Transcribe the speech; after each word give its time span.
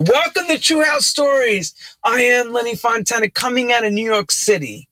Welcome 0.00 0.46
to 0.46 0.60
True 0.60 0.84
House 0.84 1.06
Stories. 1.06 1.74
I 2.04 2.20
am 2.20 2.52
Lenny 2.52 2.76
Fontana 2.76 3.28
coming 3.30 3.72
out 3.72 3.84
of 3.84 3.92
New 3.92 4.04
York 4.04 4.30
City. 4.30 4.88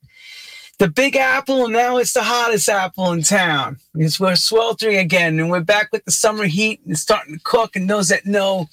The 0.80 0.88
Big 0.88 1.14
Apple, 1.14 1.66
and 1.66 1.74
now 1.74 1.98
it's 1.98 2.12
the 2.12 2.24
hottest 2.24 2.68
apple 2.68 3.12
in 3.12 3.22
town. 3.22 3.76
Because 3.94 4.18
we're 4.18 4.34
sweltering 4.34 4.96
again, 4.96 5.38
and 5.38 5.48
we're 5.48 5.60
back 5.60 5.90
with 5.92 6.04
the 6.06 6.10
summer 6.10 6.46
heat 6.46 6.80
and 6.84 6.98
starting 6.98 7.34
to 7.34 7.40
cook. 7.44 7.76
And 7.76 7.88
those 7.88 8.08
that 8.08 8.26
know 8.26 8.66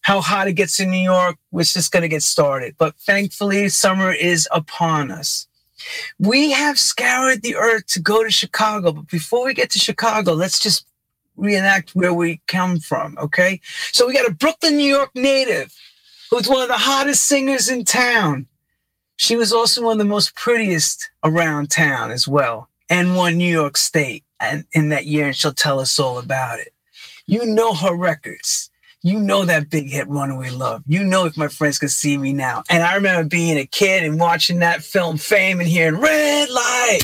how 0.00 0.20
hot 0.20 0.48
it 0.48 0.54
gets 0.54 0.80
in 0.80 0.90
New 0.90 0.96
York, 0.96 1.36
we're 1.52 1.62
just 1.62 1.92
going 1.92 2.02
to 2.02 2.08
get 2.08 2.24
started. 2.24 2.74
But 2.76 2.96
thankfully, 2.96 3.68
summer 3.68 4.12
is 4.12 4.48
upon 4.50 5.12
us. 5.12 5.46
We 6.18 6.50
have 6.50 6.80
scoured 6.80 7.42
the 7.42 7.54
earth 7.54 7.86
to 7.92 8.00
go 8.00 8.24
to 8.24 8.30
Chicago, 8.32 8.90
but 8.90 9.06
before 9.06 9.46
we 9.46 9.54
get 9.54 9.70
to 9.70 9.78
Chicago, 9.78 10.32
let's 10.32 10.58
just 10.58 10.84
reenact 11.40 11.90
where 11.94 12.14
we 12.14 12.40
come 12.46 12.78
from, 12.78 13.16
okay? 13.18 13.60
So 13.92 14.06
we 14.06 14.14
got 14.14 14.28
a 14.28 14.34
Brooklyn, 14.34 14.76
New 14.76 14.88
York 14.88 15.10
native 15.14 15.74
who's 16.30 16.48
one 16.48 16.62
of 16.62 16.68
the 16.68 16.74
hottest 16.74 17.24
singers 17.24 17.68
in 17.68 17.84
town. 17.84 18.46
She 19.16 19.36
was 19.36 19.52
also 19.52 19.82
one 19.82 19.92
of 19.92 19.98
the 19.98 20.04
most 20.04 20.34
prettiest 20.34 21.10
around 21.24 21.70
town 21.70 22.10
as 22.10 22.26
well, 22.26 22.68
and 22.88 23.16
won 23.16 23.36
New 23.36 23.52
York 23.52 23.76
State 23.76 24.24
and 24.40 24.64
in 24.72 24.88
that 24.90 25.06
year, 25.06 25.26
and 25.26 25.36
she'll 25.36 25.52
tell 25.52 25.80
us 25.80 25.98
all 25.98 26.18
about 26.18 26.60
it. 26.60 26.72
You 27.26 27.44
know 27.44 27.74
her 27.74 27.94
records. 27.94 28.70
You 29.02 29.18
know 29.18 29.44
that 29.44 29.70
big 29.70 29.90
hit 29.90 30.08
Runaway 30.08 30.50
Love. 30.50 30.82
You 30.86 31.04
know 31.04 31.24
if 31.24 31.36
my 31.36 31.48
friends 31.48 31.78
could 31.78 31.90
see 31.90 32.18
me 32.18 32.32
now. 32.32 32.62
And 32.68 32.82
I 32.82 32.94
remember 32.94 33.28
being 33.28 33.56
a 33.56 33.66
kid 33.66 34.04
and 34.04 34.20
watching 34.20 34.58
that 34.58 34.82
film 34.82 35.16
Fame 35.16 35.60
and 35.60 35.68
hearing 35.68 36.00
Red 36.00 36.50
Light, 36.50 37.00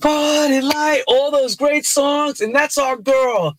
Party 0.00 0.60
Light, 0.60 1.02
all 1.06 1.30
those 1.30 1.56
great 1.56 1.86
songs. 1.86 2.40
And 2.40 2.54
that's 2.54 2.78
our 2.78 2.96
girl, 2.96 3.56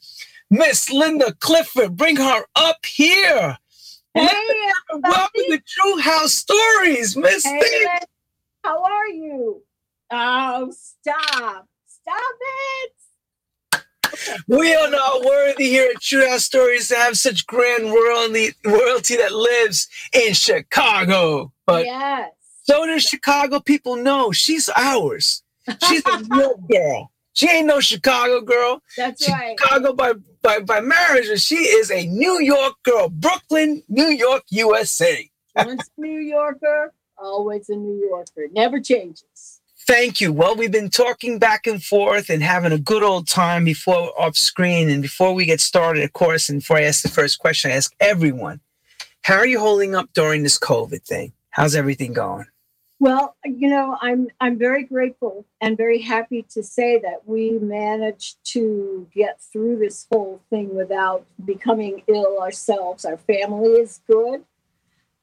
Miss 0.50 0.90
Linda 0.90 1.34
Clifford. 1.40 1.98
Bring 1.98 2.17
her 2.17 2.44
up 2.55 2.86
here. 2.86 3.58
Hey, 4.13 4.72
Welcome 4.91 5.30
to 5.36 5.62
True 5.67 6.00
House 6.00 6.34
Stories, 6.34 7.16
Miss 7.16 7.45
hey, 7.45 7.86
how 8.64 8.83
are 8.83 9.08
you? 9.09 9.61
Oh, 10.11 10.72
stop. 10.72 11.67
Stop 11.86 12.36
it. 13.72 13.83
We 14.48 14.73
are 14.73 14.89
not 14.89 15.23
worthy 15.23 15.66
here 15.66 15.92
at 15.94 16.02
True 16.02 16.28
House 16.28 16.45
Stories 16.45 16.88
to 16.88 16.95
have 16.95 17.17
such 17.17 17.45
grand 17.45 17.86
royalty, 17.86 18.53
royalty 18.66 19.17
that 19.17 19.33
lives 19.33 19.88
in 20.14 20.33
Chicago. 20.33 21.52
But 21.66 21.86
yes. 21.86 22.31
so 22.64 22.86
does 22.86 23.03
Chicago 23.03 23.59
people 23.59 23.98
know 23.98 24.31
she's 24.31 24.70
ours. 24.75 25.44
She's 25.88 26.04
a 26.06 26.23
real 26.30 26.58
girl. 26.72 27.12
She 27.34 27.50
ain't 27.50 27.68
no 27.68 27.80
Chicago 27.80 28.42
girl. 28.42 28.82
That's 28.96 29.30
right. 29.30 29.56
Chicago 29.60 29.94
by, 29.94 30.14
by, 30.42 30.60
by 30.60 30.82
marriage, 30.82 31.40
she 31.40 31.56
is 31.56 31.92
a 31.92 32.08
New 32.08 32.40
York 32.42 32.73
girl. 32.84 33.10
Brooklyn, 33.10 33.84
New 33.88 34.08
York, 34.08 34.44
USA. 34.50 35.30
Once 35.56 35.90
a 35.98 36.02
New 36.02 36.20
Yorker, 36.20 36.94
always 37.18 37.70
a 37.70 37.76
New 37.76 38.00
Yorker. 38.10 38.48
Never 38.52 38.80
changes. 38.80 39.62
Thank 39.88 40.20
you. 40.20 40.34
Well, 40.34 40.56
we've 40.56 40.72
been 40.72 40.90
talking 40.90 41.40
back 41.40 41.66
and 41.66 41.82
forth 41.82 42.30
and 42.30 42.44
having 42.44 42.73
a 42.73 42.78
good 42.78 43.04
old 43.04 43.28
time 43.28 43.64
before 43.64 44.12
off 44.20 44.36
screen. 44.36 44.90
And 44.90 45.02
before 45.02 45.34
we 45.34 45.45
get 45.45 45.62
started, 45.62 46.04
of 46.04 46.12
course, 46.14 46.50
and 46.50 46.60
before 46.60 46.78
I 46.78 46.84
ask 46.84 47.04
the 47.04 47.10
first 47.10 47.40
question, 47.40 47.72
I 47.72 47.76
ask 47.76 47.94
everyone, 48.00 48.60
how 49.22 49.36
are 49.36 49.48
you 49.48 49.60
holding 49.60 49.95
up 49.95 50.10
during 50.14 50.44
this 50.44 50.60
COVID 50.60 51.04
thing? 51.04 51.32
How's 51.52 51.73
everything 51.73 52.14
going? 52.14 52.48
Well, 53.00 53.36
you 53.45 53.70
know, 53.70 53.95
I'm 54.02 54.28
I'm 54.40 54.58
very 54.58 54.84
grateful 54.84 55.45
and 55.62 55.78
very 55.78 56.02
happy 56.02 56.44
to 56.50 56.64
say 56.64 57.00
that 57.00 57.28
we 57.28 57.52
managed 57.59 58.38
to 58.54 59.08
get 59.14 59.39
through 59.39 59.78
this 59.78 60.08
whole 60.12 60.42
thing 60.50 60.76
without 60.76 61.26
becoming 61.45 62.02
ill 62.08 62.39
ourselves. 62.39 63.06
Our 63.06 63.17
family 63.17 63.70
is 63.70 64.02
good, 64.08 64.44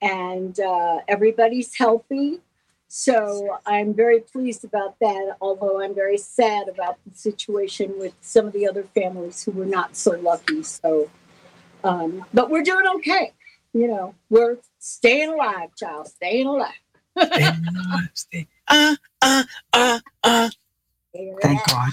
and 0.00 0.58
uh, 0.60 0.98
everybody's 1.08 1.74
healthy. 1.74 2.40
So 2.86 3.58
I'm 3.66 3.92
very 3.92 4.20
pleased 4.20 4.64
about 4.64 4.96
that. 5.00 5.36
Although 5.40 5.82
I'm 5.82 5.96
very 5.96 6.18
sad 6.18 6.68
about 6.68 6.98
the 7.04 7.16
situation 7.18 7.98
with 7.98 8.14
some 8.20 8.46
of 8.46 8.52
the 8.52 8.68
other 8.68 8.84
families 8.84 9.42
who 9.42 9.50
were 9.50 9.66
not 9.66 9.96
so 9.96 10.12
lucky. 10.12 10.62
So, 10.62 11.10
um, 11.82 12.24
but 12.32 12.50
we're 12.50 12.62
doing 12.62 12.86
okay. 12.98 13.32
You 13.72 13.88
know, 13.88 14.14
we're 14.30 14.58
staying 14.78 15.32
alive, 15.32 15.74
child, 15.74 16.06
staying 16.06 16.46
alive. 16.46 16.83
Uh, 17.16 18.96
uh, 19.22 19.44
uh, 19.72 20.00
uh. 20.22 20.50
Thank 21.42 21.66
God. 21.66 21.92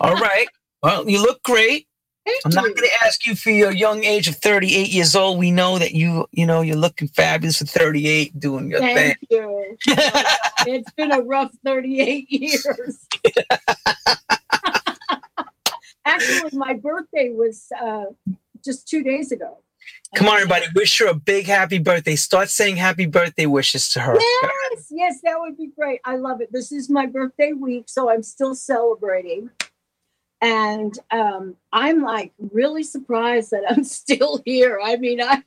All 0.00 0.16
right. 0.16 0.48
Well, 0.82 1.08
you 1.08 1.20
look 1.22 1.42
great. 1.42 1.86
Thank 2.26 2.40
I'm 2.44 2.50
not 2.52 2.64
going 2.64 2.88
to 2.88 3.04
ask 3.04 3.24
you 3.24 3.36
for 3.36 3.50
your 3.50 3.70
young 3.70 4.02
age 4.02 4.26
of 4.26 4.36
38 4.36 4.88
years 4.88 5.14
old. 5.14 5.38
We 5.38 5.52
know 5.52 5.78
that 5.78 5.92
you, 5.92 6.26
you 6.32 6.44
know, 6.44 6.60
you're 6.60 6.74
looking 6.74 7.06
fabulous 7.06 7.58
for 7.58 7.66
38, 7.66 8.40
doing 8.40 8.68
your 8.68 8.80
thing. 8.80 8.96
Thank 8.96 9.18
you. 9.30 9.76
it's 10.66 10.90
been 10.92 11.12
a 11.12 11.20
rough 11.20 11.52
38 11.64 12.28
years. 12.28 13.06
Actually, 16.04 16.50
my 16.52 16.74
birthday 16.74 17.30
was 17.30 17.68
uh, 17.80 18.06
just 18.64 18.88
two 18.88 19.04
days 19.04 19.30
ago. 19.30 19.58
Come 20.16 20.28
on, 20.28 20.36
everybody. 20.36 20.64
Wish 20.74 20.98
her 21.00 21.08
a 21.08 21.14
big 21.14 21.44
happy 21.44 21.78
birthday. 21.78 22.16
Start 22.16 22.48
saying 22.48 22.76
happy 22.76 23.04
birthday 23.04 23.44
wishes 23.44 23.90
to 23.90 24.00
her. 24.00 24.16
Yes, 24.18 24.86
yes, 24.90 25.20
that 25.22 25.38
would 25.38 25.58
be 25.58 25.66
great. 25.66 26.00
I 26.06 26.16
love 26.16 26.40
it. 26.40 26.50
This 26.50 26.72
is 26.72 26.88
my 26.88 27.04
birthday 27.04 27.52
week, 27.52 27.84
so 27.86 28.08
I'm 28.08 28.22
still 28.22 28.54
celebrating. 28.54 29.50
And 30.40 30.98
um, 31.10 31.56
I'm 31.70 32.02
like 32.02 32.32
really 32.50 32.82
surprised 32.82 33.50
that 33.50 33.64
I'm 33.68 33.84
still 33.84 34.40
here. 34.46 34.80
I 34.82 34.96
mean, 34.96 35.20
I 35.20 35.42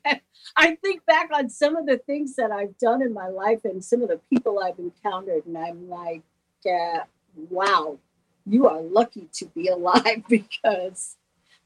I 0.56 0.76
think 0.76 1.04
back 1.04 1.30
on 1.34 1.50
some 1.50 1.74
of 1.74 1.86
the 1.86 1.98
things 1.98 2.36
that 2.36 2.52
I've 2.52 2.78
done 2.78 3.02
in 3.02 3.12
my 3.12 3.26
life 3.26 3.64
and 3.64 3.84
some 3.84 4.02
of 4.02 4.08
the 4.08 4.20
people 4.32 4.60
I've 4.60 4.78
encountered, 4.78 5.46
and 5.46 5.58
I'm 5.58 5.88
like, 5.88 6.22
uh, 6.64 7.00
wow, 7.34 7.98
you 8.46 8.68
are 8.68 8.80
lucky 8.80 9.28
to 9.32 9.46
be 9.46 9.66
alive 9.76 10.22
because 10.28 11.16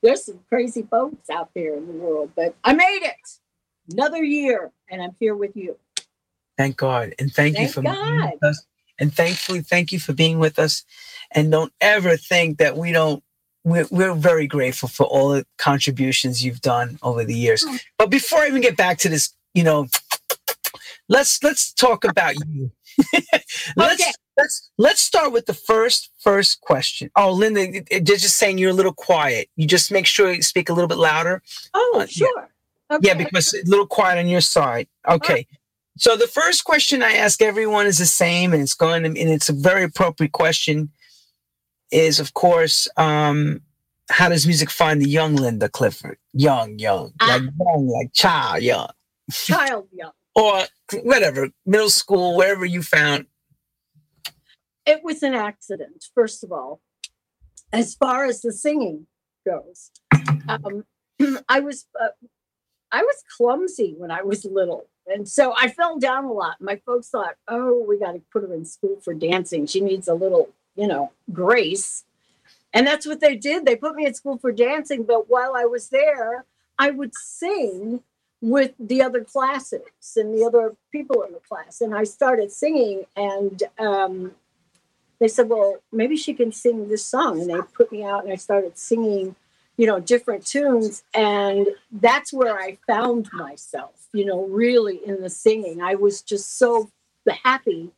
there's 0.04 0.26
some 0.26 0.40
crazy 0.48 0.82
folks 0.82 1.30
out 1.30 1.50
there 1.54 1.76
in 1.76 1.86
the 1.86 1.92
world. 1.94 2.30
But 2.36 2.54
I 2.62 2.74
made 2.74 3.00
it 3.02 3.16
another 3.90 4.22
year, 4.22 4.70
and 4.90 5.02
I'm 5.02 5.16
here 5.18 5.34
with 5.34 5.56
you. 5.56 5.76
Thank 6.56 6.76
God. 6.76 7.14
And 7.18 7.32
thank, 7.32 7.54
you 7.54 7.64
Thank 7.64 7.74
for 7.74 7.82
being 7.82 7.94
God. 7.94 8.32
with 8.34 8.44
us. 8.44 8.64
And 9.00 9.12
thankfully, 9.12 9.62
thank 9.62 9.90
you 9.90 9.98
for 9.98 10.12
being 10.12 10.38
with 10.38 10.58
us. 10.58 10.84
And 11.32 11.50
don't 11.50 11.72
ever 11.80 12.16
think 12.16 12.58
that 12.58 12.76
we 12.76 12.92
don't, 12.92 13.24
we're, 13.64 13.86
we're 13.90 14.14
very 14.14 14.46
grateful 14.46 14.88
for 14.88 15.04
all 15.04 15.30
the 15.30 15.44
contributions 15.58 16.44
you've 16.44 16.60
done 16.60 16.98
over 17.02 17.24
the 17.24 17.34
years. 17.34 17.64
Oh. 17.66 17.78
But 17.98 18.10
before 18.10 18.40
I 18.40 18.46
even 18.46 18.62
get 18.62 18.76
back 18.76 18.98
to 18.98 19.08
this, 19.08 19.34
you 19.52 19.64
know, 19.64 19.88
let's 21.08 21.42
let's 21.42 21.72
talk 21.72 22.04
about 22.04 22.34
you. 22.46 22.70
let's 23.76 24.00
Okay. 24.00 24.12
Let's 24.36 24.70
let's 24.78 25.00
start 25.00 25.32
with 25.32 25.46
the 25.46 25.54
first 25.54 26.10
first 26.20 26.60
question. 26.60 27.10
Oh, 27.16 27.32
Linda, 27.32 27.60
it- 27.62 27.88
it- 27.90 28.06
they're 28.06 28.16
just 28.16 28.36
saying 28.36 28.58
you're 28.58 28.70
a 28.70 28.74
little 28.74 28.92
quiet. 28.94 29.48
You 29.56 29.66
just 29.66 29.90
make 29.92 30.06
sure 30.06 30.32
you 30.32 30.42
speak 30.42 30.68
a 30.68 30.72
little 30.72 30.88
bit 30.88 30.98
louder. 30.98 31.42
Oh, 31.72 31.92
Uh, 31.96 32.00
yeah. 32.00 32.06
sure. 32.06 32.48
Okay. 32.90 33.08
Yeah, 33.08 33.14
because 33.14 33.54
a 33.54 33.62
little 33.64 33.86
quiet 33.86 34.18
on 34.18 34.28
your 34.28 34.40
side. 34.42 34.88
Okay. 35.08 35.46
So 35.96 36.16
the 36.16 36.26
first 36.26 36.64
question 36.64 37.02
I 37.02 37.12
ask 37.14 37.40
everyone 37.40 37.86
is 37.86 37.98
the 37.98 38.06
same, 38.06 38.52
and 38.52 38.60
it's 38.62 38.74
going 38.74 39.02
to, 39.04 39.08
and 39.08 39.16
it's 39.30 39.48
a 39.48 39.52
very 39.52 39.84
appropriate 39.84 40.32
question. 40.32 40.90
Is 41.90 42.18
of 42.18 42.34
course, 42.34 42.88
um, 42.96 43.60
how 44.10 44.28
does 44.28 44.46
music 44.46 44.70
find 44.70 45.00
the 45.00 45.08
young 45.08 45.36
Linda 45.36 45.68
Clifford? 45.68 46.18
Young, 46.32 46.78
young, 46.78 47.12
Ah. 47.20 47.26
like 47.26 47.42
young, 47.42 47.88
like 47.88 48.12
child, 48.12 48.62
young, 48.62 48.88
child 49.32 49.88
young. 49.92 50.10
or 50.34 50.64
whatever, 51.04 51.48
middle 51.64 51.90
school, 51.90 52.36
wherever 52.36 52.64
you 52.64 52.82
found. 52.82 53.26
It 54.86 55.02
was 55.02 55.22
an 55.22 55.34
accident, 55.34 56.06
first 56.14 56.44
of 56.44 56.52
all. 56.52 56.80
As 57.72 57.94
far 57.94 58.24
as 58.24 58.40
the 58.42 58.52
singing 58.52 59.06
goes, 59.44 59.90
um, 60.48 60.84
I 61.48 61.60
was 61.60 61.86
uh, 62.00 62.08
I 62.92 63.02
was 63.02 63.16
clumsy 63.36 63.94
when 63.96 64.10
I 64.10 64.22
was 64.22 64.44
little, 64.44 64.86
and 65.06 65.28
so 65.28 65.54
I 65.60 65.68
fell 65.68 65.98
down 65.98 66.24
a 66.24 66.32
lot. 66.32 66.56
My 66.60 66.76
folks 66.86 67.08
thought, 67.08 67.34
"Oh, 67.48 67.84
we 67.86 67.98
got 67.98 68.12
to 68.12 68.22
put 68.32 68.42
her 68.42 68.54
in 68.54 68.64
school 68.64 68.98
for 69.02 69.14
dancing. 69.14 69.66
She 69.66 69.80
needs 69.80 70.06
a 70.06 70.14
little, 70.14 70.50
you 70.76 70.86
know, 70.86 71.10
grace." 71.32 72.04
And 72.72 72.86
that's 72.86 73.06
what 73.06 73.20
they 73.20 73.36
did. 73.36 73.64
They 73.64 73.76
put 73.76 73.94
me 73.94 74.06
in 74.06 74.14
school 74.14 74.38
for 74.38 74.52
dancing, 74.52 75.04
but 75.04 75.30
while 75.30 75.54
I 75.56 75.64
was 75.64 75.88
there, 75.88 76.44
I 76.78 76.90
would 76.90 77.14
sing 77.14 78.02
with 78.40 78.72
the 78.78 79.00
other 79.00 79.24
classes 79.24 79.80
and 80.16 80.34
the 80.34 80.44
other 80.44 80.74
people 80.92 81.22
in 81.22 81.32
the 81.32 81.40
class. 81.40 81.80
And 81.80 81.94
I 81.94 82.04
started 82.04 82.52
singing, 82.52 83.04
and 83.16 83.62
um, 83.78 84.32
they 85.18 85.28
said, 85.28 85.48
Well, 85.48 85.76
maybe 85.92 86.16
she 86.16 86.34
can 86.34 86.52
sing 86.52 86.88
this 86.88 87.04
song. 87.04 87.40
And 87.40 87.50
they 87.50 87.60
put 87.74 87.92
me 87.92 88.04
out, 88.04 88.24
and 88.24 88.32
I 88.32 88.36
started 88.36 88.78
singing, 88.78 89.36
you 89.76 89.86
know, 89.86 90.00
different 90.00 90.46
tunes. 90.46 91.04
And 91.14 91.68
that's 91.92 92.32
where 92.32 92.58
I 92.58 92.78
found 92.86 93.30
myself, 93.32 94.08
you 94.12 94.24
know, 94.24 94.44
really 94.46 95.00
in 95.04 95.20
the 95.20 95.30
singing. 95.30 95.82
I 95.82 95.94
was 95.94 96.22
just 96.22 96.58
so 96.58 96.90
happy, 97.44 97.90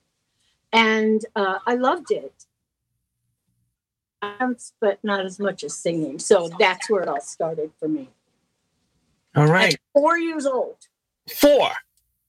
and 0.73 1.25
uh, 1.35 1.59
I 1.67 1.75
loved 1.75 2.11
it. 2.11 2.33
Dance, 4.23 4.73
but 4.81 4.99
not 5.05 5.25
as 5.25 5.39
much 5.39 5.63
as 5.63 5.75
singing. 5.75 6.19
So 6.19 6.49
that's 6.59 6.91
where 6.91 7.03
it 7.03 7.09
all 7.09 7.21
started 7.21 7.71
for 7.79 7.89
me. 7.89 8.09
All 9.37 9.47
right. 9.47 9.75
At 9.75 9.81
four 9.93 10.19
years 10.19 10.47
old. 10.47 10.77
Four. 11.29 11.71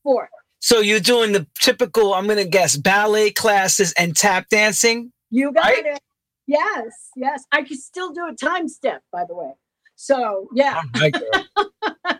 Four. 0.04 0.30
So 0.60 0.80
you're 0.80 1.00
doing 1.00 1.32
the 1.34 1.48
typical, 1.60 2.14
I'm 2.14 2.26
going 2.26 2.38
to 2.38 2.46
guess, 2.46 2.76
ballet 2.78 3.32
classes 3.32 3.94
and 3.94 4.16
tap 4.16 4.50
dancing? 4.50 5.12
You 5.30 5.52
got 5.54 5.64
Right? 5.66 5.86
it. 5.86 6.00
Yes, 6.48 7.10
yes. 7.16 7.44
I 7.52 7.64
could 7.64 7.78
still 7.80 8.12
do 8.12 8.28
a 8.28 8.34
time 8.34 8.68
step, 8.70 9.02
by 9.12 9.26
the 9.26 9.36
way. 9.36 9.52
So 9.96 10.48
yeah, 10.54 10.82
Oh, 10.84 10.90
my 11.00 11.10
God. 11.10 12.20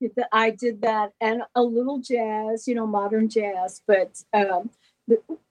th- 0.00 0.12
I 0.32 0.50
did 0.50 0.82
that 0.82 1.12
and 1.20 1.42
a 1.54 1.62
little 1.62 1.98
jazz, 1.98 2.68
you 2.68 2.74
know, 2.74 2.86
modern 2.86 3.28
jazz. 3.28 3.82
But 3.86 4.22
um, 4.32 4.70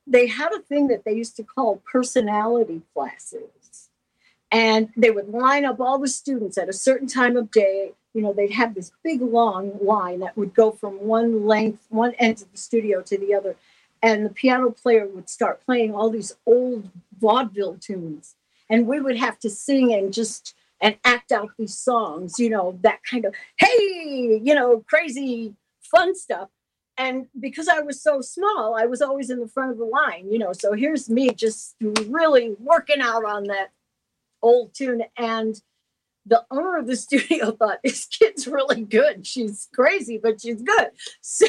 they 0.05 0.27
had 0.27 0.53
a 0.53 0.59
thing 0.59 0.87
that 0.87 1.03
they 1.03 1.13
used 1.13 1.35
to 1.37 1.43
call 1.43 1.81
personality 1.91 2.81
classes. 2.93 3.89
And 4.49 4.89
they 4.95 5.11
would 5.11 5.27
line 5.27 5.65
up 5.65 5.81
all 5.81 5.99
the 5.99 6.07
students 6.07 6.57
at 6.57 6.69
a 6.69 6.73
certain 6.73 7.07
time 7.07 7.35
of 7.35 7.51
day. 7.51 7.91
You 8.17 8.23
know, 8.23 8.33
they'd 8.33 8.51
have 8.51 8.73
this 8.73 8.91
big 9.03 9.21
long 9.21 9.77
line 9.79 10.21
that 10.21 10.35
would 10.35 10.55
go 10.55 10.71
from 10.71 10.93
one 11.05 11.45
length, 11.45 11.85
one 11.89 12.15
end 12.15 12.41
of 12.41 12.51
the 12.51 12.57
studio 12.57 13.03
to 13.03 13.15
the 13.15 13.35
other. 13.35 13.55
And 14.01 14.25
the 14.25 14.31
piano 14.31 14.71
player 14.71 15.07
would 15.07 15.29
start 15.29 15.63
playing 15.63 15.93
all 15.93 16.09
these 16.09 16.35
old 16.47 16.89
vaudeville 17.19 17.77
tunes. 17.79 18.33
And 18.71 18.87
we 18.87 18.99
would 18.99 19.17
have 19.17 19.37
to 19.39 19.51
sing 19.51 19.93
and 19.93 20.11
just 20.11 20.55
and 20.81 20.97
act 21.05 21.31
out 21.31 21.51
these 21.59 21.77
songs, 21.77 22.39
you 22.39 22.49
know, 22.49 22.79
that 22.81 23.03
kind 23.03 23.25
of, 23.25 23.35
hey, 23.57 24.41
you 24.43 24.55
know, 24.55 24.83
crazy 24.87 25.53
fun 25.81 26.15
stuff. 26.15 26.49
And 26.97 27.27
because 27.39 27.67
I 27.67 27.81
was 27.81 28.01
so 28.01 28.21
small, 28.21 28.75
I 28.75 28.87
was 28.87 29.01
always 29.01 29.29
in 29.29 29.39
the 29.39 29.47
front 29.47 29.71
of 29.71 29.77
the 29.77 29.85
line, 29.85 30.31
you 30.31 30.39
know. 30.39 30.53
So 30.53 30.73
here's 30.73 31.07
me 31.07 31.29
just 31.35 31.75
really 31.79 32.55
working 32.59 33.01
out 33.01 33.25
on 33.25 33.43
that 33.45 33.69
old 34.41 34.73
tune. 34.73 35.03
And 35.17 35.61
the 36.27 36.45
owner 36.51 36.77
of 36.77 36.87
the 36.87 36.95
studio 37.05 37.51
thought, 37.51 37.79
this 37.83 38.05
kid's 38.05 38.47
really 38.47 38.83
good. 38.83 39.25
She's 39.25 39.67
crazy, 39.73 40.19
but 40.21 40.41
she's 40.41 40.61
good. 40.61 40.89
So, 41.21 41.47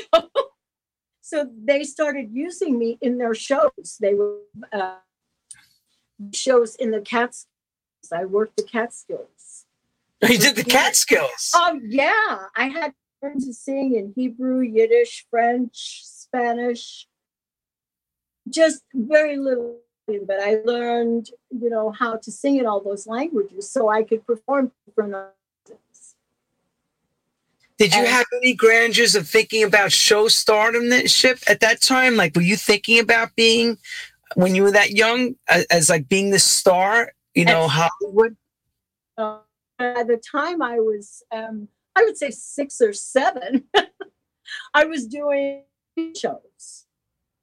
so 1.20 1.46
they 1.62 1.84
started 1.84 2.30
using 2.32 2.78
me 2.78 2.98
in 3.02 3.18
their 3.18 3.34
shows. 3.34 3.98
They 4.00 4.14
were 4.14 4.38
uh, 4.72 4.96
shows 6.32 6.74
in 6.76 6.90
the 6.90 7.00
Cats. 7.00 7.46
I 8.10 8.24
worked 8.24 8.56
the 8.56 8.62
Catskills. 8.62 9.66
You 10.22 10.38
did 10.38 10.56
the 10.56 10.64
Catskills. 10.64 11.52
Oh 11.54 11.78
yeah, 11.84 12.46
I 12.56 12.68
had 12.68 12.94
to 13.22 13.52
sing 13.52 13.94
in 13.94 14.12
Hebrew, 14.16 14.60
Yiddish, 14.60 15.26
French, 15.30 16.02
Spanish. 16.04 17.06
Just 18.48 18.82
very 18.94 19.36
little, 19.36 19.80
but 20.26 20.40
I 20.40 20.56
learned, 20.64 21.30
you 21.50 21.68
know, 21.68 21.90
how 21.90 22.16
to 22.16 22.30
sing 22.30 22.56
in 22.56 22.66
all 22.66 22.80
those 22.80 23.06
languages 23.06 23.68
so 23.68 23.88
I 23.88 24.02
could 24.02 24.26
perform 24.26 24.72
for 24.94 25.06
nonsense. 25.06 26.14
Did 27.78 27.92
you 27.94 28.00
and- 28.00 28.08
have 28.08 28.26
any 28.36 28.54
grandeurs 28.54 29.14
of 29.14 29.28
thinking 29.28 29.62
about 29.62 29.92
show 29.92 30.26
stardomship 30.26 31.48
at 31.48 31.60
that 31.60 31.80
time? 31.82 32.16
Like, 32.16 32.34
were 32.34 32.42
you 32.42 32.56
thinking 32.56 32.98
about 32.98 33.36
being, 33.36 33.78
when 34.34 34.54
you 34.54 34.62
were 34.62 34.72
that 34.72 34.92
young, 34.92 35.36
as, 35.48 35.64
as 35.66 35.90
like 35.90 36.08
being 36.08 36.30
the 36.30 36.38
star, 36.38 37.12
you 37.34 37.44
know, 37.44 37.68
Hollywood? 37.68 38.36
Uh, 39.16 39.38
at 39.78 40.06
the 40.06 40.16
time 40.16 40.62
I 40.62 40.80
was, 40.80 41.22
um, 41.30 41.68
I 41.94 42.02
would 42.02 42.16
say 42.16 42.30
six 42.30 42.80
or 42.80 42.92
seven, 42.92 43.64
I 44.74 44.86
was 44.86 45.06
doing 45.06 45.64
shows 46.16 46.86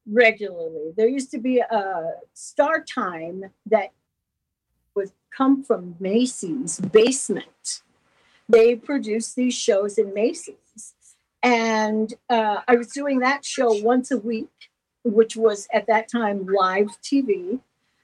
regularly. 0.09 0.93
There 0.95 1.07
used 1.07 1.31
to 1.31 1.37
be 1.37 1.59
a 1.59 2.13
Star 2.33 2.83
Time 2.83 3.45
that 3.65 3.91
would 4.95 5.11
come 5.35 5.63
from 5.63 5.95
Macy's 5.99 6.79
basement. 6.79 7.81
They 8.47 8.75
produced 8.75 9.35
these 9.35 9.55
shows 9.55 9.97
in 9.97 10.13
Macy's. 10.13 10.93
And 11.41 12.13
uh, 12.29 12.61
I 12.67 12.75
was 12.75 12.87
doing 12.87 13.19
that 13.19 13.45
show 13.45 13.71
once 13.83 14.11
a 14.11 14.17
week, 14.17 14.49
which 15.03 15.35
was 15.35 15.67
at 15.73 15.87
that 15.87 16.09
time 16.09 16.47
live 16.47 16.87
TV. 17.03 17.59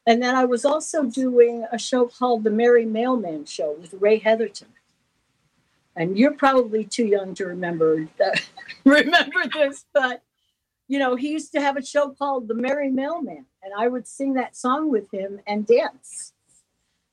And 0.06 0.22
then 0.22 0.36
I 0.36 0.46
was 0.46 0.66
also 0.66 1.04
doing 1.04 1.66
a 1.72 1.78
show 1.78 2.08
called 2.08 2.44
The 2.44 2.50
Merry 2.50 2.86
Mailman 2.86 3.46
Show 3.46 3.76
with 3.80 3.94
Ray 4.00 4.20
Heatherton. 4.20 4.68
And 5.96 6.18
you're 6.18 6.34
probably 6.34 6.86
too 6.86 7.06
young 7.06 7.34
to 7.36 7.46
remember 7.46 8.08
remember 8.86 9.44
this, 9.54 9.86
but 9.94 10.24
you 10.92 11.00
know, 11.00 11.16
he 11.16 11.30
used 11.32 11.54
to 11.54 11.62
have 11.62 11.78
a 11.78 11.86
show 11.86 12.10
called 12.10 12.50
The 12.50 12.54
Merry 12.54 12.92
Mailman, 12.92 13.46
and 13.64 13.74
I 13.78 13.88
would 13.88 14.06
sing 14.06 14.34
that 14.34 14.58
song 14.58 14.90
with 14.92 15.10
him 15.14 15.40
and 15.48 15.66
dance. 15.66 16.34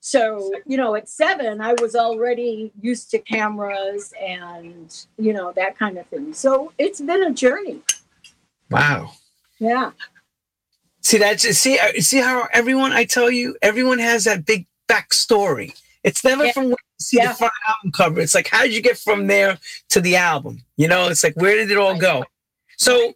So, 0.00 0.50
you 0.66 0.76
know, 0.76 0.96
at 0.96 1.08
seven, 1.08 1.60
I 1.60 1.74
was 1.74 1.94
already 1.94 2.72
used 2.80 3.08
to 3.12 3.20
cameras 3.20 4.12
and, 4.20 4.92
you 5.16 5.32
know, 5.32 5.52
that 5.52 5.78
kind 5.78 5.96
of 5.96 6.06
thing. 6.06 6.32
So 6.34 6.72
it's 6.76 7.00
been 7.00 7.22
a 7.22 7.30
journey. 7.32 7.82
Wow. 8.68 9.12
Yeah. 9.60 9.92
See 11.02 11.18
that? 11.18 11.40
see 11.40 11.78
uh, 11.78 11.92
see 12.00 12.18
how 12.20 12.48
everyone 12.52 12.90
I 12.90 13.04
tell 13.04 13.30
you 13.30 13.56
everyone 13.62 14.00
has 14.00 14.24
that 14.24 14.44
big 14.44 14.66
backstory. 14.88 15.78
It's 16.02 16.24
never 16.24 16.46
Yeah. 16.46 16.52
from 16.52 16.64
when 16.64 16.70
you 16.72 17.00
see 17.00 17.16
Yeah. 17.18 17.28
the 17.32 17.38
front 17.38 17.52
album 17.68 17.92
cover. 17.92 18.20
It's 18.20 18.34
like 18.34 18.48
how 18.48 18.62
did 18.64 18.74
you 18.74 18.82
get 18.82 18.98
from 18.98 19.28
there 19.28 19.56
to 19.90 20.00
the 20.00 20.16
album? 20.16 20.64
You 20.76 20.88
know, 20.88 21.08
it's 21.08 21.22
like 21.22 21.36
where 21.36 21.54
did 21.54 21.70
it 21.70 21.76
all 21.78 21.96
go? 21.96 22.24
So 22.76 23.14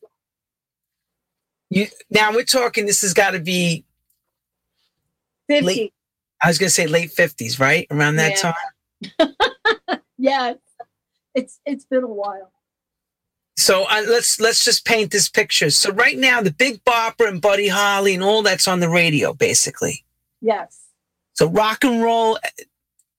you 1.72 1.86
now 2.10 2.32
we're 2.32 2.44
talking. 2.44 2.86
This 2.86 3.02
has 3.02 3.14
got 3.14 3.30
to 3.32 3.40
be 3.40 3.84
50. 5.48 5.66
Late- 5.66 5.94
I 6.42 6.48
was 6.48 6.58
gonna 6.58 6.70
say 6.70 6.86
late 6.86 7.12
fifties, 7.12 7.60
right 7.60 7.86
around 7.90 8.16
that 8.16 8.42
Yeah. 8.42 8.52
time. 9.18 9.34
Yeah. 10.18 10.54
It's 11.34 11.58
it's 11.66 11.84
been 11.84 12.04
a 12.04 12.06
while. 12.06 12.52
So 13.56 13.84
uh, 13.90 14.02
let's 14.08 14.38
let's 14.40 14.64
just 14.64 14.84
paint 14.84 15.10
this 15.10 15.28
picture. 15.28 15.70
So 15.70 15.90
right 15.92 16.16
now, 16.16 16.40
the 16.40 16.52
Big 16.52 16.84
Bopper 16.84 17.26
and 17.28 17.40
Buddy 17.40 17.68
Holly 17.68 18.14
and 18.14 18.22
all 18.22 18.42
that's 18.42 18.68
on 18.68 18.78
the 18.80 18.88
radio, 18.88 19.32
basically. 19.34 20.04
Yes. 20.40 20.78
So 21.34 21.48
rock 21.48 21.82
and 21.84 22.02
roll, 22.02 22.38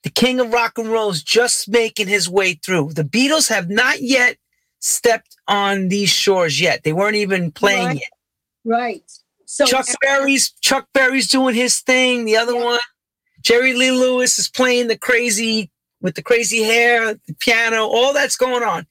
the 0.04 0.10
king 0.10 0.40
of 0.40 0.54
rock 0.54 0.78
and 0.78 0.90
roll 0.90 1.10
is 1.10 1.24
just 1.24 1.68
making 1.68 2.08
his 2.08 2.30
way 2.30 2.54
through. 2.54 2.94
The 2.94 3.04
Beatles 3.04 3.50
have 3.50 3.70
not 3.70 4.02
yet 4.02 4.38
stepped 4.80 5.36
on 5.48 5.90
these 5.90 6.10
shores 6.10 6.62
yet. 6.62 6.84
They 6.84 6.94
weren't 6.94 7.16
even 7.16 7.52
playing 7.52 7.86
Right. 7.88 7.96
yet. 7.96 8.10
Right. 8.66 9.04
So 9.46 9.66
Chuck 9.66 9.86
Berry's 10.02 10.52
Chuck 10.62 10.88
Berry's 10.94 11.28
doing 11.28 11.54
his 11.56 11.80
thing. 11.82 12.26
The 12.26 12.38
other 12.38 12.54
Yeah. 12.54 12.64
one, 12.64 12.80
Jerry 13.42 13.74
Lee 13.74 13.92
Lewis 13.92 14.40
is 14.40 14.50
playing 14.50 14.88
the 14.88 14.98
crazy 14.98 15.70
with 16.02 16.16
the 16.16 16.24
crazy 16.24 16.64
hair, 16.64 17.14
the 17.14 17.34
piano, 17.40 17.86
all 17.88 18.14
that's 18.14 18.36
going 18.38 18.64
on. 18.64 18.88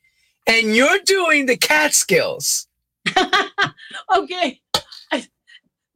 And 0.47 0.75
you're 0.75 0.99
doing 1.05 1.47
the 1.47 1.57
Catskills. 1.57 2.67
okay. 4.15 4.61
I- 5.11 5.27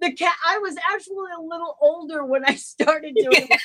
The 0.00 0.12
cat. 0.12 0.36
I 0.46 0.58
was 0.58 0.76
actually 0.92 1.30
a 1.38 1.40
little 1.42 1.76
older 1.80 2.24
when 2.24 2.44
I 2.44 2.54
started 2.56 3.14
doing. 3.14 3.48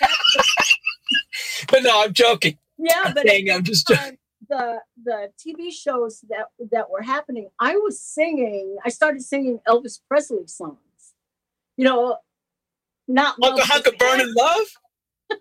But 1.69 1.83
no, 1.83 2.01
I'm 2.03 2.13
joking. 2.13 2.57
Yeah, 2.77 3.01
I'm 3.05 3.13
but 3.13 3.27
saying 3.27 3.49
I'm 3.51 3.63
just 3.63 3.87
joking. 3.87 4.17
The 4.51 4.81
the 5.03 5.31
TV 5.39 5.71
shows 5.71 6.23
that 6.29 6.47
that 6.71 6.89
were 6.91 7.01
happening, 7.01 7.49
I 7.59 7.77
was 7.77 7.99
singing. 8.01 8.77
I 8.85 8.89
started 8.89 9.23
singing 9.23 9.59
Elvis 9.67 9.99
Presley 10.07 10.45
songs. 10.47 10.77
You 11.77 11.85
know, 11.85 12.17
not 13.07 13.35
hunker, 13.41 13.89
Is 13.89 13.95
burning 13.97 14.33
love. 14.37 14.67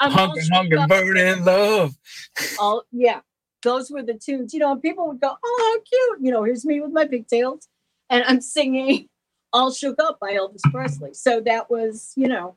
I'm 0.00 0.10
all 0.12 0.18
Hunker, 0.18 0.40
shook 0.42 0.52
hunker, 0.54 0.78
up. 0.78 0.88
burning 0.88 1.44
love. 1.44 1.94
all 2.58 2.82
yeah 2.90 3.20
those 3.62 3.90
were 3.90 4.02
the 4.02 4.14
tunes 4.14 4.52
you 4.54 4.60
know 4.60 4.72
and 4.72 4.82
people 4.82 5.06
would 5.08 5.20
go 5.20 5.32
oh 5.44 5.58
how 5.74 5.80
cute 5.80 6.24
you 6.26 6.30
know 6.32 6.42
here's 6.42 6.64
me 6.64 6.80
with 6.80 6.92
my 6.92 7.06
pigtails 7.06 7.68
and 8.10 8.24
i'm 8.26 8.40
singing 8.56 9.08
all 9.52 9.72
shook 9.72 9.96
up 10.00 10.18
by 10.20 10.32
elvis 10.32 10.62
presley 10.72 11.12
so 11.14 11.40
that 11.40 11.70
was 11.70 12.12
you 12.16 12.28
know 12.28 12.56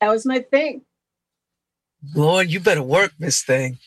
that 0.00 0.08
was 0.08 0.24
my 0.26 0.38
thing 0.40 0.82
Lord, 2.14 2.50
you 2.50 2.60
better 2.60 2.82
work 2.82 3.12
this 3.18 3.42
thing. 3.42 3.78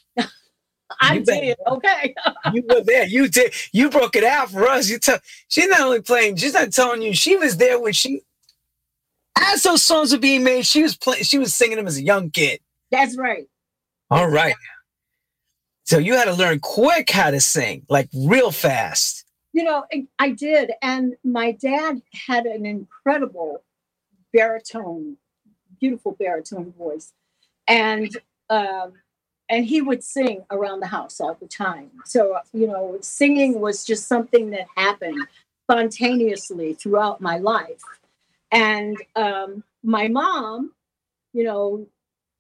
i 1.02 1.16
You 1.16 1.24
did 1.26 1.58
okay 1.68 2.16
You 2.54 2.64
were 2.70 2.82
there. 2.82 3.06
You 3.08 3.28
did. 3.28 3.54
You 3.74 3.90
broke 3.90 4.16
it 4.16 4.24
out 4.24 4.52
for 4.52 4.68
us. 4.68 4.90
You 4.90 5.00
tell. 5.00 5.20
She's 5.50 5.68
not 5.68 5.82
only 5.82 6.02
playing. 6.02 6.38
She's 6.38 6.54
not 6.54 6.72
telling 6.72 7.02
you. 7.02 7.14
She 7.14 7.36
was 7.36 7.58
there 7.58 7.80
when 7.80 7.94
she, 7.94 8.22
as 9.38 9.64
those 9.64 9.84
songs 9.84 10.12
were 10.14 10.20
being 10.20 10.44
made. 10.44 10.66
She 10.66 10.84
was 10.84 10.96
playing. 10.96 11.24
She 11.24 11.38
was 11.38 11.54
singing 11.54 11.78
them 11.78 11.88
as 11.88 11.98
a 11.98 12.04
young 12.04 12.30
kid. 12.30 12.60
that's 12.92 13.18
right 13.18 13.48
All 14.10 14.30
right. 14.30 14.56
So 15.84 15.98
you 16.00 16.14
had 16.16 16.26
to 16.26 16.34
learn 16.34 16.60
quick 16.62 17.10
how 17.12 17.30
to 17.32 17.40
sing, 17.40 17.86
like 17.90 18.10
real 18.16 18.52
fast. 18.52 19.26
you 19.54 19.64
know 19.64 19.86
i 20.20 20.30
did 20.32 20.72
and 20.82 21.16
my 21.24 21.52
dad 21.52 22.02
had 22.28 22.46
an 22.46 22.66
incredible 22.66 23.64
baritone 24.34 25.16
beautiful 25.80 26.12
baritone 26.20 26.74
voice 26.78 27.14
and 27.68 28.18
um 28.50 28.94
and 29.50 29.66
he 29.66 29.82
would 29.82 30.04
sing 30.04 30.44
around 30.52 30.80
the 30.80 30.88
house 30.88 31.20
all 31.20 31.38
the 31.40 31.48
time 31.48 31.90
so 32.06 32.38
you 32.54 32.68
know 32.68 32.98
singing 33.02 33.60
was 33.60 33.84
just 33.84 34.08
something 34.08 34.50
that 34.50 34.68
happened 34.76 35.28
spontaneously 35.64 36.74
throughout 36.74 37.22
my 37.22 37.38
life 37.38 37.82
and 38.52 38.98
um 39.16 39.64
my 39.84 40.08
mom 40.08 40.72
you 41.34 41.44
know 41.44 41.86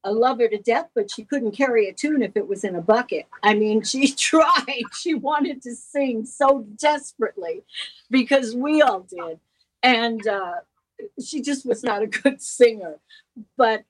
I 0.06 0.10
love 0.10 0.38
her 0.38 0.48
to 0.48 0.60
death, 0.60 0.90
but 0.94 1.10
she 1.10 1.24
couldn't 1.24 1.54
carry 1.54 1.90
a 1.90 1.94
tune 1.94 2.22
if 2.22 2.38
it 2.38 2.48
was 2.48 2.64
in 2.64 2.76
a 2.76 2.82
bucket. 2.82 3.26
I 3.42 3.56
mean, 3.56 3.82
she 3.82 4.12
tried. 4.16 4.84
She 4.94 5.16
wanted 5.16 5.64
to 5.64 5.76
sing 5.76 6.26
so 6.26 6.66
desperately 6.78 7.64
because 8.12 8.56
we 8.56 8.84
all 8.84 9.00
did. 9.00 9.40
And 9.82 10.26
uh, 10.28 10.58
she 11.24 11.42
just 11.42 11.66
was 11.66 11.84
not 11.84 12.04
a 12.04 12.08
good 12.08 12.40
singer, 12.40 13.00
but 13.58 13.84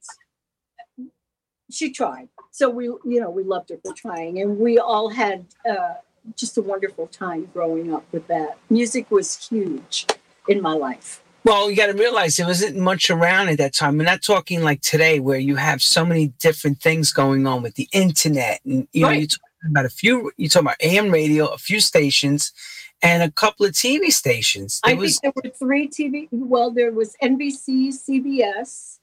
she 1.72 1.92
tried. 1.92 2.30
So 2.52 2.70
we, 2.70 2.86
you 2.86 3.20
know, 3.20 3.30
we 3.30 3.44
loved 3.44 3.70
her 3.70 3.78
for 3.84 3.94
trying. 3.94 4.40
And 4.40 4.58
we 4.60 4.78
all 4.78 5.10
had 5.10 5.46
uh, 5.70 5.96
just 6.36 6.58
a 6.58 6.62
wonderful 6.62 7.08
time 7.08 7.50
growing 7.54 7.94
up 7.94 8.06
with 8.12 8.28
that. 8.28 8.58
Music 8.70 9.10
was 9.12 9.48
huge 9.48 10.06
in 10.48 10.62
my 10.62 10.74
life. 10.74 11.22
Well, 11.44 11.70
you 11.70 11.76
got 11.76 11.88
to 11.88 11.94
realize 11.94 12.38
there 12.38 12.48
wasn't 12.48 12.76
much 12.78 13.12
around 13.12 13.50
at 13.50 13.60
that 13.60 13.74
time. 13.74 14.00
We're 14.00 14.06
not 14.06 14.24
talking 14.24 14.64
like 14.64 14.82
today, 14.82 15.20
where 15.20 15.38
you 15.38 15.58
have 15.58 15.80
so 15.82 16.04
many 16.04 16.30
different 16.40 16.82
things 16.82 17.14
going 17.14 17.46
on 17.46 17.62
with 17.62 17.76
the 17.76 17.88
internet, 17.94 18.62
and 18.66 18.88
you 18.94 19.04
know, 19.04 19.12
you're 19.12 19.28
talking 19.28 19.70
about 19.70 19.86
a 19.86 19.90
few. 19.90 20.32
You 20.38 20.50
talking 20.50 20.66
about 20.66 20.78
AM 20.82 21.12
radio, 21.12 21.46
a 21.46 21.60
few 21.60 21.80
stations, 21.82 22.52
and 23.04 23.22
a 23.22 23.30
couple 23.30 23.64
of 23.64 23.74
TV 23.74 24.12
stations. 24.12 24.80
I 24.84 24.96
was 24.96 25.20
think 25.20 25.36
there 25.36 25.52
were 25.52 25.56
three 25.56 25.88
TV. 25.88 26.28
Well, 26.32 26.72
there 26.72 26.92
was 26.92 27.16
NBC, 27.22 27.90
CBS, 27.90 28.98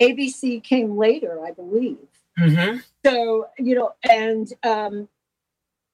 ABC 0.00 0.62
came 0.62 0.96
later, 0.96 1.44
I 1.44 1.52
believe. 1.52 1.98
Mhm. 2.38 2.82
So 3.04 3.48
you 3.58 3.74
know, 3.74 3.94
and 4.08 4.52
um, 4.62 5.08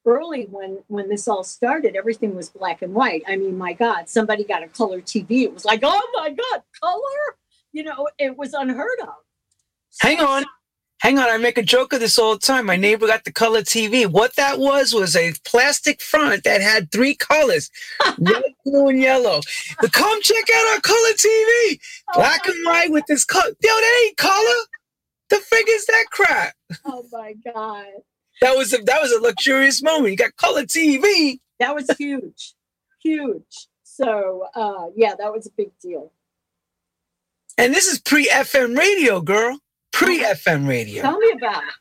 early 0.05 0.45
when 0.45 0.83
when 0.89 1.09
this 1.09 1.27
all 1.29 1.45
started, 1.45 1.97
everything 1.97 2.35
was 2.35 2.51
black 2.51 2.83
and 2.83 2.95
white. 2.95 3.23
I 3.27 3.37
mean, 3.37 3.57
my 3.57 3.73
God, 3.73 4.09
somebody 4.09 4.45
got 4.45 4.63
a 4.63 4.69
color 4.69 5.01
TV. 5.01 5.43
It 5.43 5.55
was 5.55 5.65
like, 5.65 5.81
oh 5.83 6.11
my 6.15 6.31
God, 6.31 6.63
color! 6.81 7.37
You 7.73 7.85
know, 7.85 8.09
it 8.19 8.37
was 8.37 8.53
unheard 8.55 9.01
of. 9.03 9.15
Hang 10.01 10.21
on. 10.21 10.45
Hang 11.05 11.19
on, 11.19 11.29
I 11.29 11.37
make 11.37 11.59
a 11.59 11.63
joke 11.63 11.93
of 11.93 12.01
this 12.01 12.19
all 12.19 12.33
the 12.33 12.39
time. 12.41 12.65
My 12.65 12.77
neighbor 12.77 13.07
got 13.07 13.25
the 13.25 13.31
color 13.33 13.61
TV. 13.61 14.07
What 14.11 14.37
that 14.37 14.59
was 14.59 14.95
was 14.95 15.15
a 15.15 15.35
plastic 15.45 16.01
front 16.01 16.45
that 16.45 16.63
had 16.63 16.91
three 16.91 17.15
colors 17.15 17.71
red, 18.19 18.43
blue, 18.65 18.89
and 18.89 18.99
yellow. 18.99 19.41
But 19.83 19.93
come 19.93 20.23
check 20.23 20.45
out 20.55 20.75
our 20.75 20.81
color 20.81 21.13
TV. 21.13 21.79
Oh 22.09 22.13
Black 22.15 22.47
and 22.49 22.65
white 22.65 22.91
with 22.91 23.05
this 23.07 23.23
color. 23.23 23.51
Yo, 23.51 23.69
that 23.69 24.03
ain't 24.07 24.17
color. 24.17 24.65
The 25.29 25.37
frig 25.37 25.65
is 25.69 25.85
that 25.85 26.07
crap? 26.11 26.55
Oh 26.87 27.05
my 27.13 27.35
God, 27.53 27.85
That 28.41 28.57
was 28.57 28.73
a 28.73 28.79
that 28.79 29.03
was 29.03 29.13
a 29.13 29.21
luxurious 29.21 29.83
moment. 29.83 30.11
You 30.13 30.17
got 30.17 30.35
color 30.37 30.63
TV. 30.63 31.39
that 31.61 31.75
was 31.75 31.87
huge, 31.99 32.55
huge. 33.03 33.69
So 33.83 34.47
uh, 34.55 34.87
yeah, 34.97 35.17
that 35.19 35.31
was 35.35 35.47
a 35.47 35.51
big 35.55 35.69
deal. 35.83 36.13
And 37.59 37.75
this 37.75 37.87
is 37.87 38.01
pre-FM 38.01 38.75
radio, 38.79 39.21
girl. 39.21 39.59
Pre-FM 39.95 40.69
radio. 40.69 41.03
Tell 41.03 41.19
me 41.19 41.31
about 41.37 41.63
it. 41.63 41.75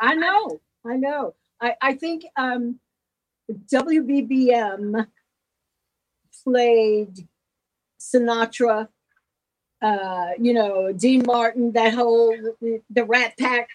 I 0.00 0.14
know, 0.14 0.60
I 0.84 0.96
know. 0.96 1.34
I, 1.60 1.76
I 1.80 1.94
think 1.94 2.24
um, 2.36 2.80
WBBM 3.72 5.06
played 6.42 7.28
Sinatra, 8.00 8.88
uh, 9.80 10.28
you 10.40 10.52
know, 10.52 10.92
Dean 10.92 11.22
Martin, 11.24 11.72
that 11.72 11.94
whole 11.94 12.34
the 12.90 13.04
Rat 13.04 13.38
Pack, 13.38 13.68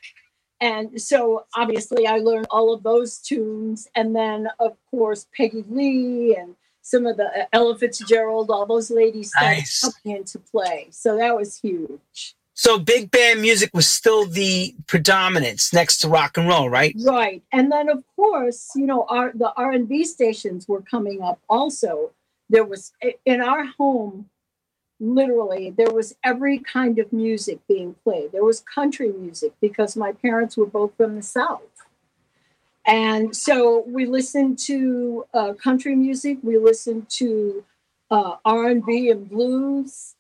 and 0.59 1.01
so 1.01 1.45
obviously 1.55 2.07
I 2.07 2.17
learned 2.17 2.47
all 2.49 2.73
of 2.73 2.83
those 2.83 3.19
tunes, 3.19 3.87
and 3.95 4.13
then 4.15 4.49
of 4.59 4.75
course 4.91 5.27
Peggy 5.35 5.63
Lee 5.69 6.35
and 6.35 6.55
some 6.81 7.05
of 7.05 7.17
the 7.17 7.25
uh, 7.25 7.45
Ella 7.53 7.77
Fitzgerald, 7.77 8.49
all 8.49 8.65
those 8.65 8.89
ladies 8.91 9.31
started 9.31 9.59
Nice. 9.59 9.81
coming 10.03 10.17
into 10.17 10.39
play. 10.39 10.87
So 10.91 11.17
that 11.17 11.35
was 11.35 11.57
huge. 11.59 12.36
So 12.59 12.79
big 12.79 13.11
band 13.11 13.39
music 13.39 13.69
was 13.71 13.87
still 13.87 14.25
the 14.25 14.73
predominance 14.87 15.71
next 15.71 15.99
to 15.99 16.07
rock 16.09 16.37
and 16.37 16.47
roll, 16.47 16.71
right? 16.71 16.95
Right, 17.05 17.43
and 17.51 17.71
then 17.71 17.87
of 17.87 18.03
course, 18.15 18.71
you 18.75 18.87
know, 18.87 19.05
our 19.09 19.31
the 19.31 19.53
R 19.55 19.73
and 19.73 19.87
B 19.87 20.03
stations 20.03 20.67
were 20.67 20.81
coming 20.81 21.21
up. 21.21 21.39
Also, 21.47 22.13
there 22.49 22.63
was 22.63 22.93
in 23.27 23.41
our 23.41 23.63
home, 23.63 24.31
literally, 24.99 25.69
there 25.69 25.91
was 25.91 26.15
every 26.23 26.57
kind 26.57 26.97
of 26.97 27.13
music 27.13 27.59
being 27.67 27.93
played. 28.03 28.31
There 28.31 28.43
was 28.43 28.61
country 28.61 29.11
music 29.11 29.53
because 29.61 29.95
my 29.95 30.13
parents 30.13 30.57
were 30.57 30.65
both 30.65 30.97
from 30.97 31.15
the 31.15 31.21
South, 31.21 31.85
and 32.87 33.35
so 33.35 33.83
we 33.85 34.07
listened 34.07 34.57
to 34.65 35.27
uh, 35.31 35.53
country 35.53 35.95
music. 35.95 36.39
We 36.41 36.57
listened 36.57 37.07
to 37.21 37.63
uh, 38.09 38.37
R 38.43 38.65
and 38.65 38.83
B 38.83 39.11
and 39.11 39.29
blues, 39.29 40.15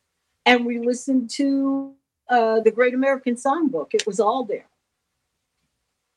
and 0.45 0.67
we 0.67 0.77
listened 0.77 1.31
to 1.31 1.95
uh, 2.29 2.59
the 2.59 2.71
Great 2.71 2.93
American 2.93 3.35
Songbook. 3.35 3.93
It 3.93 4.05
was 4.07 4.19
all 4.19 4.43
there. 4.43 4.65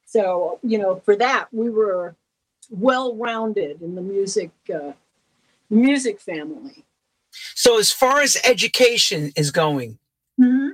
So, 0.07 0.59
you 0.63 0.79
know, 0.79 0.97
for 1.05 1.15
that, 1.17 1.47
we 1.53 1.71
were 1.71 2.17
well 2.69 3.15
rounded 3.17 3.81
in 3.83 3.95
the 3.95 4.03
music 4.03 4.51
uh, 4.73 4.93
music 5.69 6.21
family. 6.21 6.85
So 7.55 7.79
as 7.79 7.93
far 7.93 8.21
as 8.21 8.37
education 8.45 9.33
is 9.37 9.51
going, 9.51 9.99
Mm-hmm. 10.41 10.71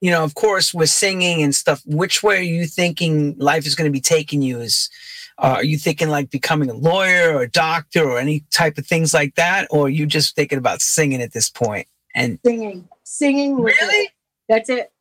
you 0.00 0.10
know, 0.12 0.22
of 0.22 0.34
course, 0.34 0.72
we're 0.72 0.86
singing 0.86 1.42
and 1.42 1.52
stuff. 1.52 1.82
Which 1.84 2.22
way 2.22 2.38
are 2.38 2.42
you 2.42 2.64
thinking 2.66 3.36
life 3.38 3.66
is 3.66 3.74
going 3.74 3.88
to 3.88 3.92
be 3.92 4.00
taking 4.00 4.40
you? 4.40 4.60
Is 4.60 4.88
uh, 5.36 5.54
are 5.56 5.64
you 5.64 5.76
thinking 5.78 6.08
like 6.08 6.30
becoming 6.30 6.70
a 6.70 6.74
lawyer 6.74 7.34
or 7.34 7.42
a 7.42 7.50
doctor 7.50 8.08
or 8.08 8.18
any 8.18 8.44
type 8.52 8.78
of 8.78 8.86
things 8.86 9.12
like 9.12 9.34
that, 9.34 9.66
or 9.70 9.86
are 9.86 9.90
you 9.90 10.06
just 10.06 10.36
thinking 10.36 10.58
about 10.58 10.80
singing 10.80 11.20
at 11.20 11.32
this 11.32 11.48
point? 11.50 11.88
And 12.14 12.38
Singing, 12.46 12.88
singing. 13.02 13.56
really, 13.60 14.10
That's 14.48 14.68
it. 14.68 14.92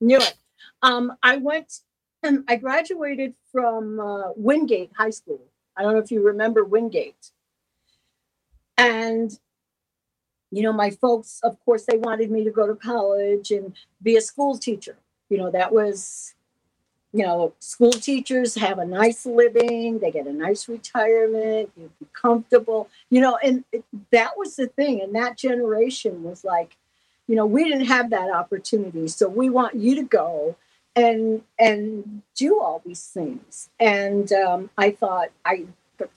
Knew 0.00 0.18
it. 0.18 0.34
Um, 0.82 1.12
I 1.22 1.36
went. 1.36 1.80
I 2.22 2.56
graduated 2.56 3.34
from 3.52 4.00
uh, 4.00 4.32
Wingate 4.36 4.90
High 4.96 5.10
School. 5.10 5.40
I 5.76 5.82
don't 5.82 5.92
know 5.92 6.00
if 6.00 6.10
you 6.10 6.22
remember 6.22 6.64
Wingate. 6.64 7.30
And 8.76 9.38
you 10.50 10.62
know, 10.62 10.72
my 10.72 10.90
folks, 10.90 11.40
of 11.42 11.62
course, 11.64 11.84
they 11.84 11.98
wanted 11.98 12.30
me 12.30 12.44
to 12.44 12.50
go 12.50 12.66
to 12.66 12.74
college 12.74 13.50
and 13.50 13.74
be 14.02 14.16
a 14.16 14.20
school 14.20 14.56
teacher. 14.56 14.96
You 15.28 15.38
know, 15.38 15.50
that 15.50 15.72
was, 15.72 16.34
you 17.12 17.24
know, 17.26 17.52
school 17.58 17.92
teachers 17.92 18.54
have 18.54 18.78
a 18.78 18.84
nice 18.84 19.26
living, 19.26 19.98
they 19.98 20.10
get 20.10 20.26
a 20.26 20.32
nice 20.32 20.68
retirement, 20.68 21.70
you 21.76 21.90
be 22.00 22.06
comfortable, 22.14 22.88
you 23.10 23.20
know, 23.20 23.36
and 23.42 23.64
it, 23.72 23.84
that 24.10 24.38
was 24.38 24.56
the 24.56 24.68
thing. 24.68 25.02
And 25.02 25.14
that 25.14 25.36
generation 25.36 26.22
was 26.22 26.44
like, 26.44 26.76
you 27.28 27.36
know, 27.36 27.46
we 27.46 27.62
didn't 27.62 27.86
have 27.86 28.10
that 28.10 28.30
opportunity. 28.30 29.06
So 29.06 29.28
we 29.28 29.50
want 29.50 29.74
you 29.76 29.94
to 29.96 30.02
go 30.02 30.56
and 30.96 31.42
and 31.58 32.22
do 32.34 32.60
all 32.60 32.82
these 32.84 33.04
things. 33.06 33.68
And 33.78 34.32
um, 34.32 34.70
I 34.76 34.90
thought 34.90 35.28
I 35.44 35.66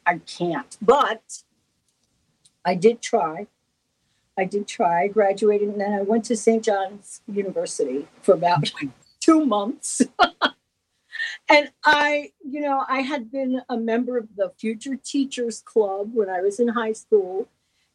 I 0.07 0.19
can't, 0.19 0.77
but 0.81 1.43
I 2.65 2.75
did 2.75 3.01
try. 3.01 3.47
I 4.37 4.45
did 4.45 4.67
try. 4.67 5.03
I 5.03 5.07
graduated, 5.07 5.69
and 5.69 5.81
then 5.81 5.93
I 5.93 6.01
went 6.01 6.25
to 6.25 6.37
St. 6.37 6.63
John's 6.63 7.21
University 7.27 8.07
for 8.21 8.33
about 8.33 8.71
two 9.19 9.45
months. 9.45 10.01
and 11.49 11.71
I, 11.83 12.31
you 12.43 12.61
know, 12.61 12.85
I 12.87 13.01
had 13.01 13.31
been 13.31 13.61
a 13.69 13.77
member 13.77 14.17
of 14.17 14.29
the 14.37 14.51
Future 14.57 14.95
Teachers 14.95 15.61
Club 15.61 16.11
when 16.13 16.29
I 16.29 16.41
was 16.41 16.59
in 16.59 16.69
high 16.69 16.93
school. 16.93 17.49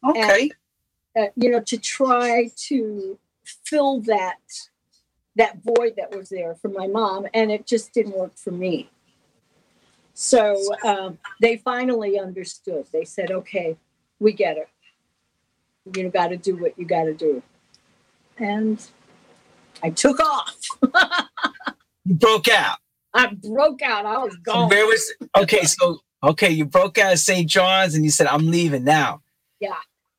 okay, 0.06 0.50
Uh, 1.16 1.28
you 1.35 1.50
know, 1.50 1.61
to 1.61 1.78
try 1.78 2.50
to 2.56 3.18
fill 3.64 4.00
that 4.02 4.38
that 5.37 5.58
void 5.62 5.94
that 5.96 6.14
was 6.14 6.28
there 6.28 6.54
for 6.54 6.68
my 6.68 6.87
mom, 6.87 7.26
and 7.35 7.50
it 7.50 7.66
just 7.66 7.92
didn't 7.92 8.16
work 8.16 8.37
for 8.37 8.50
me. 8.50 8.90
So 10.14 10.56
um, 10.85 11.18
they 11.40 11.58
finally 11.58 12.18
understood. 12.18 12.87
They 12.92 13.04
said, 13.04 13.30
"Okay, 13.30 13.76
we 14.18 14.32
get 14.32 14.56
it. 14.56 14.68
You 15.94 16.08
got 16.11 16.28
to 16.28 16.37
do 16.37 16.56
what 16.56 16.78
you 16.78 16.85
got 16.85 17.04
to 17.04 17.14
do," 17.14 17.42
and 18.38 18.85
I 19.82 19.90
took 19.90 20.18
off. 20.20 20.56
you 22.04 22.14
broke 22.14 22.49
out. 22.49 22.78
I 23.14 23.35
broke 23.35 23.82
out. 23.82 24.04
I 24.06 24.18
was 24.18 24.35
So 24.35 24.38
gone. 24.42 24.68
where 24.68 24.87
was 24.87 25.12
okay? 25.37 25.64
So 25.64 26.00
okay, 26.23 26.50
you 26.50 26.64
broke 26.64 26.99
out 26.99 27.12
of 27.12 27.18
St. 27.18 27.49
John's 27.49 27.94
and 27.94 28.04
you 28.04 28.11
said, 28.11 28.26
"I'm 28.26 28.50
leaving 28.50 28.85
now." 28.85 29.23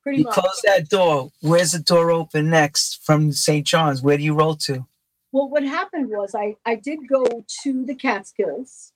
Pretty 0.07 0.19
You 0.19 0.23
much. 0.23 0.35
close 0.35 0.61
that 0.63 0.87
door. 0.87 1.31
Where's 1.41 1.73
the 1.73 1.79
door 1.79 2.11
open 2.11 2.49
next 2.49 3.03
from 3.03 3.33
St. 3.33 3.67
John's? 3.67 4.01
Where 4.01 4.15
do 4.15 4.23
you 4.23 4.33
roll 4.33 4.55
to? 4.55 4.87
Well, 5.33 5.49
what 5.49 5.63
happened 5.63 6.07
was 6.07 6.33
I, 6.33 6.55
I 6.65 6.75
did 6.75 7.09
go 7.09 7.43
to 7.63 7.85
the 7.85 7.93
Catskills 7.93 8.93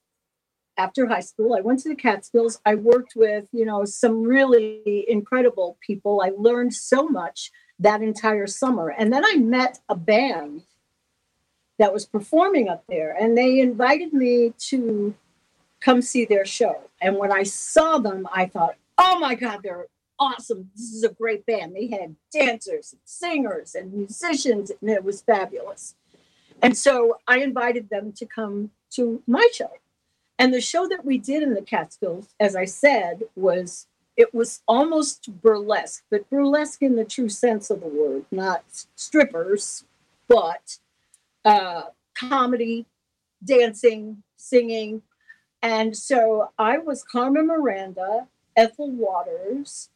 after 0.78 1.08
high 1.08 1.20
school. 1.20 1.54
I 1.54 1.60
went 1.60 1.80
to 1.82 1.90
the 1.90 1.96
Catskills. 1.96 2.62
I 2.66 2.76
worked 2.76 3.12
with, 3.18 3.50
you 3.52 3.66
know, 3.66 3.84
some 3.84 4.24
really 4.24 5.04
incredible 5.06 5.78
people. 5.86 6.22
I 6.24 6.32
learned 6.38 6.74
so 6.74 7.10
much 7.10 7.52
that 7.78 8.02
entire 8.02 8.48
summer. 8.48 8.88
And 8.90 9.12
then 9.12 9.26
I 9.26 9.36
met 9.36 9.80
a 9.90 9.98
band 9.98 10.62
that 11.78 11.92
was 11.92 12.06
performing 12.06 12.70
up 12.70 12.86
there 12.88 13.14
and 13.20 13.38
they 13.38 13.60
invited 13.60 14.14
me 14.14 14.54
to 14.70 15.14
come 15.82 16.02
see 16.02 16.24
their 16.24 16.46
show. 16.46 16.90
And 17.02 17.18
when 17.18 17.34
I 17.34 17.44
saw 17.44 17.98
them, 17.98 18.30
I 18.32 18.46
thought, 18.46 18.76
oh 18.98 19.20
my 19.20 19.36
God, 19.36 19.60
they're 19.62 19.88
awesome. 20.22 20.70
This 20.76 20.94
is 20.94 21.04
a 21.04 21.10
great 21.10 21.46
band. 21.46 21.76
They 21.76 21.88
had 21.88 22.16
dancers 22.32 22.94
and 22.94 23.02
singers 23.04 23.76
and 23.76 23.92
musicians, 23.92 24.72
and 24.80 24.90
it 24.90 25.04
was 25.04 25.24
fabulous. 25.24 25.96
And 26.62 26.78
so 26.78 27.18
I 27.28 27.40
invited 27.40 27.90
them 27.90 28.14
to 28.14 28.26
come 28.26 28.70
to 28.92 29.24
my 29.28 29.46
show. 29.52 29.72
And 30.38 30.54
the 30.54 30.62
show 30.62 30.88
that 30.88 31.04
we 31.04 31.18
did 31.18 31.44
in 31.44 31.56
the 31.56 31.62
Catskills, 31.62 32.30
as 32.40 32.56
I 32.56 32.66
said, 32.66 33.24
was 33.36 33.88
it 34.16 34.34
was 34.34 34.62
almost 34.68 35.42
burlesque, 35.42 36.04
but 36.12 36.30
burlesque 36.30 36.82
in 36.82 36.96
the 36.96 37.06
true 37.06 37.30
sense 37.30 37.70
of 37.70 37.80
the 37.80 37.88
word, 37.88 38.26
not 38.32 38.64
strippers, 38.96 39.86
but 40.28 40.78
uh, 41.46 41.84
comedy, 42.14 42.86
dancing, 43.44 44.22
singing. 44.38 45.02
And 45.64 45.96
so 45.96 46.52
I 46.60 46.78
was 46.78 47.04
Carmen 47.04 47.48
Miranda, 47.48 48.28
Ethel 48.56 48.92
Waters, 48.92 49.90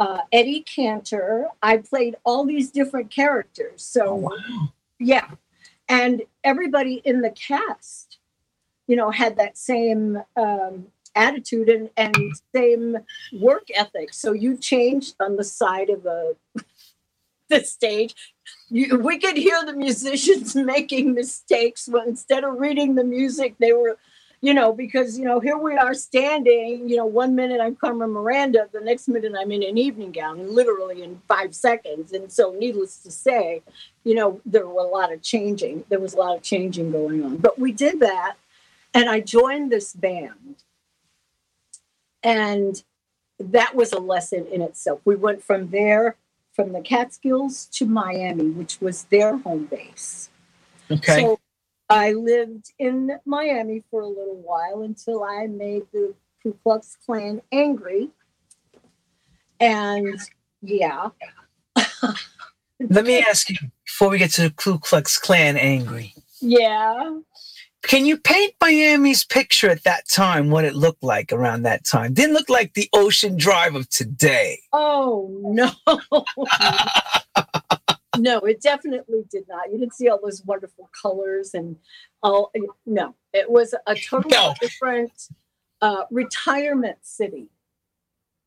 uh, 0.00 0.22
Eddie 0.32 0.62
Cantor. 0.62 1.48
I 1.62 1.76
played 1.78 2.16
all 2.24 2.44
these 2.46 2.70
different 2.72 3.10
characters. 3.10 3.84
So, 3.84 4.06
Oh, 4.08 4.14
wow. 4.16 4.72
yeah. 4.98 5.28
And 5.88 6.22
everybody 6.44 7.02
in 7.04 7.20
the 7.20 7.30
cast, 7.30 8.18
you 8.86 8.96
know, 8.96 9.10
had 9.10 9.36
that 9.36 9.58
same 9.58 10.22
um, 10.36 10.86
attitude 11.14 11.68
and, 11.68 11.90
and 11.96 12.16
same 12.54 12.98
work 13.32 13.68
ethic. 13.74 14.14
So 14.14 14.32
you 14.32 14.56
changed 14.56 15.16
on 15.20 15.36
the 15.36 15.44
side 15.44 15.90
of 15.90 16.02
the, 16.04 16.36
the 17.50 17.64
stage. 17.64 18.14
You, 18.70 18.98
we 18.98 19.18
could 19.18 19.36
hear 19.36 19.64
the 19.64 19.74
musicians 19.74 20.54
making 20.74 21.14
mistakes 21.14 21.88
when 21.88 22.08
instead 22.08 22.44
of 22.44 22.58
reading 22.58 22.94
the 22.94 23.04
music, 23.04 23.56
they 23.58 23.72
were, 23.72 23.98
you 24.42 24.54
know, 24.54 24.72
because, 24.72 25.18
you 25.18 25.24
know, 25.24 25.38
here 25.38 25.58
we 25.58 25.76
are 25.76 25.92
standing, 25.92 26.88
you 26.88 26.96
know, 26.96 27.04
one 27.04 27.34
minute 27.34 27.60
I'm 27.60 27.76
Carmen 27.76 28.10
Miranda, 28.10 28.68
the 28.72 28.80
next 28.80 29.06
minute 29.06 29.34
I'm 29.38 29.52
in 29.52 29.62
an 29.62 29.76
evening 29.76 30.12
gown, 30.12 30.54
literally 30.54 31.02
in 31.02 31.20
five 31.28 31.54
seconds. 31.54 32.12
And 32.12 32.32
so, 32.32 32.54
needless 32.58 32.98
to 33.02 33.10
say, 33.10 33.62
you 34.04 34.14
know, 34.14 34.40
there 34.46 34.66
were 34.66 34.80
a 34.80 34.86
lot 34.86 35.12
of 35.12 35.22
changing. 35.22 35.84
There 35.90 36.00
was 36.00 36.14
a 36.14 36.18
lot 36.18 36.36
of 36.36 36.42
changing 36.42 36.90
going 36.90 37.22
on. 37.22 37.36
But 37.36 37.58
we 37.58 37.70
did 37.72 38.00
that. 38.00 38.36
And 38.94 39.10
I 39.10 39.20
joined 39.20 39.70
this 39.70 39.92
band. 39.92 40.56
And 42.22 42.82
that 43.38 43.74
was 43.74 43.92
a 43.92 43.98
lesson 43.98 44.46
in 44.46 44.62
itself. 44.62 45.00
We 45.04 45.16
went 45.16 45.42
from 45.42 45.70
there, 45.70 46.16
from 46.52 46.72
the 46.72 46.80
Catskills 46.80 47.66
to 47.72 47.86
Miami, 47.86 48.50
which 48.50 48.80
was 48.80 49.04
their 49.04 49.36
home 49.36 49.66
base. 49.66 50.30
Okay. 50.90 51.20
So 51.20 51.40
I 51.90 52.12
lived 52.12 52.72
in 52.78 53.18
Miami 53.26 53.82
for 53.90 54.02
a 54.02 54.06
little 54.06 54.40
while 54.44 54.82
until 54.82 55.24
I 55.24 55.48
made 55.48 55.82
the 55.92 56.14
Ku 56.40 56.56
Klux 56.62 56.96
Klan 57.04 57.42
angry. 57.50 58.10
And 59.58 60.18
yeah. 60.62 61.08
Let 62.80 63.04
me 63.04 63.18
ask 63.18 63.50
you 63.50 63.56
before 63.84 64.08
we 64.08 64.18
get 64.18 64.30
to 64.32 64.42
the 64.42 64.50
Ku 64.50 64.78
Klux 64.78 65.18
Klan 65.18 65.56
angry. 65.56 66.14
Yeah. 66.40 67.18
Can 67.82 68.06
you 68.06 68.18
paint 68.18 68.54
Miami's 68.60 69.24
picture 69.24 69.68
at 69.68 69.82
that 69.84 70.08
time, 70.08 70.50
what 70.50 70.64
it 70.64 70.74
looked 70.74 71.02
like 71.02 71.32
around 71.32 71.62
that 71.62 71.84
time? 71.84 72.12
Didn't 72.12 72.34
look 72.34 72.48
like 72.48 72.74
the 72.74 72.88
Ocean 72.92 73.36
Drive 73.36 73.74
of 73.74 73.88
today. 73.88 74.60
Oh 74.72 75.28
no. 75.42 75.72
no, 78.20 78.38
it 78.40 78.60
definitely 78.60 79.24
did 79.30 79.48
not. 79.48 79.70
You 79.72 79.78
didn't 79.78 79.94
see 79.94 80.08
all 80.08 80.20
those 80.22 80.44
wonderful 80.44 80.90
colors 81.02 81.54
and 81.54 81.76
all 82.22 82.52
no. 82.86 83.14
It 83.32 83.50
was 83.50 83.74
a 83.86 83.94
totally 83.94 84.34
No. 84.34 84.54
different 84.60 85.12
uh, 85.80 86.04
retirement 86.10 86.98
city. 87.02 87.48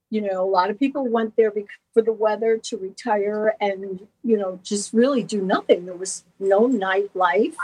You 0.10 0.22
know, 0.22 0.44
a 0.44 0.50
lot 0.50 0.70
of 0.70 0.78
people 0.78 1.08
went 1.08 1.36
there 1.36 1.50
bec- 1.50 1.66
for 1.94 2.04
the 2.04 2.14
weather 2.14 2.58
to 2.58 2.78
retire 2.78 3.56
and, 3.60 4.08
you 4.24 4.38
know, 4.38 4.60
just 4.64 4.94
really 4.94 5.24
do 5.24 5.42
nothing. 5.42 5.86
There 5.88 5.96
was 5.96 6.24
no 6.40 6.68
nightlife. 6.68 7.56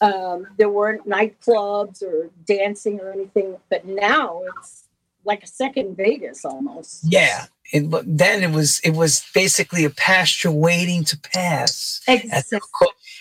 Um, 0.00 0.48
there 0.58 0.68
weren't 0.68 1.08
nightclubs 1.08 2.02
or 2.02 2.30
dancing 2.44 2.98
or 2.98 3.12
anything. 3.12 3.56
But 3.70 3.84
now 3.86 4.42
it's 4.58 4.88
like 5.24 5.44
a 5.44 5.46
second 5.46 5.96
Vegas 5.96 6.44
almost. 6.44 7.04
Yeah. 7.04 7.44
It, 7.72 7.88
but 7.90 8.04
then 8.06 8.42
it 8.42 8.50
was 8.50 8.80
it 8.80 8.90
was 8.90 9.24
basically 9.34 9.84
a 9.84 9.90
pasture 9.90 10.50
waiting 10.50 11.04
to 11.04 11.18
pass. 11.18 12.00
Exactly. 12.06 12.60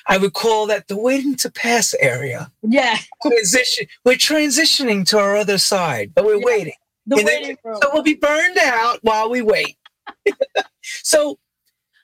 I 0.08 0.18
would 0.18 0.34
call 0.34 0.68
that 0.68 0.88
the 0.88 0.98
waiting 0.98 1.36
to 1.38 1.50
pass 1.52 1.94
area. 2.00 2.52
Yeah. 2.62 2.98
Transition. 3.22 3.88
We're 4.04 4.16
transitioning 4.16 5.08
to 5.10 5.20
our 5.20 5.38
other 5.38 5.58
side, 5.58 6.12
but 6.14 6.26
we're 6.26 6.36
Yeah. 6.40 6.46
waiting. 6.46 6.74
The 7.08 7.18
And 7.18 7.28
then- 7.28 7.42
waiting 7.42 7.58
room. 7.64 7.80
So 7.82 7.90
we'll 7.94 8.04
be 8.04 8.16
burned 8.16 8.58
out 8.58 9.00
while 9.04 9.30
we 9.30 9.42
wait. 9.42 9.78
so, 10.82 11.40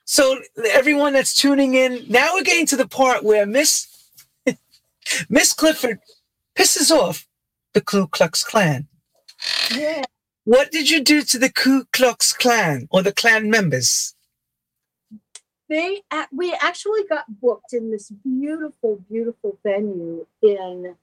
so 0.04 0.40
everyone 0.70 1.12
that's 1.12 1.34
tuning 1.34 1.74
in, 1.74 2.04
now 2.08 2.30
we're 2.34 2.42
getting 2.44 2.66
to 2.66 2.76
the 2.76 2.88
part 2.88 3.24
where 3.24 3.44
Miss 3.46 3.88
Miss 5.28 5.52
Clifford 5.52 5.98
pisses 6.56 6.90
off 6.90 7.26
the 7.74 7.80
Ku 7.80 8.06
Klux 8.06 8.42
Klan. 8.42 8.88
yeah. 9.74 10.02
What 10.48 10.70
did 10.70 10.88
you 10.88 11.04
do 11.04 11.20
to 11.24 11.38
the 11.38 11.52
Ku 11.52 11.84
Klux 11.92 12.32
Klan 12.32 12.88
or 12.90 13.02
the 13.02 13.12
Klan 13.12 13.50
members? 13.50 14.14
They 15.68 16.00
we 16.32 16.54
actually 16.58 17.04
got 17.04 17.26
booked 17.38 17.74
in 17.74 17.90
this 17.90 18.10
beautiful, 18.24 18.98
beautiful 19.10 19.58
venue 19.62 20.24
in 20.40 20.96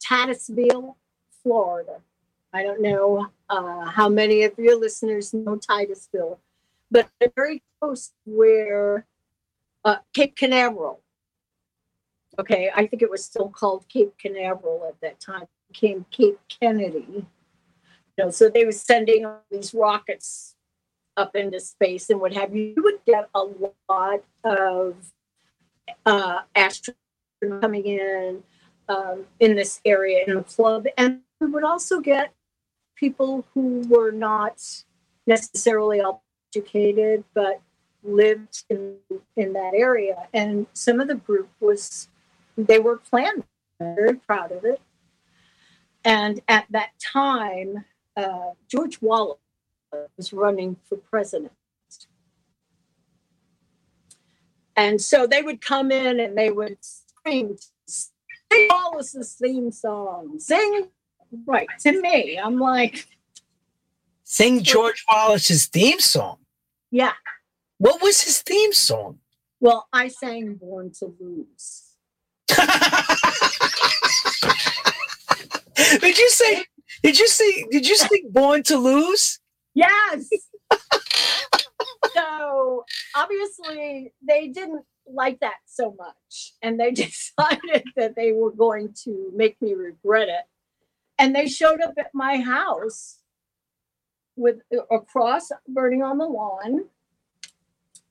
Titusville, 0.00 0.96
Florida. 1.42 1.96
I 2.52 2.62
don't 2.62 2.80
know 2.80 3.26
uh, 3.50 3.86
how 3.86 4.08
many 4.08 4.44
of 4.44 4.56
your 4.56 4.78
listeners 4.78 5.34
know 5.34 5.56
Titusville, 5.56 6.38
but 6.88 7.08
very 7.34 7.60
close 7.80 8.12
where 8.24 9.04
uh, 9.84 9.96
Cape 10.14 10.36
Canaveral. 10.36 11.00
Okay, 12.38 12.70
I 12.72 12.86
think 12.86 13.02
it 13.02 13.10
was 13.10 13.24
still 13.24 13.48
called 13.48 13.88
Cape 13.88 14.16
Canaveral 14.16 14.86
at 14.86 15.00
that 15.00 15.18
time. 15.18 15.42
It 15.42 15.72
became 15.72 16.06
Cape 16.12 16.38
Kennedy. 16.48 17.26
You 18.16 18.24
know, 18.24 18.30
so 18.30 18.50
they 18.50 18.64
were 18.64 18.72
sending 18.72 19.26
these 19.50 19.72
rockets 19.72 20.54
up 21.16 21.34
into 21.36 21.60
space 21.60 22.10
and 22.10 22.20
what 22.20 22.32
have 22.34 22.54
you. 22.54 22.74
You 22.76 22.82
would 22.82 23.04
get 23.06 23.28
a 23.34 23.44
lot 23.88 24.22
of 24.44 24.96
uh, 26.04 26.40
astronauts 26.56 26.94
coming 27.60 27.86
in 27.86 28.42
um, 28.88 29.24
in 29.40 29.56
this 29.56 29.80
area 29.84 30.24
in 30.26 30.36
the 30.36 30.42
club, 30.42 30.86
and 30.98 31.20
we 31.40 31.46
would 31.46 31.64
also 31.64 32.00
get 32.00 32.32
people 32.94 33.44
who 33.54 33.82
were 33.88 34.10
not 34.10 34.62
necessarily 35.26 36.00
all 36.00 36.22
educated, 36.54 37.24
but 37.34 37.60
lived 38.02 38.64
in 38.68 38.96
in 39.36 39.52
that 39.54 39.72
area. 39.74 40.28
And 40.34 40.66
some 40.72 41.00
of 41.00 41.08
the 41.08 41.14
group 41.14 41.48
was 41.60 42.08
they 42.56 42.78
were 42.78 42.98
planned, 42.98 43.44
very 43.80 44.14
proud 44.14 44.52
of 44.52 44.64
it. 44.64 44.80
And 46.04 46.40
at 46.48 46.66
that 46.70 46.90
time, 47.00 47.84
uh, 48.16 48.50
George 48.68 49.00
Wallace 49.00 49.38
was 50.16 50.32
running 50.32 50.76
for 50.88 50.96
president. 50.96 51.52
And 54.74 55.00
so 55.02 55.26
they 55.26 55.42
would 55.42 55.60
come 55.60 55.90
in 55.92 56.18
and 56.18 56.36
they 56.36 56.50
would 56.50 56.78
scream, 56.80 57.56
sing 57.86 58.68
Wallace's 58.70 59.34
theme 59.34 59.70
song, 59.70 60.38
sing 60.40 60.88
right 61.46 61.68
to 61.80 62.00
me. 62.00 62.38
I'm 62.42 62.58
like, 62.58 63.06
Sing 64.24 64.62
George 64.62 65.04
Wallace's 65.10 65.66
theme 65.66 66.00
song. 66.00 66.38
yeah. 66.90 67.12
What 67.76 68.00
was 68.00 68.22
his 68.22 68.40
theme 68.40 68.72
song? 68.72 69.18
Well, 69.60 69.86
I 69.92 70.08
sang 70.08 70.54
Born 70.54 70.90
to 71.00 71.14
Lose. 71.20 71.96
did 76.00 76.16
you 76.18 76.30
say? 76.30 76.64
Did 77.02 77.18
you 77.18 77.28
see? 77.28 77.66
Did 77.70 77.88
you 77.88 77.96
see 77.96 78.24
"Born 78.30 78.62
to 78.64 78.76
Lose"? 78.76 79.40
Yes. 79.74 80.28
so 82.14 82.84
obviously 83.14 84.12
they 84.26 84.48
didn't 84.48 84.84
like 85.06 85.40
that 85.40 85.56
so 85.66 85.94
much. 85.98 86.54
And 86.62 86.78
they 86.78 86.90
decided 86.92 87.84
that 87.96 88.16
they 88.16 88.32
were 88.32 88.52
going 88.52 88.94
to 89.04 89.30
make 89.34 89.60
me 89.60 89.74
regret 89.74 90.28
it. 90.28 90.44
And 91.18 91.34
they 91.34 91.46
showed 91.46 91.80
up 91.80 91.94
at 91.98 92.10
my 92.14 92.40
house 92.40 93.18
with 94.36 94.60
a 94.72 94.98
cross 94.98 95.50
burning 95.68 96.02
on 96.02 96.18
the 96.18 96.24
lawn 96.24 96.84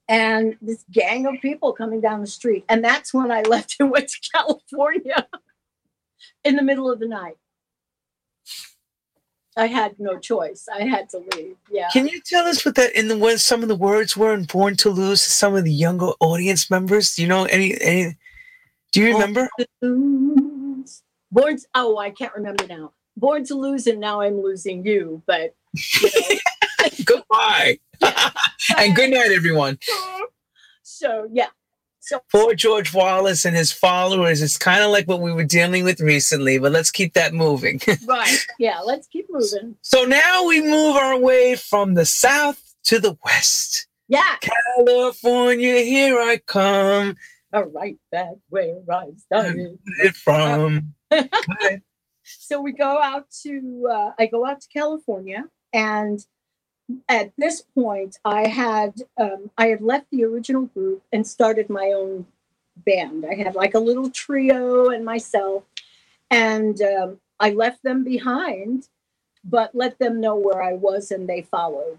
and 0.07 0.55
this 0.61 0.85
gang 0.91 1.25
of 1.25 1.41
people 1.41 1.73
coming 1.73 1.99
down 1.99 2.21
the 2.21 2.27
street. 2.27 2.63
And 2.69 2.83
that's 2.83 3.13
when 3.13 3.31
I 3.31 3.41
left 3.41 3.77
and 3.79 3.89
went 3.89 4.09
to 4.09 4.19
California 4.33 5.27
in 6.43 6.55
the 6.55 6.63
middle 6.63 6.91
of 6.91 6.99
the 6.99 7.07
night. 7.07 7.37
I 9.57 9.67
had 9.67 9.99
no 9.99 10.17
choice. 10.17 10.67
I 10.73 10.83
had 10.83 11.09
to 11.09 11.23
leave. 11.35 11.57
Yeah. 11.69 11.89
Can 11.91 12.07
you 12.07 12.21
tell 12.21 12.47
us 12.47 12.63
what 12.63 12.75
that 12.75 12.97
in 12.97 13.09
the 13.09 13.17
what 13.17 13.39
some 13.39 13.61
of 13.63 13.67
the 13.67 13.75
words 13.75 14.15
were 14.15 14.33
in 14.33 14.45
"Born 14.45 14.77
to 14.77 14.89
Lose" 14.89 15.23
to 15.23 15.29
some 15.29 15.55
of 15.55 15.65
the 15.65 15.73
younger 15.73 16.11
audience 16.19 16.69
members? 16.69 17.15
Do 17.15 17.21
you 17.21 17.27
know 17.27 17.45
any? 17.45 17.79
any 17.81 18.17
do 18.91 19.01
you 19.01 19.13
remember? 19.13 19.49
Born 19.57 19.67
to 19.81 19.87
lose. 19.87 21.03
Born. 21.31 21.57
To, 21.57 21.67
oh, 21.75 21.97
I 21.97 22.11
can't 22.11 22.33
remember 22.33 22.65
now. 22.67 22.93
Born 23.17 23.43
to 23.45 23.55
lose, 23.55 23.87
and 23.87 23.99
now 23.99 24.21
I'm 24.21 24.41
losing 24.41 24.85
you. 24.85 25.21
But 25.25 25.55
you 25.73 26.39
Goodbye 27.05 27.79
and 28.77 28.95
good 28.95 29.11
night, 29.11 29.31
everyone. 29.31 29.79
so 30.83 31.27
yeah. 31.31 31.47
So 32.01 32.19
Poor 32.31 32.55
George 32.55 32.93
Wallace 32.93 33.45
and 33.45 33.55
his 33.55 33.71
followers. 33.71 34.41
It's 34.41 34.57
kind 34.57 34.83
of 34.83 34.89
like 34.89 35.07
what 35.07 35.21
we 35.21 35.31
were 35.31 35.43
dealing 35.43 35.83
with 35.83 36.01
recently, 36.01 36.57
but 36.57 36.71
let's 36.71 36.89
keep 36.89 37.13
that 37.13 37.33
moving. 37.33 37.79
right, 38.07 38.45
yeah. 38.57 38.79
Let's 38.79 39.07
keep 39.07 39.27
moving. 39.29 39.75
so 39.81 40.03
now 40.03 40.45
we 40.45 40.61
move 40.61 40.95
our 40.95 41.17
way 41.17 41.55
from 41.55 41.93
the 41.93 42.05
south 42.05 42.75
to 42.85 42.99
the 42.99 43.17
west. 43.23 43.87
Yeah. 44.07 44.35
California, 44.41 45.79
here 45.81 46.19
I 46.19 46.41
come. 46.45 47.15
All 47.53 47.65
right, 47.65 47.97
back 48.11 48.33
where 48.49 48.77
I 48.91 49.11
started. 49.17 49.77
It 49.99 50.15
from. 50.15 50.95
so 52.23 52.61
we 52.61 52.71
go 52.71 53.01
out 53.01 53.25
to 53.43 53.87
uh, 53.91 54.11
i 54.19 54.25
go 54.25 54.45
out 54.45 54.61
to 54.61 54.67
california 54.69 55.45
and 55.73 56.25
at 57.09 57.31
this 57.37 57.61
point 57.61 58.17
i 58.25 58.47
had 58.47 58.93
um, 59.19 59.49
i 59.57 59.67
had 59.67 59.81
left 59.81 60.07
the 60.11 60.23
original 60.23 60.63
group 60.67 61.03
and 61.13 61.25
started 61.27 61.69
my 61.69 61.91
own 61.95 62.25
band. 62.85 63.25
I 63.29 63.35
had 63.35 63.55
like 63.55 63.75
a 63.75 63.79
little 63.79 64.09
trio 64.09 64.89
and 64.89 65.05
myself 65.05 65.63
and 66.29 66.81
um, 66.81 67.19
i 67.39 67.51
left 67.51 67.83
them 67.83 68.03
behind 68.03 68.87
but 69.43 69.75
let 69.75 69.99
them 69.99 70.21
know 70.21 70.35
where 70.35 70.61
i 70.63 70.73
was 70.73 71.11
and 71.11 71.27
they 71.29 71.41
followed. 71.41 71.97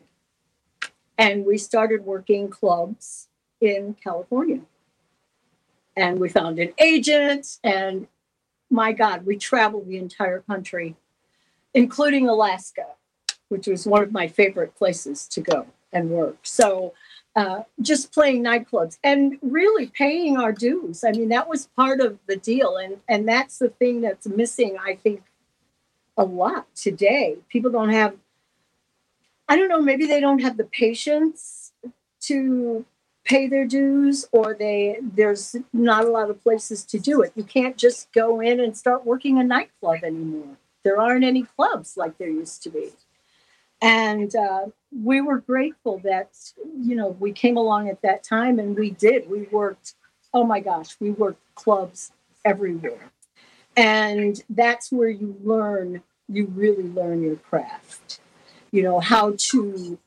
And 1.18 1.44
we 1.46 1.58
started 1.58 2.04
working 2.04 2.48
clubs 2.50 3.28
in 3.60 3.96
california. 4.02 4.60
And 5.96 6.20
we 6.20 6.28
found 6.30 6.58
an 6.58 6.72
agent 6.78 7.58
and 7.64 8.08
my 8.70 8.92
God, 8.92 9.26
we 9.26 9.36
traveled 9.36 9.86
the 9.86 9.98
entire 9.98 10.40
country, 10.40 10.96
including 11.74 12.28
Alaska, 12.28 12.86
which 13.52 13.66
was 13.66 13.86
one 13.86 14.02
of 14.02 14.10
my 14.10 14.26
favorite 14.26 14.74
places 14.74 15.28
to 15.28 15.40
go 15.40 15.66
and 15.92 16.10
work. 16.10 16.38
So, 16.42 16.94
uh, 17.36 17.60
just 17.80 18.12
playing 18.12 18.42
nightclubs 18.42 18.98
and 19.04 19.38
really 19.42 19.86
paying 19.86 20.36
our 20.36 20.52
dues. 20.52 21.04
I 21.04 21.12
mean, 21.12 21.28
that 21.28 21.48
was 21.48 21.66
part 21.76 22.00
of 22.00 22.18
the 22.26 22.36
deal, 22.36 22.76
and 22.78 22.96
and 23.08 23.28
that's 23.28 23.58
the 23.58 23.68
thing 23.68 24.00
that's 24.00 24.26
missing. 24.26 24.76
I 24.84 24.96
think 24.96 25.22
a 26.16 26.24
lot 26.24 26.66
today. 26.74 27.36
People 27.48 27.70
don't 27.70 27.90
have. 27.90 28.16
I 29.48 29.56
don't 29.56 29.68
know. 29.68 29.82
Maybe 29.82 30.06
they 30.06 30.20
don't 30.20 30.40
have 30.40 30.56
the 30.56 30.64
patience 30.64 31.72
to 32.22 32.84
pay 33.24 33.46
their 33.46 33.66
dues 33.66 34.26
or 34.32 34.54
they 34.54 34.98
there's 35.00 35.54
not 35.72 36.04
a 36.04 36.10
lot 36.10 36.28
of 36.28 36.42
places 36.42 36.84
to 36.84 36.98
do 36.98 37.22
it 37.22 37.32
you 37.36 37.44
can't 37.44 37.76
just 37.76 38.10
go 38.12 38.40
in 38.40 38.58
and 38.58 38.76
start 38.76 39.06
working 39.06 39.38
a 39.38 39.44
nightclub 39.44 40.02
anymore 40.02 40.56
there 40.82 41.00
aren't 41.00 41.24
any 41.24 41.42
clubs 41.42 41.96
like 41.96 42.18
there 42.18 42.28
used 42.28 42.62
to 42.62 42.70
be 42.70 42.90
and 43.82 44.34
uh, 44.36 44.66
we 45.04 45.20
were 45.20 45.38
grateful 45.38 45.98
that 46.04 46.30
you 46.80 46.94
know 46.94 47.08
we 47.20 47.32
came 47.32 47.56
along 47.56 47.88
at 47.88 48.00
that 48.02 48.22
time 48.22 48.58
and 48.58 48.76
we 48.76 48.90
did 48.90 49.28
we 49.28 49.42
worked 49.50 49.94
oh 50.32 50.44
my 50.44 50.60
gosh 50.60 50.96
we 51.00 51.10
worked 51.10 51.42
clubs 51.54 52.12
everywhere 52.44 53.10
and 53.76 54.42
that's 54.50 54.90
where 54.90 55.08
you 55.10 55.36
learn 55.42 56.02
you 56.28 56.46
really 56.54 56.84
learn 56.84 57.22
your 57.22 57.36
craft 57.36 58.20
you 58.70 58.82
know 58.82 59.00
how 59.00 59.34
to 59.36 59.98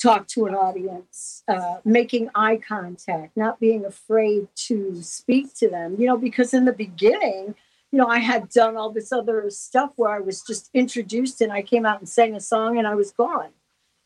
talk 0.00 0.26
to 0.26 0.46
an 0.46 0.54
audience, 0.54 1.42
uh, 1.46 1.76
making 1.84 2.30
eye 2.34 2.56
contact, 2.56 3.36
not 3.36 3.60
being 3.60 3.84
afraid 3.84 4.48
to 4.54 5.02
speak 5.02 5.54
to 5.54 5.68
them. 5.68 5.96
You 5.98 6.06
know, 6.06 6.16
because 6.16 6.54
in 6.54 6.64
the 6.64 6.72
beginning, 6.72 7.54
you 7.92 7.98
know, 7.98 8.06
I 8.06 8.18
had 8.18 8.48
done 8.48 8.76
all 8.76 8.90
this 8.90 9.12
other 9.12 9.48
stuff 9.50 9.92
where 9.96 10.10
I 10.10 10.20
was 10.20 10.42
just 10.42 10.70
introduced 10.74 11.40
and 11.40 11.52
I 11.52 11.62
came 11.62 11.84
out 11.84 11.98
and 11.98 12.08
sang 12.08 12.34
a 12.34 12.40
song 12.40 12.78
and 12.78 12.86
I 12.86 12.94
was 12.94 13.12
gone. 13.12 13.50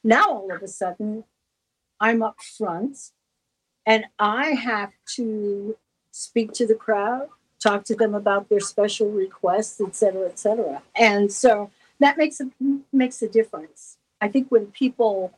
Now, 0.03 0.25
all 0.25 0.53
of 0.53 0.63
a 0.63 0.69
sudden, 0.69 1.25
I'm 2.01 2.23
up 2.23 2.41
front 2.41 3.11
and 3.87 4.07
I 4.19 4.51
have 4.51 4.93
to 5.17 5.77
speak 6.11 6.53
to 6.55 6.67
the 6.67 6.75
crowd, 6.75 7.29
talk 7.59 7.85
to 7.85 7.95
them 7.95 8.15
about 8.15 8.49
their 8.49 8.61
special 8.61 9.11
requests, 9.11 9.81
et 9.81 9.95
cetera, 9.95 10.29
et 10.29 10.39
cetera. 10.39 10.83
And 10.95 11.33
so 11.33 11.71
that 12.01 12.17
makes 12.17 12.41
a 12.41 12.51
makes 12.93 13.23
a 13.23 13.29
difference. 13.29 13.99
I 14.21 14.29
think 14.29 14.49
when 14.49 14.67
people 14.67 15.35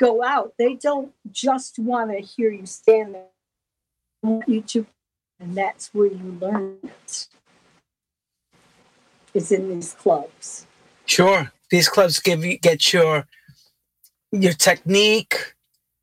go 0.00 0.24
out. 0.24 0.54
They 0.58 0.74
don't 0.74 1.12
just 1.30 1.78
want 1.78 2.10
to 2.10 2.18
hear 2.18 2.50
you 2.50 2.66
stand 2.66 3.14
there. 3.14 3.26
They 4.22 4.28
want 4.28 4.48
you 4.48 4.62
to, 4.62 4.86
and 5.38 5.54
that's 5.54 5.94
where 5.94 6.06
you 6.06 6.38
learn 6.40 6.78
it. 6.82 7.28
Is 9.32 9.52
in 9.52 9.68
these 9.68 9.94
clubs. 9.94 10.66
Sure. 11.06 11.52
These 11.70 11.88
clubs 11.88 12.18
give 12.18 12.44
you 12.44 12.58
get 12.58 12.92
your 12.92 13.26
your 14.32 14.52
technique, 14.52 15.54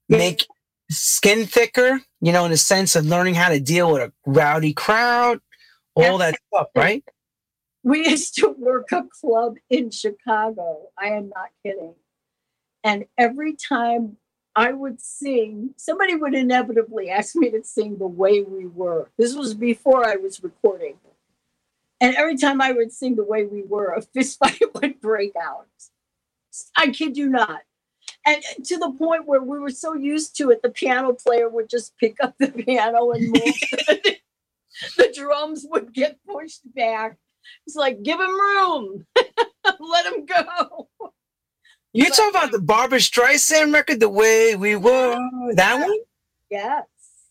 make 0.10 0.46
skin 0.90 1.46
thicker, 1.46 2.02
you 2.22 2.32
know, 2.32 2.46
in 2.46 2.52
the 2.52 2.58
sense 2.58 2.96
of 2.96 3.06
learning 3.06 3.36
how 3.36 3.50
to 3.50 3.60
deal 3.60 3.92
with 3.92 4.02
a 4.02 4.14
rowdy 4.26 4.74
crowd, 4.74 5.40
all 5.96 6.18
that 6.18 6.36
stuff, 6.48 6.68
right? 6.76 7.04
We 7.84 8.08
used 8.08 8.36
to 8.36 8.50
work 8.58 8.92
a 8.92 9.04
club 9.22 9.56
in 9.70 9.92
Chicago. 9.92 10.90
I 10.98 11.08
am 11.08 11.30
not 11.34 11.50
kidding. 11.64 11.96
And 12.84 13.06
every 13.18 13.56
time 13.56 14.18
I 14.56 14.72
would 14.72 15.00
sing, 15.00 15.74
somebody 15.78 16.16
would 16.16 16.34
inevitably 16.34 17.10
ask 17.10 17.36
me 17.36 17.50
to 17.52 17.64
sing 17.64 17.98
the 17.98 18.08
way 18.08 18.42
we 18.42 18.66
were. 18.66 19.10
This 19.18 19.36
was 19.36 19.54
before 19.54 20.06
I 20.06 20.16
was 20.16 20.44
recording. 20.44 20.96
And 22.00 22.16
every 22.16 22.38
time 22.38 22.62
I 22.62 22.72
would 22.72 22.92
sing 22.92 23.16
the 23.16 23.24
way 23.24 23.46
we 23.46 23.64
were, 23.64 23.94
a 23.94 24.02
fist 24.14 24.40
fight 24.40 24.62
would 24.76 25.02
break 25.02 25.34
out. 25.36 25.68
I 26.76 26.90
kid 26.90 27.18
you 27.18 27.30
not. 27.30 27.62
And 28.26 28.44
to 28.66 28.78
the 28.78 28.92
point 28.92 29.26
where 29.26 29.42
we 29.42 29.60
were 29.60 29.70
so 29.70 29.94
used 29.94 30.36
to 30.38 30.52
it, 30.52 30.62
the 30.62 30.70
piano 30.70 31.14
player 31.14 31.48
would 31.48 31.70
just 31.70 31.98
pick 31.98 32.18
up 32.22 32.36
the 32.40 32.50
piano 32.50 33.12
and 33.12 33.32
move. 33.32 33.56
the 34.98 35.14
drums 35.16 35.66
would 35.70 35.94
get 35.94 36.20
pushed 36.28 36.62
back. 36.76 37.18
It's 37.66 37.76
like, 37.76 38.04
give 38.04 38.20
him 38.20 38.30
room, 38.30 39.06
let 39.80 40.06
him 40.06 40.26
go. 40.26 40.90
You 41.94 42.10
talk 42.10 42.30
about 42.30 42.52
the 42.52 42.60
Barbra 42.60 43.00
Streisand 43.00 43.74
record, 43.74 44.02
The 44.02 44.10
Way 44.10 44.56
We 44.56 44.76
Were? 44.76 45.18
That 45.54 45.80
one? 45.80 45.98
Yes. 46.52 46.84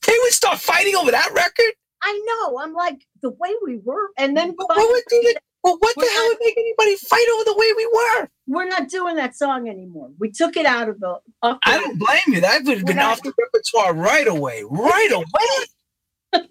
They 0.07 0.14
would 0.22 0.33
start 0.33 0.59
fighting 0.59 0.96
over 0.96 1.11
that 1.11 1.31
record? 1.35 1.74
I 2.02 2.22
know. 2.26 2.59
I'm 2.59 2.72
like, 2.72 3.07
the 3.27 3.37
way 3.39 3.55
we 3.65 3.79
were. 3.79 4.11
And 4.19 4.37
then 4.37 4.55
But 4.57 4.69
what 4.69 4.89
would 4.89 5.05
do 5.09 5.21
that? 5.35 5.43
Well, 5.65 5.77
what 5.81 5.97
the 5.97 6.07
hell 6.07 6.29
would 6.29 6.39
make 6.41 6.57
anybody 6.57 6.97
fight 6.97 7.27
over 7.35 7.45
the 7.45 7.57
way 7.57 7.73
we 7.77 7.87
were? 7.87 8.29
we're 8.47 8.69
not 8.69 8.89
doing 8.89 9.17
that 9.17 9.37
song 9.37 9.69
anymore. 9.69 10.11
We 10.19 10.31
took 10.31 10.57
it 10.57 10.67
out 10.67 10.89
of 10.89 11.01
the. 11.01 11.19
The 11.43 11.59
I 11.65 11.79
don't 11.79 11.99
blame 11.99 12.21
you. 12.29 12.41
That 12.41 12.65
would 12.65 12.79
have 12.79 12.87
been 12.87 12.99
off 12.99 13.23
the 13.23 13.33
repertoire 13.39 13.95
right 13.95 14.27
away. 14.27 14.62
Right 14.69 15.11
away. 15.12 16.45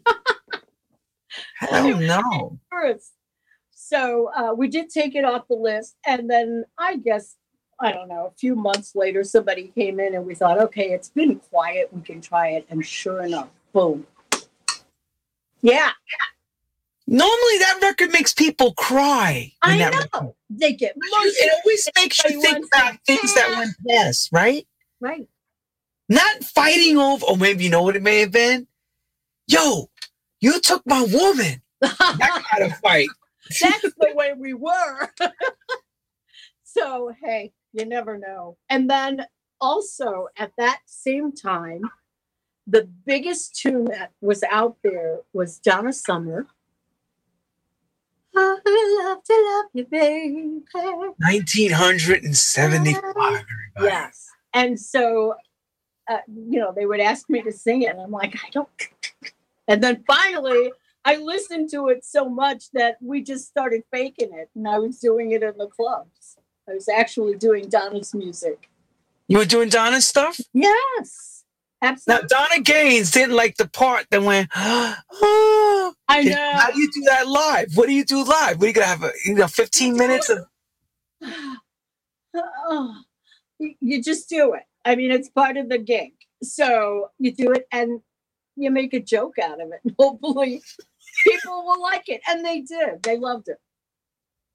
Hell 1.56 2.00
no. 2.00 2.60
So 3.72 4.32
uh, 4.36 4.54
we 4.54 4.68
did 4.68 4.90
take 4.90 5.16
it 5.16 5.24
off 5.24 5.48
the 5.48 5.56
list. 5.56 5.96
And 6.06 6.30
then 6.30 6.66
I 6.78 6.98
guess, 6.98 7.36
I 7.80 7.92
don't 7.92 8.10
know, 8.10 8.28
a 8.28 8.38
few 8.38 8.56
months 8.56 8.94
later, 8.96 9.24
somebody 9.24 9.72
came 9.76 10.00
in 10.00 10.16
and 10.16 10.26
we 10.26 10.36
thought, 10.36 10.60
okay, 10.60 10.92
it's 10.92 11.10
been 11.10 11.40
quiet. 11.40 11.90
We 11.94 12.02
can 12.02 12.20
try 12.20 12.50
it. 12.50 12.66
And 12.70 12.86
sure 12.86 13.24
enough, 13.24 13.50
boom. 13.74 14.06
Yeah, 15.62 15.92
Normally, 17.08 17.58
that 17.60 17.80
record 17.82 18.12
makes 18.12 18.34
people 18.34 18.74
cry. 18.74 19.52
I 19.62 19.78
know. 19.78 19.90
record- 19.92 20.34
They 20.50 20.74
get 20.74 20.96
It 20.98 21.52
always 21.64 21.88
makes 21.96 22.24
you 22.24 22.42
think 22.42 22.66
about 22.66 22.98
things 23.06 23.34
that 23.36 23.56
went 23.58 23.72
past, 23.88 24.30
right? 24.32 24.68
right. 25.00 25.28
Not 26.10 26.44
fighting 26.44 26.98
over, 26.98 27.26
or 27.26 27.38
maybe 27.38 27.64
you 27.64 27.70
know 27.70 27.84
what 27.84 27.96
it 27.96 28.02
may 28.04 28.20
have 28.22 28.32
been? 28.32 28.68
Yo, 29.48 29.90
you 30.40 30.60
took 30.60 30.84
my 30.86 31.02
woman. 31.04 31.62
That 31.82 32.44
kind 32.52 32.72
of 32.72 32.78
fight. 32.80 33.10
That's 33.62 33.82
the 33.82 34.12
way 34.16 34.34
we 34.36 34.54
were. 34.54 35.12
so, 36.64 37.14
hey, 37.24 37.54
you 37.74 37.86
never 37.86 38.18
know. 38.18 38.58
And 38.70 38.90
then 38.90 39.26
also 39.62 40.28
at 40.38 40.52
that 40.58 40.80
same 40.86 41.32
time, 41.32 41.82
the 42.68 42.88
biggest 43.06 43.56
tune 43.56 43.86
that 43.86 44.12
was 44.22 44.44
out 44.50 44.78
there 44.84 45.20
was 45.34 45.60
Donna 45.60 45.94
Summer. 45.94 46.48
I 48.36 49.02
love 49.04 49.24
to 49.24 49.34
love 49.34 49.66
you, 49.74 49.86
baby. 49.86 50.62
1975, 50.74 53.24
everybody. 53.24 53.46
Yes. 53.82 54.30
And 54.54 54.80
so, 54.80 55.34
uh, 56.10 56.20
you 56.28 56.60
know, 56.60 56.72
they 56.76 56.86
would 56.86 57.00
ask 57.00 57.28
me 57.30 57.42
to 57.42 57.52
sing 57.52 57.82
it. 57.84 57.92
And 57.92 58.02
I'm 58.02 58.12
like, 58.12 58.36
I 58.36 58.50
don't. 58.52 58.70
And 59.68 59.84
then 59.84 60.04
finally, 60.06 60.72
I 61.06 61.16
listened 61.16 61.72
to 61.72 61.88
it 61.88 62.06
so 62.06 62.30
much 62.30 62.70
that 62.74 62.98
we 63.02 63.24
just 63.24 63.48
started 63.48 63.82
faking 63.92 64.32
it. 64.32 64.52
And 64.54 64.68
I 64.68 64.78
was 64.78 65.00
doing 65.00 65.32
it 65.32 65.42
in 65.42 65.58
the 65.58 65.66
clubs. 65.66 66.38
I 66.70 66.76
was 66.76 66.88
actually 66.88 67.36
doing 67.36 67.68
Donna's 67.68 68.14
music. 68.14 68.70
You 69.28 69.40
were 69.40 69.46
doing 69.46 69.70
Donna's 69.70 70.08
stuff? 70.08 70.40
Yes. 70.54 71.35
Now, 71.82 72.22
Donna 72.22 72.62
Gaines 72.62 73.12
didn't 73.12 73.36
like 73.36 73.58
the 73.58 73.68
part 73.68 74.08
that 74.10 74.24
went, 74.24 74.50
oh. 74.56 75.94
I 76.08 76.24
know. 76.24 76.52
How 76.54 76.72
do 76.72 76.80
you 76.80 76.92
do 76.92 77.02
that 77.02 77.28
live? 77.28 77.76
What 77.76 77.88
do 77.88 77.94
you 77.94 78.06
do 78.06 78.24
live? 78.24 78.58
What 78.58 78.64
are 78.64 78.68
you 78.68 78.74
going 78.74 78.86
to 78.86 78.90
have, 78.90 79.04
a, 79.04 79.12
you 79.26 79.36
know, 79.36 79.48
15 79.48 79.98
minutes 79.98 80.30
of. 80.30 80.46
Oh, 82.68 82.94
you 83.80 84.04
just 84.04 84.28
do 84.28 84.56
it. 84.56 84.64
I 84.84 84.98
mean, 84.98 85.10
it's 85.10 85.30
part 85.30 85.56
of 85.56 85.70
the 85.70 85.78
gig. 85.78 86.12
So 86.44 87.12
you 87.18 87.34
do 87.34 87.54
it. 87.54 87.66
And 87.72 88.02
you 88.58 88.72
make 88.72 88.94
a 88.94 89.00
joke 89.00 89.40
out 89.42 89.62
of 89.62 89.70
it. 89.72 89.94
Hopefully 90.00 90.62
people 91.26 91.64
will 91.66 91.82
like 91.82 92.04
it. 92.08 92.22
And 92.28 92.44
they 92.44 92.60
did. 92.60 93.04
They 93.04 93.18
loved 93.18 93.48
it. 93.48 93.58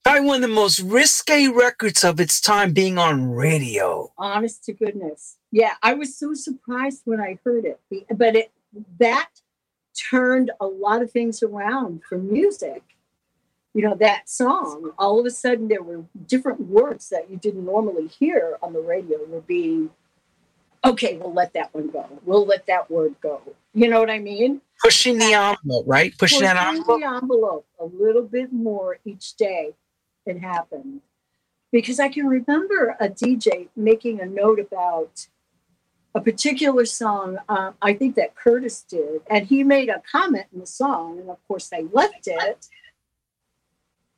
Probably 0.02 0.26
one 0.26 0.36
of 0.36 0.42
the 0.42 0.54
most 0.54 0.80
risque 0.80 1.48
records 1.48 2.04
of 2.04 2.20
its 2.20 2.40
time 2.40 2.72
being 2.72 2.98
on 2.98 3.30
radio. 3.30 4.12
Honest 4.16 4.64
to 4.64 4.72
goodness. 4.72 5.36
Yeah, 5.52 5.74
I 5.82 5.94
was 5.94 6.16
so 6.16 6.34
surprised 6.34 7.02
when 7.04 7.20
I 7.20 7.38
heard 7.44 7.64
it. 7.64 7.80
But 8.16 8.36
it 8.36 8.50
that 8.98 9.28
turned 9.94 10.50
a 10.60 10.66
lot 10.66 11.02
of 11.02 11.10
things 11.10 11.42
around 11.42 12.02
for 12.08 12.16
music. 12.16 12.82
You 13.74 13.82
know, 13.82 13.94
that 13.96 14.28
song, 14.28 14.92
all 14.98 15.20
of 15.20 15.26
a 15.26 15.30
sudden 15.30 15.68
there 15.68 15.82
were 15.82 16.04
different 16.26 16.60
words 16.60 17.08
that 17.10 17.30
you 17.30 17.36
didn't 17.36 17.64
normally 17.64 18.08
hear 18.08 18.56
on 18.62 18.72
the 18.72 18.80
radio 18.80 19.18
were 19.26 19.40
being 19.42 19.90
okay, 20.84 21.16
we'll 21.18 21.32
let 21.32 21.52
that 21.52 21.74
one 21.74 21.88
go. 21.88 22.06
We'll 22.24 22.46
let 22.46 22.66
that 22.66 22.90
word 22.90 23.14
go. 23.20 23.42
You 23.74 23.88
know 23.88 24.00
what 24.00 24.10
I 24.10 24.18
mean? 24.18 24.60
Pushing 24.82 25.18
the 25.18 25.34
envelope, 25.34 25.84
right? 25.86 26.16
Pushing, 26.16 26.40
Pushing 26.40 26.54
that 26.54 26.74
envelope. 26.74 27.00
the 27.00 27.06
envelope 27.06 27.66
a 27.78 27.84
little 27.84 28.22
bit 28.22 28.52
more 28.52 28.98
each 29.04 29.36
day. 29.36 29.74
It 30.26 30.40
happened 30.40 31.00
because 31.72 32.00
I 32.00 32.08
can 32.08 32.26
remember 32.26 32.96
a 33.00 33.08
DJ 33.08 33.68
making 33.76 34.20
a 34.20 34.26
note 34.26 34.58
about 34.58 35.28
a 36.14 36.20
particular 36.20 36.84
song. 36.84 37.38
Uh, 37.48 37.72
I 37.80 37.94
think 37.94 38.16
that 38.16 38.34
Curtis 38.34 38.82
did, 38.82 39.22
and 39.28 39.46
he 39.46 39.62
made 39.62 39.88
a 39.88 40.02
comment 40.10 40.46
in 40.52 40.60
the 40.60 40.66
song, 40.66 41.18
and 41.20 41.30
of 41.30 41.38
course 41.46 41.68
they 41.68 41.84
left 41.92 42.26
it. 42.26 42.66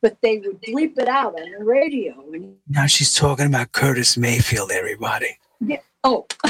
But 0.01 0.19
they 0.21 0.38
would 0.38 0.61
bleep 0.62 0.99
it 0.99 1.07
out 1.07 1.38
on 1.38 1.51
the 1.57 1.65
radio. 1.65 2.25
now 2.69 2.87
she's 2.87 3.15
talking 3.15 3.47
about 3.47 3.71
Curtis 3.71 4.17
Mayfield, 4.17 4.73
everybody. 4.73 5.38
Yeah. 5.61 5.77
Oh, 6.03 6.27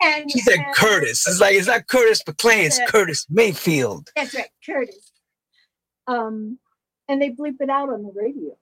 and 0.00 0.30
she 0.30 0.38
said 0.38 0.60
and, 0.60 0.74
Curtis. 0.74 1.26
It's 1.26 1.40
like 1.40 1.54
it's 1.54 1.66
not 1.66 1.88
Curtis 1.88 2.22
McLean. 2.24 2.66
It's 2.66 2.80
Curtis 2.86 3.26
Mayfield. 3.28 4.10
That's 4.14 4.34
right, 4.34 4.50
Curtis. 4.64 5.10
Um, 6.06 6.58
and 7.12 7.20
they 7.20 7.30
bleep 7.30 7.60
it 7.60 7.70
out 7.70 7.90
on 7.90 8.02
the 8.02 8.12
radio. 8.14 8.56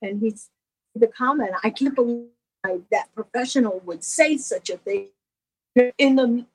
And 0.00 0.20
he's 0.20 0.48
the 0.94 1.06
comment. 1.06 1.50
I 1.62 1.70
can't 1.70 1.94
believe 1.94 2.28
that 2.90 3.14
professional 3.14 3.80
would 3.84 4.04
say 4.04 4.36
such 4.36 4.70
a 4.70 4.76
thing 4.76 5.08
in 5.98 6.16
the 6.16 6.46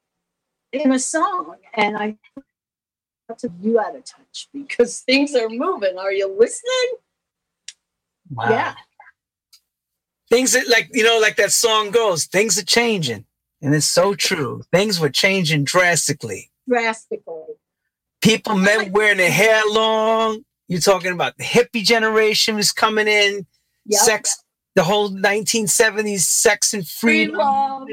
in 0.71 0.91
a 0.91 0.99
song. 0.99 1.55
And 1.73 1.97
I 1.97 2.17
to 3.39 3.51
you 3.61 3.79
out 3.79 3.95
of 3.95 4.03
touch 4.05 4.47
because 4.53 4.99
things 5.07 5.35
are 5.35 5.49
moving. 5.49 5.97
Are 5.97 6.13
you 6.13 6.35
listening? 6.37 6.93
Wow. 8.29 8.49
Yeah 8.49 8.75
things 10.29 10.53
that 10.53 10.67
like 10.69 10.89
you 10.91 11.03
know 11.03 11.19
like 11.21 11.35
that 11.35 11.51
song 11.51 11.91
goes 11.91 12.25
things 12.25 12.57
are 12.57 12.65
changing 12.65 13.25
and 13.61 13.73
it's 13.75 13.85
so 13.85 14.13
true 14.13 14.61
things 14.71 14.99
were 14.99 15.09
changing 15.09 15.63
drastically 15.63 16.51
drastically 16.67 17.43
people 18.21 18.55
men 18.55 18.91
wearing 18.91 19.17
their 19.17 19.31
hair 19.31 19.61
long 19.69 20.43
you're 20.67 20.81
talking 20.81 21.11
about 21.11 21.37
the 21.37 21.43
hippie 21.43 21.83
generation 21.83 22.55
was 22.55 22.71
coming 22.71 23.07
in 23.07 23.45
yep. 23.85 24.01
sex 24.01 24.43
the 24.75 24.83
whole 24.83 25.09
1970s 25.09 26.19
sex 26.19 26.73
and 26.73 26.87
freedom 26.87 27.35
free 27.35 27.43
love. 27.43 27.87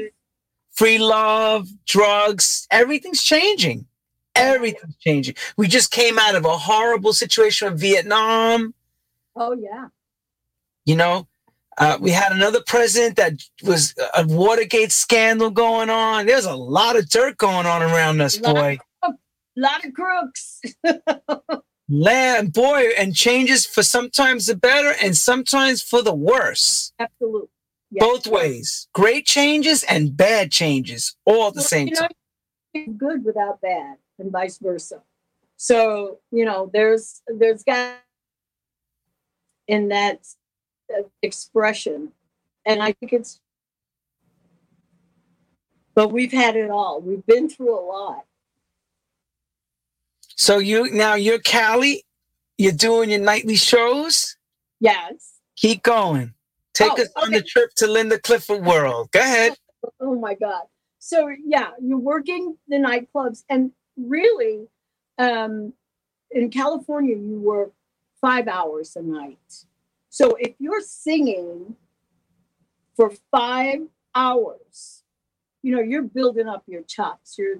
free 0.71 0.97
love 0.97 1.67
drugs 1.85 2.67
everything's 2.71 3.23
changing 3.23 3.85
everything's 4.35 4.95
changing 4.97 5.35
we 5.57 5.67
just 5.67 5.91
came 5.91 6.17
out 6.17 6.35
of 6.35 6.45
a 6.45 6.57
horrible 6.57 7.13
situation 7.13 7.71
in 7.71 7.77
vietnam 7.77 8.73
oh 9.35 9.53
yeah 9.53 9.87
you 10.85 10.95
know 10.95 11.27
uh, 11.77 11.97
we 11.99 12.11
had 12.11 12.31
another 12.31 12.61
president 12.61 13.15
that 13.15 13.33
was 13.63 13.95
a 14.15 14.25
Watergate 14.27 14.91
scandal 14.91 15.49
going 15.49 15.89
on. 15.89 16.25
There's 16.27 16.45
a 16.45 16.55
lot 16.55 16.95
of 16.95 17.09
dirt 17.09 17.37
going 17.37 17.65
on 17.65 17.81
around 17.81 18.21
us, 18.21 18.37
boy. 18.37 18.77
A 19.01 19.11
lot 19.55 19.83
of 19.83 19.91
crooks. 19.93 20.61
Land, 21.93 22.53
boy, 22.53 22.87
and 22.97 23.15
changes 23.15 23.67
for 23.67 23.83
sometimes 23.83 24.47
the 24.47 24.55
better 24.55 24.95
and 24.99 25.15
sometimes 25.15 25.83
for 25.83 26.01
the 26.01 26.13
worse. 26.13 26.91
Absolutely. 26.97 27.49
Yes. 27.91 28.03
Both 28.03 28.25
ways. 28.25 28.87
Great 28.93 29.27
changes 29.27 29.83
and 29.83 30.17
bad 30.17 30.51
changes 30.51 31.15
all 31.25 31.49
at 31.49 31.53
the 31.53 31.59
well, 31.59 31.67
same 31.67 31.87
you 31.89 31.93
know, 31.93 32.07
time. 32.07 32.97
Good 32.97 33.23
without 33.23 33.61
bad, 33.61 33.97
and 34.17 34.31
vice 34.31 34.57
versa. 34.57 35.03
So, 35.57 36.17
you 36.31 36.45
know, 36.45 36.71
there's 36.73 37.21
there's 37.27 37.63
got 37.63 37.97
in 39.67 39.89
that 39.89 40.25
expression. 41.21 42.11
And 42.65 42.81
I 42.81 42.93
think 42.93 43.13
it's, 43.13 43.39
but 45.93 46.11
we've 46.11 46.31
had 46.31 46.55
it 46.55 46.69
all. 46.71 47.01
We've 47.01 47.25
been 47.25 47.49
through 47.49 47.77
a 47.77 47.83
lot. 47.85 48.25
So 50.35 50.57
you 50.57 50.91
now 50.91 51.15
you're 51.15 51.39
Cali, 51.39 52.03
you're 52.57 52.71
doing 52.71 53.09
your 53.09 53.19
nightly 53.19 53.55
shows. 53.55 54.37
Yes. 54.79 55.39
Keep 55.55 55.83
going. 55.83 56.33
Take 56.73 56.93
oh, 56.93 57.01
us 57.01 57.09
on 57.15 57.29
okay. 57.29 57.39
the 57.39 57.43
trip 57.43 57.73
to 57.75 57.87
Linda 57.87 58.19
Clifford 58.19 58.65
World. 58.65 59.11
Go 59.11 59.19
ahead. 59.19 59.53
Oh 59.99 60.15
my 60.15 60.33
God. 60.33 60.63
So 60.99 61.29
yeah, 61.45 61.71
you're 61.81 61.97
working 61.97 62.57
the 62.67 62.77
nightclubs, 62.77 63.43
and 63.49 63.71
really, 63.97 64.67
um, 65.17 65.73
in 66.31 66.49
California, 66.49 67.15
you 67.15 67.39
work 67.39 67.73
five 68.21 68.47
hours 68.47 68.95
a 68.95 69.01
night. 69.01 69.65
So 70.09 70.35
if 70.39 70.53
you're 70.59 70.81
singing 70.81 71.75
for 72.95 73.11
five 73.31 73.81
hours, 74.15 75.03
you 75.61 75.75
know, 75.75 75.81
you're 75.81 76.03
building 76.03 76.47
up 76.47 76.63
your 76.67 76.83
chops. 76.83 77.37
Your 77.37 77.57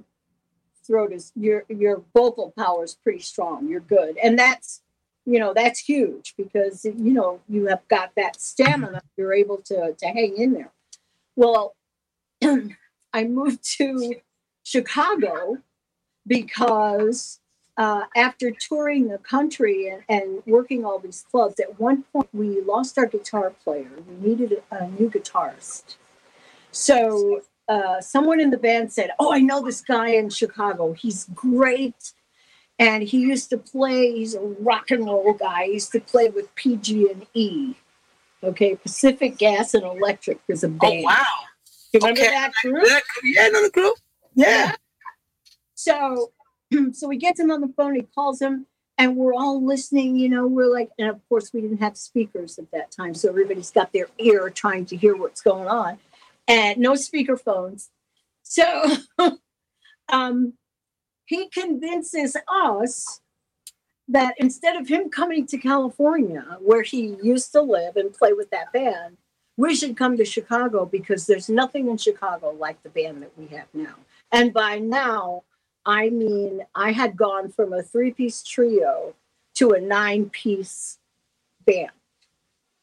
throat 0.86 1.12
is 1.14 1.32
your 1.36 1.64
your 1.70 2.04
vocal 2.14 2.54
power 2.58 2.84
is 2.84 2.96
pretty 2.96 3.20
strong. 3.20 3.68
You're 3.68 3.80
good. 3.80 4.18
And 4.18 4.38
that's 4.38 4.82
you 5.26 5.40
know, 5.40 5.54
that's 5.54 5.80
huge 5.80 6.34
because 6.38 6.84
you 6.86 7.14
know, 7.14 7.40
you 7.48 7.68
have 7.68 7.88
got 7.88 8.12
that 8.16 8.42
stamina, 8.42 9.02
you're 9.18 9.34
able 9.34 9.58
to 9.58 9.94
to 9.94 10.06
hang 10.08 10.38
in 10.38 10.54
there. 10.54 10.72
Well, 11.36 11.76
I 13.14 13.24
moved 13.24 13.64
to 13.78 14.16
Chicago 14.64 15.58
because 16.26 17.40
uh, 17.78 18.04
after 18.16 18.52
touring 18.52 19.08
the 19.08 19.18
country 19.18 19.88
and, 19.88 20.04
and, 20.08 20.44
working 20.46 20.86
all 20.86 21.00
these 21.00 21.26
clubs, 21.32 21.60
at 21.60 21.80
one 21.80 22.04
point 22.14 22.30
we 22.32 22.62
lost 22.62 22.98
our 23.00 23.08
guitar 23.08 23.52
player. 23.64 23.90
We 24.08 24.28
needed 24.28 24.62
a, 24.70 24.88
new 24.88 25.10
guitarist. 25.10 25.96
So 26.72 27.42
uh, 27.68 28.02
someone 28.02 28.40
in 28.40 28.50
the 28.50 28.58
band 28.58 28.92
said, 28.92 29.12
"Oh, 29.20 29.34
I 29.34 29.40
know 29.40 29.62
this 29.62 29.82
guy 29.82 30.10
in 30.10 30.30
Chicago. 30.30 30.94
He's 30.94 31.26
great." 31.34 32.14
And 32.80 33.04
he 33.04 33.20
used 33.20 33.50
to 33.52 33.58
play. 33.58 34.12
He's 34.14 34.36
a 34.36 34.42
rock 34.42 34.92
and 34.92 35.06
roll 35.06 35.34
guy. 35.34 35.66
He 35.66 35.74
used 35.74 35.92
to 35.92 36.00
play 36.00 36.30
with 36.30 36.54
PG 36.56 37.10
and 37.12 37.28
E. 37.34 37.76
Okay, 38.44 38.76
Pacific 38.76 39.38
Gas 39.38 39.74
and 39.74 39.84
Electric 39.84 40.40
is 40.48 40.64
a 40.64 40.68
oh, 40.68 40.70
band. 40.72 41.00
Oh 41.00 41.04
wow! 41.04 41.26
You 41.94 42.00
remember 42.00 42.22
okay. 42.22 42.30
that 42.30 42.52
group? 42.62 42.88
Yeah, 43.24 43.48
another 43.48 43.70
group. 43.70 43.98
Yeah. 44.36 44.48
yeah. 44.48 44.76
So 45.76 46.32
so 46.94 47.10
he 47.10 47.18
gets 47.18 47.40
him 47.40 47.52
on 47.52 47.62
the 47.62 47.74
phone, 47.76 47.96
he 47.96 48.04
calls 48.16 48.42
him, 48.42 48.68
and 48.98 49.16
we're 49.16 49.34
all 49.34 49.64
listening, 49.64 50.18
you 50.18 50.30
know, 50.30 50.48
we're 50.48 50.72
like, 50.72 50.90
and 50.98 51.10
of 51.10 51.20
course 51.30 51.52
we 51.54 51.62
didn't 51.62 51.80
have 51.80 51.98
speakers 51.98 52.58
at 52.60 52.72
that 52.72 52.92
time. 52.92 53.14
So 53.14 53.30
everybody's 53.30 53.72
got 53.72 53.94
their 53.94 54.08
ear 54.20 54.50
trying 54.50 54.86
to 54.88 54.96
hear 54.96 55.16
what's 55.16 55.42
going 55.42 55.68
on. 55.68 56.00
And 56.48 56.80
no 56.80 56.96
speaker 56.96 57.38
phones. 57.38 57.90
So 58.44 58.98
um, 60.10 60.54
he 61.26 61.50
convinces 61.50 62.36
us 62.48 63.22
that 64.08 64.36
instead 64.38 64.76
of 64.76 64.88
him 64.88 65.10
coming 65.10 65.48
to 65.48 65.58
California, 65.58 66.58
where 66.60 66.84
he 66.84 67.16
used 67.24 67.52
to 67.54 67.62
live 67.62 67.96
and 67.96 68.14
play 68.14 68.34
with 68.34 68.50
that 68.52 68.74
band, 68.74 69.18
we 69.56 69.76
should 69.76 69.96
come 69.96 70.18
to 70.18 70.26
Chicago 70.26 70.86
because 70.86 71.26
there's 71.26 71.50
nothing 71.50 71.88
in 71.88 71.98
Chicago 71.98 72.50
like 72.50 72.82
the 72.84 72.90
band 72.90 73.22
that 73.22 73.32
we 73.38 73.48
have 73.56 73.68
now. 73.74 73.96
And 74.32 74.54
by 74.54 74.80
now, 74.80 75.44
I 75.86 76.10
mean, 76.10 76.62
I 76.76 76.92
had 76.92 77.16
gone 77.16 77.50
from 77.50 77.72
a 77.74 77.84
three 77.84 78.12
piece 78.12 78.44
trio 78.44 79.16
to 79.56 79.72
a 79.72 79.82
nine 79.82 80.30
piece 80.30 80.98
band 81.66 81.92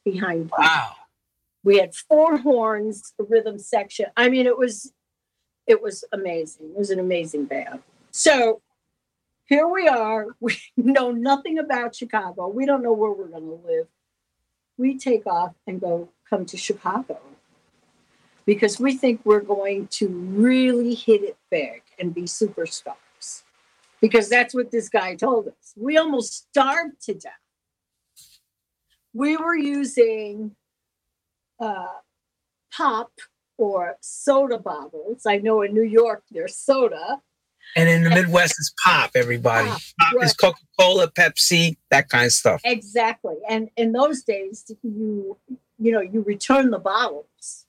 behind 0.05 0.51
Wow. 0.57 0.93
We 1.63 1.79
had 1.79 1.95
four 1.95 2.39
horns, 2.39 3.13
a 3.19 3.25
rhythm 3.25 3.59
section. 3.59 4.07
I 4.17 4.29
mean, 4.29 4.47
it 4.47 4.57
was 4.57 4.93
it 5.67 5.83
was 5.83 6.05
amazing. 6.13 6.71
It 6.71 6.79
was 6.79 6.91
an 6.91 6.99
amazing 6.99 7.45
band. 7.45 7.81
So 8.11 8.61
here 9.47 9.69
we 9.69 9.87
are. 9.89 10.27
We 10.41 10.57
know 10.77 11.11
nothing 11.11 11.59
about 11.59 11.95
Chicago. 11.95 12.49
We 12.49 12.67
don't 12.67 12.83
know 12.83 12.93
where 12.93 13.11
we're 13.11 13.27
going 13.27 13.45
to 13.45 13.61
live. 13.67 13.87
We 14.79 14.99
take 14.99 15.27
off 15.27 15.55
and 15.67 15.81
go 15.81 16.09
come 16.29 16.47
to 16.47 16.57
Chicago 16.57 17.21
because 18.47 18.81
we 18.81 18.97
think 18.97 19.21
we're 19.25 19.41
going 19.41 19.89
to 19.89 20.09
really 20.09 20.95
hit 20.95 21.23
it 21.23 21.37
big 21.51 21.83
and 21.99 22.15
be 22.15 22.23
superstars. 22.23 23.43
Because 24.01 24.29
that's 24.29 24.55
what 24.55 24.71
this 24.71 24.89
guy 24.89 25.15
told 25.15 25.49
us. 25.49 25.75
We 25.77 25.99
almost 25.99 26.49
starved 26.49 27.03
to 27.03 27.15
death. 27.15 27.33
We 29.13 29.37
were 29.37 29.57
using 29.57 30.57
uh, 31.61 31.87
pop 32.73 33.13
or 33.59 33.97
soda 34.01 34.59
bottles. 34.59 35.27
I 35.27 35.39
know 35.39 35.63
in 35.63 35.75
New 35.75 35.83
York 35.83 36.25
there's 36.31 36.57
soda. 36.57 37.21
And 37.77 37.89
in 37.89 38.03
the 38.03 38.11
Midwest, 38.11 38.55
it's 38.59 38.75
pop, 38.83 39.11
everybody. 39.15 39.69
Pop, 39.69 39.81
Pop 40.01 40.25
is. 40.25 40.35
Coca 40.35 40.59
Cola, 40.79 41.09
Pepsi, 41.09 41.77
that 41.91 42.09
kind 42.09 42.27
of 42.27 42.33
stuff. 42.33 42.61
Exactly. 42.65 43.37
And 43.49 43.69
in 43.77 43.93
those 43.93 44.23
days, 44.23 44.71
you 44.83 45.37
you 45.79 45.93
know, 45.93 46.01
you 46.01 46.23
return 46.23 46.71
the 46.71 46.79
bottles 46.79 47.67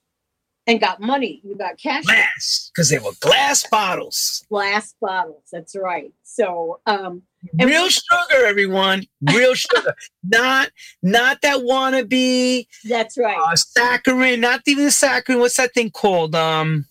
and 0.67 0.79
got 0.79 0.99
money. 1.01 1.41
You 1.43 1.55
got 1.55 1.77
cash 1.77 2.05
Glass, 2.05 2.71
because 2.73 2.89
they 2.89 2.99
were 2.99 3.11
glass 3.19 3.67
bottles. 3.69 4.45
glass 4.49 4.95
bottles. 4.99 5.43
That's 5.51 5.75
right. 5.75 6.13
So 6.23 6.79
um 6.85 7.23
And 7.59 7.69
Real 7.69 7.89
sugar, 7.89 8.45
everyone. 8.45 9.03
Real 9.33 9.55
sugar. 9.55 9.95
Not 10.23 10.69
not 11.01 11.41
that 11.41 11.57
wannabe 11.57 12.67
that's 12.87 13.17
right. 13.17 13.35
uh, 13.37 13.55
saccharin, 13.55 14.39
not 14.39 14.61
even 14.67 14.85
the 14.85 14.91
saccharin. 14.91 15.39
What's 15.39 15.57
that 15.57 15.73
thing 15.73 15.89
called? 15.89 16.35
Um, 16.35 16.85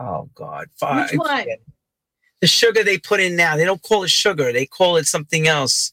oh 0.00 0.30
God, 0.34 0.68
fi- 0.78 1.02
Which 1.02 1.18
one? 1.18 1.46
The 2.40 2.46
sugar 2.46 2.82
they 2.82 2.98
put 2.98 3.20
in 3.20 3.36
now. 3.36 3.56
They 3.56 3.64
don't 3.66 3.82
call 3.82 4.02
it 4.04 4.10
sugar. 4.10 4.52
They 4.52 4.64
call 4.66 4.96
it 4.96 5.06
something 5.06 5.46
else. 5.46 5.92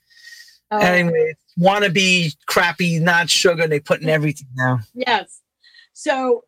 Uh, 0.71 0.77
anyway, 0.77 1.33
wannabe 1.59 2.35
crappy, 2.47 2.99
not 2.99 3.29
sugar. 3.29 3.67
They 3.67 3.79
put 3.81 4.01
in 4.01 4.07
everything 4.09 4.47
now. 4.55 4.79
yes. 4.93 5.41
So 5.93 6.45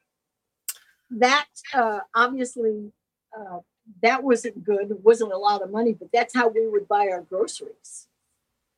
that 1.10 1.48
uh 1.74 2.00
obviously 2.16 2.94
uh 3.38 3.58
that 4.02 4.24
wasn't 4.24 4.64
good. 4.64 4.92
It 4.92 5.04
wasn't 5.04 5.32
a 5.34 5.38
lot 5.38 5.62
of 5.62 5.72
money, 5.72 5.94
but 5.94 6.10
that's 6.14 6.34
how 6.34 6.48
we 6.48 6.68
would 6.68 6.88
buy 6.88 7.08
our 7.10 7.22
groceries. 7.22 8.08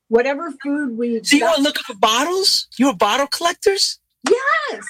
Whatever 0.10 0.52
food 0.64 0.98
we 0.98 1.24
So 1.24 1.36
you 1.36 1.42
got- 1.42 1.58
were 1.58 1.64
looking 1.64 1.84
for 1.84 1.96
bottles? 1.96 2.68
You 2.78 2.88
were 2.88 2.94
bottle 2.96 3.28
collectors? 3.28 4.00
yes. 4.30 4.86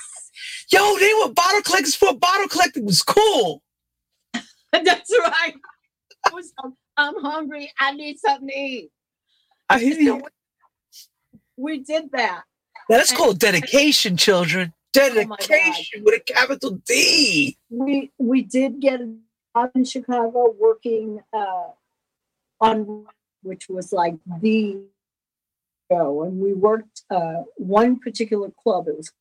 Yo, 0.72 0.98
they 0.98 1.14
were 1.22 1.30
bottle 1.34 1.62
collectors 1.62 1.96
for 1.96 2.14
bottle 2.16 2.48
collecting 2.48 2.86
was 2.86 3.02
cool. 3.04 3.62
That's 4.72 5.12
right. 5.20 5.54
Was, 6.32 6.52
I'm 6.98 7.20
hungry. 7.22 7.72
I 7.80 7.92
need 7.94 8.18
something 8.20 8.48
to 8.48 8.56
eat. 8.56 8.92
I 9.70 9.80
hear 9.80 9.94
So 9.94 10.00
you. 10.00 10.16
we, 10.16 10.22
we 11.58 11.78
did 11.80 12.12
that. 12.14 12.44
Now, 12.90 12.98
that's 12.98 13.12
called 13.14 13.40
dedication, 13.40 14.18
children. 14.18 14.74
Oh. 14.76 14.80
Dedication 14.94 16.04
with 16.04 16.16
a 16.16 16.20
capital 16.34 16.80
D. 16.86 17.58
We 17.70 18.12
we 18.20 18.42
did 18.44 18.80
get 18.80 19.00
in 19.76 19.86
Chicago 19.86 20.56
working 20.60 21.22
uh, 21.32 21.70
on 22.60 23.06
which 23.44 23.68
was 23.70 23.92
like 23.92 24.16
the 24.42 24.82
show, 25.92 26.24
and 26.24 26.40
we 26.40 26.54
worked 26.54 27.04
uh, 27.10 27.44
one 27.58 28.00
particular 28.00 28.50
club. 28.64 28.88
It 28.88 28.98
was 28.98 29.12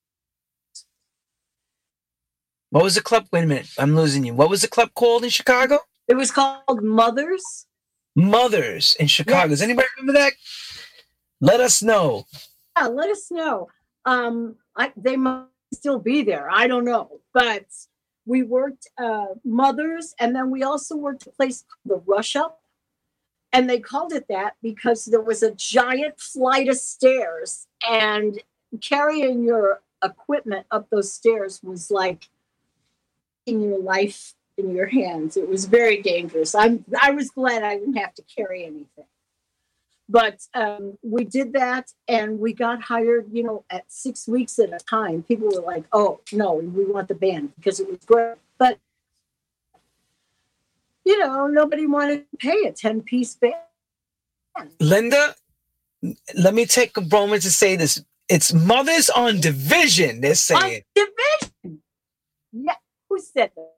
What 2.70 2.84
was 2.84 2.94
the 2.94 3.02
club? 3.02 3.26
Wait 3.32 3.44
a 3.44 3.46
minute. 3.46 3.68
I'm 3.78 3.94
losing 3.94 4.24
you. 4.24 4.34
What 4.34 4.48
was 4.48 4.62
the 4.62 4.68
club 4.68 4.90
called 4.94 5.24
in 5.24 5.30
Chicago? 5.30 5.80
it 6.08 6.14
was 6.14 6.30
called 6.30 6.82
Mothers. 6.82 7.66
Mothers 8.14 8.96
in 8.98 9.06
Chicago. 9.06 9.48
Does 9.48 9.62
anybody 9.62 9.88
remember 9.96 10.18
that? 10.18 10.32
Let 11.40 11.60
us 11.60 11.82
know. 11.82 12.26
Yeah, 12.76 12.88
let 12.88 13.08
us 13.10 13.30
know. 13.30 13.68
Um, 14.04 14.56
I, 14.76 14.92
they 14.96 15.16
might 15.16 15.46
still 15.72 15.98
be 15.98 16.22
there. 16.22 16.50
I 16.50 16.66
don't 16.66 16.84
know, 16.84 17.20
but 17.32 17.64
we 18.26 18.42
worked 18.42 18.88
uh, 18.98 19.26
Mothers, 19.44 20.14
and 20.18 20.34
then 20.34 20.50
we 20.50 20.62
also 20.62 20.96
worked 20.96 21.26
a 21.26 21.30
place 21.30 21.64
called 21.68 22.04
the 22.04 22.10
Rush 22.10 22.36
Up, 22.36 22.60
and 23.52 23.68
they 23.68 23.80
called 23.80 24.12
it 24.12 24.26
that 24.28 24.54
because 24.62 25.04
there 25.06 25.20
was 25.20 25.42
a 25.42 25.54
giant 25.54 26.20
flight 26.20 26.68
of 26.68 26.76
stairs, 26.76 27.66
and 27.88 28.40
carrying 28.80 29.44
your 29.44 29.80
equipment 30.02 30.66
up 30.70 30.88
those 30.90 31.12
stairs 31.12 31.60
was 31.62 31.90
like 31.90 32.28
in 33.46 33.60
your 33.62 33.78
life 33.78 34.34
in 34.56 34.74
your 34.74 34.86
hands. 34.86 35.36
It 35.36 35.48
was 35.48 35.64
very 35.64 36.02
dangerous. 36.02 36.54
I'm 36.54 36.84
I 37.00 37.10
was 37.10 37.30
glad 37.30 37.62
I 37.62 37.78
didn't 37.78 37.96
have 37.96 38.14
to 38.14 38.22
carry 38.22 38.64
anything 38.64 39.06
but 40.12 40.42
um, 40.54 40.98
we 41.02 41.24
did 41.24 41.54
that 41.54 41.90
and 42.06 42.38
we 42.38 42.52
got 42.52 42.82
hired 42.82 43.26
you 43.32 43.42
know 43.42 43.64
at 43.70 43.90
six 43.90 44.28
weeks 44.28 44.58
at 44.58 44.72
a 44.72 44.78
time. 44.78 45.22
People 45.22 45.48
were 45.48 45.62
like 45.62 45.84
oh 45.92 46.20
no 46.32 46.54
we 46.54 46.84
want 46.84 47.08
the 47.08 47.14
band 47.14 47.52
because 47.56 47.80
it 47.80 47.88
was 47.88 47.98
great. 48.04 48.36
But 48.58 48.78
you 51.04 51.18
know 51.18 51.46
nobody 51.46 51.86
wanted 51.86 52.26
to 52.30 52.36
pay 52.36 52.64
a 52.66 52.72
10 52.72 53.00
piece 53.02 53.34
band. 53.34 53.54
Linda, 54.78 55.34
let 56.34 56.52
me 56.52 56.66
take 56.66 56.96
a 56.98 57.00
moment 57.00 57.42
to 57.42 57.50
say 57.50 57.76
this. 57.76 58.04
It's 58.28 58.52
Mothers 58.52 59.08
on 59.10 59.40
Division, 59.40 60.20
they're 60.20 60.30
on 60.30 60.36
saying. 60.36 60.82
division? 60.94 61.82
Yeah 62.52 62.74
who 63.12 63.20
said 63.20 63.50
that 63.56 63.71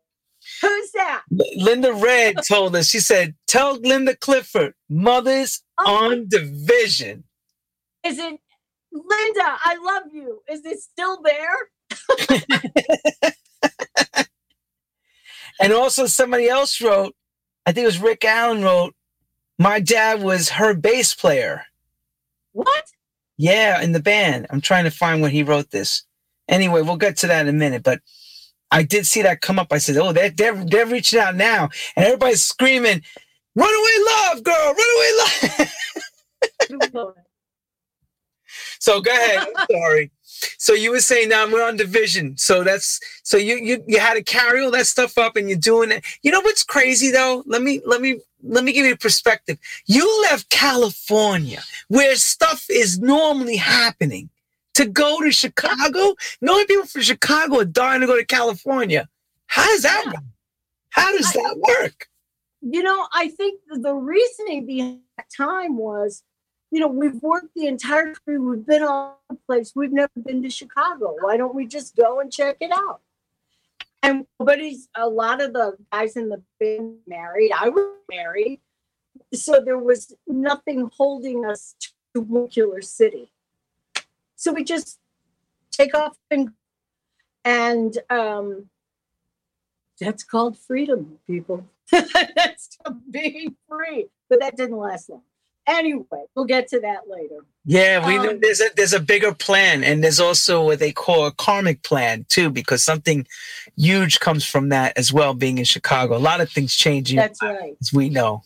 who's 0.61 0.91
that 0.93 1.23
Linda 1.57 1.93
Red 1.93 2.37
told 2.47 2.77
us, 2.77 2.89
she 2.89 3.01
said, 3.01 3.35
Tell 3.47 3.79
Linda 3.81 4.17
Clifford, 4.17 4.75
Mothers 4.89 5.63
Oh. 5.79 6.05
on 6.05 6.29
Division. 6.29 7.25
is 8.05 8.19
it 8.19 8.39
linda 8.93 9.59
i 9.65 9.77
love 9.83 10.05
you 10.13 10.41
is 10.49 10.65
it 10.65 10.79
still 10.79 11.21
there 11.23 13.29
And 15.61 15.73
also, 15.73 16.07
somebody 16.07 16.49
else 16.49 16.81
wrote, 16.81 17.15
I 17.65 17.73
think 17.73 17.85
it 17.85 17.87
was 17.87 18.01
Rick 18.01 18.25
Allen 18.25 18.63
wrote, 18.63 18.95
My 19.59 19.79
dad 19.81 20.21
was 20.23 20.51
her 20.51 20.75
bass 20.75 21.15
player. 21.15 21.65
what 22.53 22.85
Yeah, 23.37 23.81
in 23.81 23.93
the 23.93 24.01
band. 24.01 24.47
I'm 24.51 24.61
trying 24.61 24.85
to 24.85 24.91
find 24.91 25.23
when 25.23 25.31
he 25.31 25.43
wrote 25.45 25.71
this. 25.71 26.03
Anyway, 26.49 26.83
we'll 26.83 26.97
get 26.97 27.17
to 27.19 27.29
that 27.29 27.43
in 27.43 27.49
a 27.55 27.59
minute. 27.59 27.83
But 27.85 28.01
I 28.75 28.83
did 28.83 29.07
see 29.07 29.23
that 29.23 29.41
come 29.41 29.61
up. 29.61 29.73
I 29.73 29.79
said, 29.79 29.97
"Oh, 29.97 30.13
they're 30.13 30.31
they're, 30.31 30.65
they're 30.65 30.87
reaching 30.87 31.21
out 31.21 31.37
now," 31.37 31.69
and 31.95 32.05
everybody's 32.05 32.43
screaming, 32.43 33.03
"Runaway 33.55 33.97
love, 34.11 34.43
girl! 34.43 34.75
Runaway 34.75 35.13
love!" 36.91 37.15
so 38.81 39.01
go 39.01 39.13
ahead. 39.13 39.47
I'm 39.47 39.67
sorry. 39.71 40.11
So 40.59 40.73
you 40.73 40.91
were 40.91 41.01
saying 41.01 41.29
now 41.29 41.47
we're 41.51 41.67
on 41.67 41.77
division. 41.77 42.37
So 42.37 42.65
that's 42.65 42.99
so 43.23 43.37
you 43.37 43.57
you 43.57 43.85
you 43.87 44.01
had 44.01 44.15
to 44.15 44.25
carry 44.25 44.65
all 44.65 44.73
that 44.73 44.87
stuff 44.87 45.17
up, 45.19 45.37
and 45.37 45.49
you're 45.49 45.57
doing 45.57 45.93
it. 45.93 46.05
You 46.23 46.33
know 46.33 46.41
what's 46.41 46.65
crazy 46.65 47.13
though? 47.13 47.45
Let 47.47 47.63
me 47.63 47.81
let 47.87 48.01
me 48.01 48.21
let 48.43 48.65
me 48.65 48.73
give 48.73 48.87
you 48.87 48.95
a 48.95 48.97
perspective. 48.97 49.57
You 49.87 50.23
left 50.23 50.51
California, 50.51 51.63
where 51.87 52.17
stuff 52.17 52.67
is 52.69 52.99
normally 52.99 53.57
happening, 53.57 54.31
to 54.75 54.87
go 54.87 55.21
to 55.21 55.31
Chicago. 55.31 56.15
Knowing 56.41 56.67
people 56.67 56.87
from 56.87 57.03
Chicago 57.03 57.61
are 57.61 57.65
dying 57.65 58.01
to 58.01 58.07
go 58.07 58.17
to 58.17 58.25
California. 58.25 59.09
How 59.47 59.65
does 59.67 59.83
that 59.83 60.03
Yeah. 60.05 60.13
work? 60.13 60.23
How 60.91 61.13
does 61.17 61.37
I- 61.37 61.43
that 61.43 61.59
work? 61.59 62.09
you 62.67 62.83
know, 62.83 63.07
I 63.13 63.29
think 63.29 63.61
the 63.69 63.93
reasoning 63.95 64.65
behind 64.65 65.03
that 65.19 65.27
time 65.37 65.77
was, 65.77 66.23
you 66.71 66.81
know, 66.81 66.89
we've 66.89 67.23
worked 67.23 67.55
the 67.55 67.67
entire 67.67 68.15
country, 68.15 68.39
we've 68.39 68.65
been 68.65 68.83
all 68.83 69.21
the 69.29 69.37
place, 69.47 69.73
we've 69.77 69.93
never 69.93 70.11
been 70.25 70.43
to 70.43 70.49
Chicago. 70.49 71.15
Why 71.21 71.37
don't 71.37 71.55
we 71.55 71.67
just 71.67 71.95
go 71.95 72.21
and 72.21 72.33
check 72.33 72.57
it 72.61 72.71
out? 72.73 73.03
And 74.03 74.27
nobody's 74.41 74.89
a 74.95 75.09
lot 75.09 75.43
of 75.43 75.53
the 75.53 75.77
guys 75.93 76.17
in 76.17 76.31
the 76.31 76.43
band 76.59 77.01
married. 77.07 77.53
I 77.53 77.69
was 77.69 77.99
married. 78.11 78.61
So 79.35 79.61
there 79.61 79.79
was 79.79 80.15
nothing 80.27 80.91
holding 80.97 81.45
us 81.45 81.75
to 82.15 82.23
one 82.23 82.49
killer 82.49 82.81
city. 82.81 83.31
So 84.37 84.53
we 84.53 84.65
just 84.65 84.99
take 85.71 85.95
off 85.95 86.17
and 86.31 86.51
and 87.45 87.99
um 88.11 88.71
that's 90.01 90.25
called 90.25 90.59
freedom, 90.59 91.19
people. 91.27 91.67
That's 91.91 92.79
being 93.11 93.57
free. 93.69 94.07
But 94.29 94.41
that 94.41 94.57
didn't 94.57 94.77
last 94.79 95.09
long. 95.09 95.23
Anyway, 95.67 96.25
we'll 96.35 96.45
get 96.45 96.69
to 96.69 96.81
that 96.81 97.09
later. 97.09 97.39
Yeah, 97.65 98.07
we 98.07 98.19
Um, 98.19 98.39
there's 98.43 98.61
a 98.61 98.69
there's 98.77 98.93
a 98.93 99.01
bigger 99.01 99.33
plan, 99.33 99.83
and 99.83 100.05
there's 100.05 100.21
also 100.21 100.63
what 100.63 100.79
they 100.79 100.93
call 100.93 101.27
a 101.27 101.33
karmic 101.33 101.83
plan 101.83 102.27
too, 102.29 102.51
because 102.51 102.83
something 102.83 103.27
huge 103.77 104.21
comes 104.21 104.45
from 104.45 104.69
that 104.71 104.99
as 104.99 105.11
well. 105.11 105.33
Being 105.33 105.57
in 105.57 105.65
Chicago, 105.65 106.17
a 106.17 106.19
lot 106.19 106.43
of 106.43 106.51
things 106.51 106.75
changing, 106.75 107.17
That's 107.17 107.43
right. 107.43 107.77
as 107.81 107.93
we 107.95 108.11
know. 108.11 108.43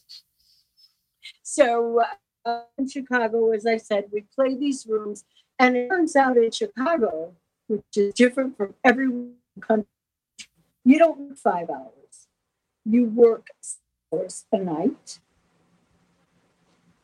So 1.42 2.02
uh, 2.44 2.60
in 2.76 2.88
Chicago, 2.88 3.50
as 3.50 3.66
I 3.66 3.78
said, 3.78 4.04
we 4.12 4.24
play 4.36 4.54
these 4.54 4.86
rooms, 4.88 5.24
and 5.58 5.76
it 5.76 5.88
turns 5.88 6.16
out 6.16 6.36
in 6.36 6.50
Chicago, 6.50 7.34
which 7.66 7.82
is 7.96 8.14
different 8.14 8.56
from 8.56 8.74
every 8.84 9.08
country, 9.60 9.86
you 10.84 10.98
don't 10.98 11.18
work 11.18 11.38
five 11.38 11.68
hours. 11.70 12.28
You 12.84 13.04
work 13.04 13.48
six 13.60 13.80
hours 14.12 14.44
a 14.52 14.58
night, 14.58 15.18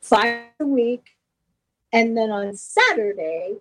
five 0.01 0.45
a 0.61 0.67
week, 0.67 1.05
and 1.93 2.17
then 2.17 2.31
on 2.31 2.57
Saturday, 2.57 3.57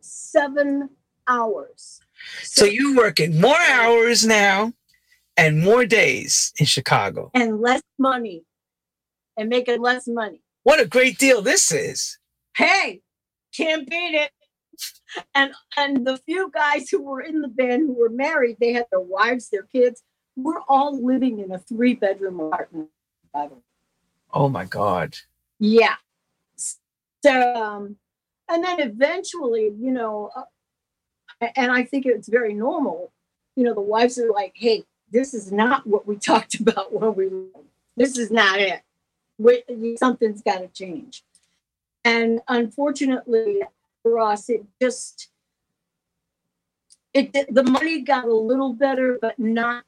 seven 0.00 0.90
hours. 1.28 2.00
So 2.42 2.64
you're 2.64 2.96
working 2.96 3.40
more 3.40 3.60
hours 3.70 4.26
now, 4.26 4.72
and 5.36 5.62
more 5.62 5.86
days 5.86 6.52
in 6.58 6.66
Chicago. 6.66 7.30
and 7.34 7.60
less 7.60 7.82
money, 7.98 8.44
and 9.36 9.48
making 9.48 9.80
less 9.80 10.06
money. 10.08 10.42
What 10.64 10.80
a 10.80 10.86
great 10.86 11.18
deal 11.18 11.40
this 11.42 11.72
is! 11.72 12.18
hey, 12.56 13.00
can't 13.56 13.88
beat 13.88 14.14
it. 14.14 14.30
And 15.34 15.52
and 15.76 16.06
the 16.06 16.16
few 16.18 16.50
guys 16.52 16.88
who 16.88 17.02
were 17.02 17.20
in 17.20 17.40
the 17.42 17.48
band 17.48 17.82
who 17.86 17.94
were 17.94 18.08
married, 18.08 18.56
they 18.60 18.72
had 18.72 18.86
their 18.90 19.00
wives, 19.00 19.50
their 19.50 19.64
kids. 19.64 20.02
We're 20.36 20.60
all 20.68 21.04
living 21.04 21.40
in 21.40 21.52
a 21.52 21.58
three 21.58 21.94
bedroom 21.94 22.40
apartment. 22.40 22.88
by 23.32 23.48
the 23.48 23.54
way. 23.54 23.60
Oh 24.32 24.48
my 24.48 24.64
God. 24.64 25.16
Yeah. 25.58 25.96
So, 27.22 27.54
um, 27.54 27.96
and 28.48 28.64
then 28.64 28.80
eventually, 28.80 29.72
you 29.78 29.90
know, 29.90 30.30
uh, 30.34 31.48
and 31.56 31.70
I 31.72 31.84
think 31.84 32.06
it's 32.06 32.28
very 32.28 32.54
normal. 32.54 33.12
You 33.56 33.64
know, 33.64 33.74
the 33.74 33.80
wives 33.80 34.18
are 34.18 34.30
like, 34.30 34.52
"Hey, 34.54 34.84
this 35.10 35.34
is 35.34 35.52
not 35.52 35.86
what 35.86 36.06
we 36.06 36.16
talked 36.30 36.60
about 36.60 36.92
when 36.92 37.14
we. 37.14 37.28
This 37.96 38.16
is 38.16 38.30
not 38.30 38.58
it. 38.60 38.80
We, 39.38 39.96
something's 39.98 40.42
got 40.42 40.58
to 40.58 40.68
change." 40.68 41.24
And 42.04 42.40
unfortunately 42.48 43.62
for 44.02 44.18
us, 44.18 44.48
it 44.48 44.64
just 44.80 45.28
it 47.12 47.32
the 47.32 47.64
money 47.64 48.02
got 48.02 48.24
a 48.24 48.34
little 48.34 48.72
better, 48.72 49.18
but 49.20 49.38
not 49.38 49.84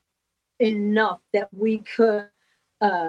enough 0.59 1.21
that 1.33 1.49
we 1.53 1.79
could 1.79 2.27
uh, 2.81 3.09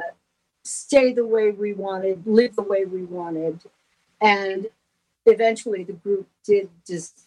stay 0.63 1.13
the 1.13 1.25
way 1.25 1.51
we 1.51 1.73
wanted, 1.73 2.25
live 2.25 2.55
the 2.55 2.61
way 2.61 2.85
we 2.85 3.03
wanted, 3.03 3.61
and 4.21 4.67
eventually 5.25 5.83
the 5.83 5.93
group 5.93 6.27
did 6.45 6.69
just. 6.87 7.21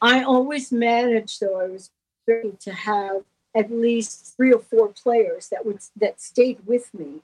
I 0.00 0.24
always 0.24 0.72
managed, 0.72 1.40
though 1.40 1.60
I 1.60 1.68
was 1.68 1.90
ready 2.26 2.52
to 2.60 2.72
have 2.72 3.22
at 3.54 3.70
least 3.70 4.34
three 4.36 4.52
or 4.52 4.58
four 4.58 4.88
players 4.88 5.48
that 5.50 5.64
would 5.64 5.78
that 5.96 6.20
stayed 6.20 6.66
with 6.66 6.92
me, 6.92 7.22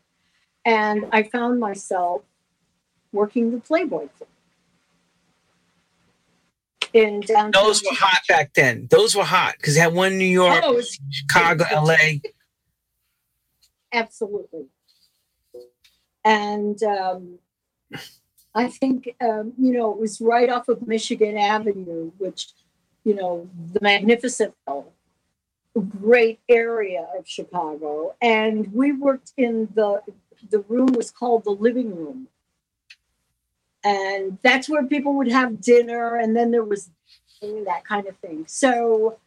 and 0.64 1.07
I 1.12 1.24
found 1.24 1.59
myself 1.59 2.22
working 3.13 3.51
the 3.51 3.59
Playboy 3.59 4.09
Club 4.17 4.29
in 6.93 7.21
downtown. 7.21 7.51
Those 7.53 7.83
were 7.83 7.95
hot 7.95 8.21
back 8.29 8.55
then. 8.55 8.89
Those 8.91 9.15
were 9.15 9.25
hot 9.25 9.55
because 9.59 9.75
they 9.75 9.81
had 9.81 9.95
one 9.95 10.13
in 10.13 10.19
New 10.19 10.25
York, 10.25 10.61
Oh, 10.65 10.81
Chicago, 11.11 11.65
LA. 11.73 12.21
Absolutely. 13.93 14.67
And 16.25 16.83
um, 16.83 17.39
I 18.55 18.69
think, 18.69 19.15
um, 19.21 19.53
you 19.59 19.73
know, 19.73 19.93
it 19.93 19.99
was 19.99 20.21
right 20.21 20.51
off 20.51 20.69
of 20.69 20.87
Michigan 20.87 21.39
Avenue, 21.39 22.13
which, 22.19 22.49
you 23.05 23.15
know, 23.15 23.49
the 23.73 23.81
magnificent, 23.81 24.55
great 26.03 26.41
area 26.49 27.07
of 27.17 27.27
Chicago. 27.27 28.15
And 28.21 28.73
we 28.73 28.93
worked 28.93 29.33
in 29.37 29.69
the, 29.75 30.03
the 30.51 30.61
room 30.61 30.93
was 30.93 31.11
called 31.11 31.45
the 31.45 31.51
living 31.51 31.95
room. 31.95 32.29
And 33.85 34.39
that's 34.43 34.68
where 34.68 34.85
people 34.85 35.14
would 35.14 35.31
have 35.31 35.61
dinner. 35.61 36.16
And 36.16 36.37
then 36.37 36.51
there 36.51 36.64
was 36.64 36.91
that 37.41 37.85
kind 37.85 38.07
of 38.07 38.16
thing. 38.16 38.45
So 38.49 39.18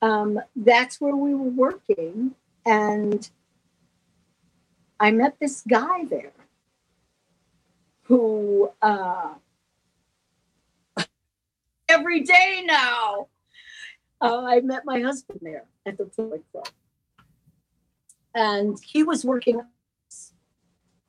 um, 0.00 0.40
that's 0.56 1.00
where 1.00 1.14
we 1.14 1.34
were 1.34 1.50
working. 1.50 2.34
And 2.64 3.28
I 5.00 5.10
met 5.10 5.38
this 5.38 5.62
guy 5.68 6.04
there 6.04 6.32
who 8.08 8.70
uh, 8.82 9.34
every 11.88 12.20
day 12.20 12.62
now. 12.66 13.28
Uh, 14.20 14.42
I 14.44 14.60
met 14.60 14.84
my 14.84 15.00
husband 15.00 15.38
there 15.42 15.64
at 15.86 15.96
the 15.96 16.06
Playboy 16.06 16.40
Club, 16.50 16.68
and 18.34 18.76
he 18.84 19.04
was 19.04 19.24
working, 19.24 19.60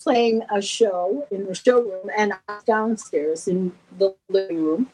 playing 0.09 0.41
a 0.51 0.59
show 0.59 1.27
in 1.29 1.45
the 1.45 1.53
showroom, 1.53 2.09
and 2.17 2.33
I 2.33 2.37
was 2.47 2.63
downstairs 2.63 3.47
in 3.47 3.71
the 3.99 4.15
living 4.27 4.63
room. 4.63 4.89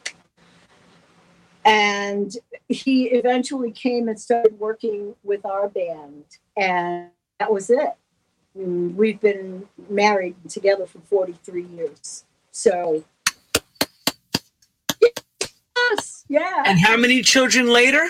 And 1.64 2.36
he 2.68 3.06
eventually 3.06 3.70
came 3.70 4.08
and 4.08 4.20
started 4.20 4.60
working 4.60 5.14
with 5.24 5.46
our 5.46 5.70
band, 5.70 6.24
and 6.54 7.08
that 7.40 7.50
was 7.50 7.70
it. 7.70 7.94
We've 8.54 9.18
been 9.18 9.66
married 9.88 10.36
together 10.50 10.84
for 10.84 10.98
43 10.98 11.64
years. 11.64 12.26
So, 12.50 13.02
yes, 15.00 16.26
yeah. 16.28 16.62
And 16.66 16.78
how 16.78 16.98
many 16.98 17.22
children 17.22 17.68
later? 17.68 18.06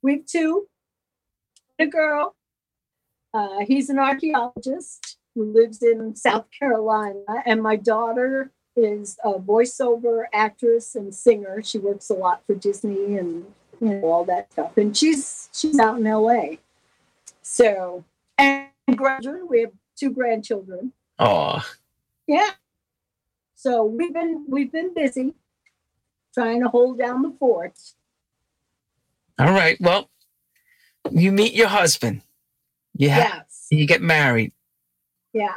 We've 0.00 0.24
two, 0.24 0.66
a 1.78 1.84
girl. 1.84 2.34
Uh, 3.34 3.66
he's 3.66 3.90
an 3.90 3.98
archaeologist 3.98 5.18
who 5.34 5.44
lives 5.52 5.82
in 5.82 6.14
South 6.16 6.46
Carolina, 6.56 7.20
and 7.46 7.62
my 7.62 7.76
daughter 7.76 8.50
is 8.76 9.18
a 9.24 9.34
voiceover 9.34 10.24
actress 10.32 10.94
and 10.94 11.14
singer. 11.14 11.62
She 11.62 11.78
works 11.78 12.10
a 12.10 12.14
lot 12.14 12.42
for 12.46 12.54
Disney 12.54 13.16
and 13.16 13.44
you 13.80 13.88
know 13.88 14.04
all 14.04 14.24
that 14.26 14.52
stuff, 14.52 14.76
and 14.76 14.96
she's 14.96 15.48
she's 15.52 15.78
out 15.78 15.98
in 15.98 16.04
LA. 16.04 16.56
So, 17.42 18.04
and 18.38 18.68
grandchildren, 18.94 19.46
we 19.48 19.60
have 19.62 19.72
two 19.96 20.10
grandchildren. 20.10 20.92
Oh, 21.18 21.64
Yeah. 22.26 22.50
So 23.54 23.84
we've 23.84 24.12
been 24.12 24.44
we've 24.48 24.72
been 24.72 24.92
busy 24.94 25.34
trying 26.34 26.62
to 26.62 26.68
hold 26.68 26.98
down 26.98 27.22
the 27.22 27.30
fort. 27.38 27.78
all 29.38 29.52
right. 29.52 29.78
Well, 29.80 30.10
you 31.10 31.30
meet 31.32 31.52
your 31.52 31.68
husband. 31.68 32.22
You 32.96 33.10
ha- 33.10 33.16
Yes. 33.46 33.66
you 33.70 33.86
get 33.86 34.02
married. 34.02 34.52
Yeah. 35.32 35.56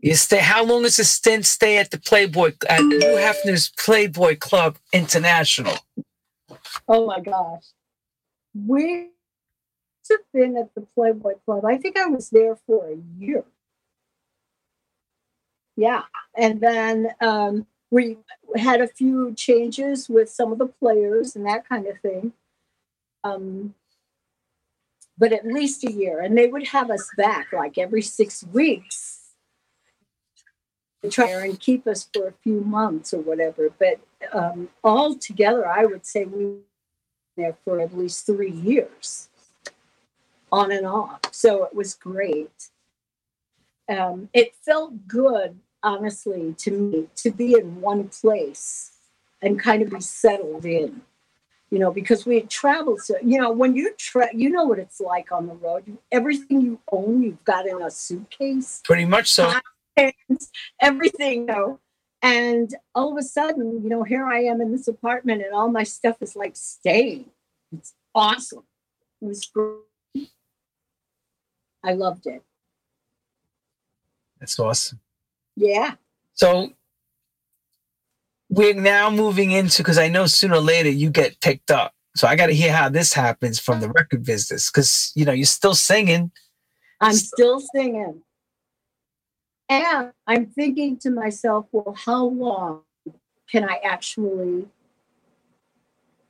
You 0.00 0.14
stay. 0.14 0.38
How 0.38 0.64
long 0.64 0.84
is 0.84 0.98
the 0.98 1.04
stint 1.04 1.46
stay 1.46 1.78
at 1.78 1.90
the 1.90 1.98
Playboy 1.98 2.52
at 2.68 2.80
Hugh 2.80 3.00
Hefner's 3.00 3.72
Playboy 3.78 4.36
Club 4.36 4.76
International? 4.92 5.78
Oh 6.86 7.06
my 7.06 7.20
gosh. 7.20 7.64
We 8.54 9.08
have 10.10 10.20
been 10.32 10.56
at 10.58 10.74
the 10.74 10.82
Playboy 10.94 11.34
Club. 11.44 11.64
I 11.64 11.78
think 11.78 11.98
I 11.98 12.06
was 12.06 12.28
there 12.30 12.56
for 12.66 12.86
a 12.90 12.96
year. 13.18 13.44
Yeah. 15.76 16.02
And 16.36 16.60
then 16.60 17.12
um, 17.20 17.66
we 17.90 18.18
had 18.56 18.80
a 18.80 18.88
few 18.88 19.32
changes 19.34 20.08
with 20.08 20.28
some 20.28 20.52
of 20.52 20.58
the 20.58 20.66
players 20.66 21.34
and 21.34 21.46
that 21.46 21.66
kind 21.68 21.86
of 21.86 21.98
thing. 22.00 22.32
Um, 23.24 23.74
but 25.16 25.32
at 25.32 25.46
least 25.46 25.84
a 25.84 25.92
year. 25.92 26.20
And 26.20 26.36
they 26.36 26.46
would 26.46 26.68
have 26.68 26.90
us 26.90 27.08
back 27.16 27.52
like 27.52 27.78
every 27.78 28.02
six 28.02 28.44
weeks 28.52 29.03
try 31.10 31.30
and 31.44 31.58
keep 31.58 31.86
us 31.86 32.08
for 32.12 32.28
a 32.28 32.34
few 32.42 32.60
months 32.60 33.12
or 33.12 33.20
whatever. 33.20 33.70
But 33.78 34.00
um, 34.32 34.68
all 34.82 35.14
together, 35.14 35.66
I 35.66 35.84
would 35.84 36.06
say 36.06 36.24
we 36.24 36.44
were 36.44 36.56
there 37.36 37.56
for 37.64 37.80
at 37.80 37.96
least 37.96 38.26
three 38.26 38.50
years, 38.50 39.28
on 40.52 40.70
and 40.72 40.86
off. 40.86 41.20
So 41.32 41.64
it 41.64 41.74
was 41.74 41.94
great. 41.94 42.70
Um, 43.88 44.28
it 44.32 44.54
felt 44.64 45.06
good, 45.06 45.58
honestly, 45.82 46.54
to 46.58 46.70
me 46.70 47.08
to 47.16 47.30
be 47.30 47.54
in 47.54 47.80
one 47.80 48.08
place 48.08 48.92
and 49.42 49.60
kind 49.60 49.82
of 49.82 49.90
be 49.90 50.00
settled 50.00 50.64
in. 50.64 51.02
You 51.70 51.80
know, 51.80 51.90
because 51.90 52.24
we 52.24 52.36
had 52.36 52.50
traveled 52.50 53.00
so 53.00 53.16
you 53.20 53.40
know 53.40 53.50
when 53.50 53.74
you 53.74 53.94
tra- 53.98 54.32
you 54.32 54.48
know 54.48 54.64
what 54.64 54.78
it's 54.78 55.00
like 55.00 55.32
on 55.32 55.48
the 55.48 55.54
road. 55.54 55.98
Everything 56.12 56.60
you 56.60 56.78
own, 56.92 57.22
you've 57.22 57.44
got 57.44 57.66
in 57.66 57.82
a 57.82 57.90
suitcase 57.90 58.80
Pretty 58.84 59.04
much 59.04 59.32
so. 59.32 59.52
Pants, 59.96 60.50
everything, 60.80 61.40
you 61.40 61.46
know. 61.46 61.80
And 62.22 62.74
all 62.94 63.12
of 63.12 63.18
a 63.18 63.22
sudden, 63.22 63.82
you 63.82 63.90
know, 63.90 64.02
here 64.02 64.24
I 64.24 64.40
am 64.44 64.60
in 64.60 64.72
this 64.72 64.88
apartment 64.88 65.42
and 65.42 65.52
all 65.52 65.68
my 65.68 65.82
stuff 65.82 66.16
is 66.22 66.34
like 66.34 66.56
staying. 66.56 67.26
It's 67.70 67.92
awesome. 68.14 68.64
It 69.20 69.26
was 69.26 69.44
great. 69.44 70.30
I 71.84 71.92
loved 71.92 72.26
it. 72.26 72.42
That's 74.40 74.58
awesome. 74.58 75.00
Yeah. 75.54 75.94
So 76.32 76.72
we're 78.48 78.74
now 78.74 79.10
moving 79.10 79.50
into 79.50 79.82
because 79.82 79.98
I 79.98 80.08
know 80.08 80.26
sooner 80.26 80.56
or 80.56 80.60
later 80.60 80.88
you 80.88 81.10
get 81.10 81.40
picked 81.40 81.70
up. 81.70 81.92
So 82.16 82.28
I 82.28 82.36
got 82.36 82.46
to 82.46 82.54
hear 82.54 82.72
how 82.72 82.88
this 82.88 83.12
happens 83.12 83.58
from 83.58 83.80
the 83.80 83.88
record 83.90 84.24
business 84.24 84.70
because 84.70 85.12
you 85.14 85.24
know 85.24 85.32
you're 85.32 85.46
still 85.46 85.74
singing. 85.74 86.30
I'm 87.00 87.14
still 87.14 87.60
singing. 87.74 88.22
And 89.74 90.12
I'm 90.26 90.46
thinking 90.46 90.96
to 90.98 91.10
myself, 91.10 91.66
well, 91.72 91.96
how 91.98 92.26
long 92.26 92.82
can 93.50 93.68
I 93.68 93.80
actually 93.84 94.68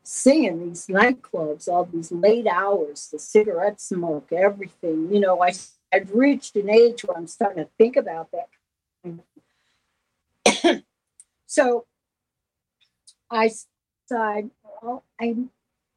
sing 0.03 0.45
in 0.45 0.69
these 0.69 0.87
nightclubs, 0.87 1.69
all 1.69 1.85
these 1.85 2.11
late 2.11 2.47
hours, 2.47 3.09
the 3.13 3.19
cigarette 3.19 3.83
smoke, 3.83 4.33
everything? 4.33 5.13
You 5.13 5.21
know, 5.21 5.43
I, 5.43 5.53
I've 5.93 6.11
reached 6.13 6.57
an 6.57 6.71
age 6.71 7.05
where 7.05 7.19
I'm 7.19 7.27
starting 7.27 7.65
to 7.65 7.71
think 7.77 7.97
about 7.97 8.31
that. 8.33 8.49
so 11.47 11.85
I 13.31 13.51
decided, 14.09 14.51
well, 14.83 15.05
I 15.21 15.37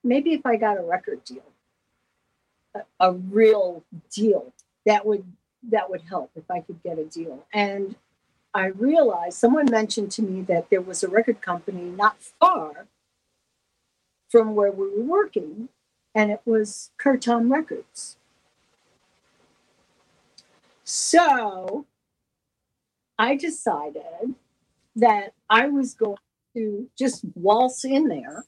maybe 0.03 0.33
if 0.33 0.45
I 0.45 0.57
got 0.57 0.77
a 0.77 0.81
record 0.81 1.23
deal, 1.23 1.45
a, 2.75 2.81
a 2.99 3.13
real 3.13 3.85
deal, 4.11 4.53
that 4.85 5.05
would 5.05 5.23
that 5.63 5.89
would 5.89 6.01
help 6.01 6.31
if 6.35 6.49
I 6.49 6.61
could 6.61 6.81
get 6.83 6.99
a 6.99 7.05
deal. 7.05 7.45
And 7.53 7.95
I 8.53 8.67
realized 8.67 9.37
someone 9.37 9.69
mentioned 9.69 10.11
to 10.13 10.21
me 10.21 10.41
that 10.43 10.69
there 10.69 10.81
was 10.81 11.03
a 11.03 11.07
record 11.07 11.41
company 11.41 11.83
not 11.83 12.17
far 12.39 12.87
from 14.29 14.55
where 14.55 14.71
we 14.71 14.89
were 14.89 15.03
working, 15.03 15.69
and 16.13 16.31
it 16.31 16.41
was 16.45 16.91
Curtom 16.99 17.51
Records. 17.51 18.17
So 20.83 21.85
I 23.19 23.35
decided 23.35 24.35
that 24.95 25.33
I 25.49 25.67
was 25.67 25.93
going 25.93 26.17
to 26.55 26.89
just 26.97 27.25
waltz 27.35 27.85
in 27.85 28.07
there 28.07 28.45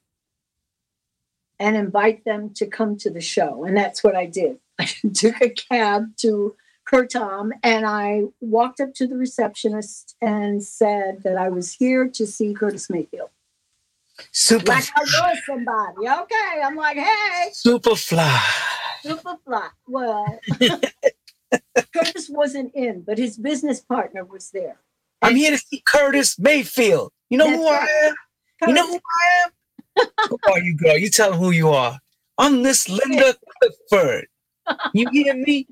and 1.59 1.75
invite 1.75 2.23
them 2.23 2.51
to 2.55 2.65
come 2.65 2.97
to 2.97 3.09
the 3.09 3.21
show. 3.21 3.65
And 3.65 3.75
that's 3.75 4.03
what 4.03 4.15
I 4.15 4.25
did. 4.25 4.59
I 4.79 4.85
took 5.13 5.41
a 5.41 5.49
cab 5.49 6.15
to 6.17 6.55
Curtom 6.89 7.51
and 7.61 7.85
I 7.85 8.23
walked 8.41 8.79
up 8.79 8.93
to 8.95 9.07
the 9.07 9.15
receptionist 9.15 10.15
and 10.21 10.63
said 10.63 11.21
that 11.23 11.37
I 11.37 11.49
was 11.49 11.73
here 11.73 12.07
to 12.07 12.25
see 12.25 12.53
Curtis 12.53 12.89
Mayfield. 12.89 13.29
Super, 14.31 14.73
Like 14.73 14.85
I 14.95 15.03
know 15.03 15.33
somebody. 15.45 16.09
Okay. 16.09 16.61
I'm 16.63 16.75
like, 16.75 16.97
hey, 16.97 17.49
super 17.53 17.95
fly. 17.95 18.43
super 19.03 19.37
fly. 19.45 19.69
Well, 19.87 20.39
Curtis 21.93 22.29
wasn't 22.29 22.73
in, 22.73 23.01
but 23.01 23.17
his 23.17 23.37
business 23.37 23.79
partner 23.79 24.25
was 24.25 24.49
there. 24.51 24.77
I'm 25.21 25.35
here 25.35 25.51
to 25.51 25.57
see 25.57 25.83
Curtis 25.85 26.39
Mayfield. 26.39 27.11
You 27.29 27.37
know 27.37 27.49
who 27.49 27.63
That's 27.63 27.89
I 27.91 28.07
am? 28.07 28.15
You 28.69 28.73
know 28.73 28.87
who 28.87 28.95
I 28.95 29.43
am? 29.43 30.07
who 30.29 30.37
are 30.51 30.59
you, 30.59 30.75
girl? 30.75 30.97
You 30.97 31.09
tell 31.09 31.31
them 31.31 31.39
who 31.39 31.51
you 31.51 31.69
are. 31.69 31.99
I'm 32.37 32.63
this 32.63 32.89
Linda 32.89 33.35
Clifford. 33.89 34.27
You 34.93 35.07
hear 35.11 35.35
me? 35.35 35.67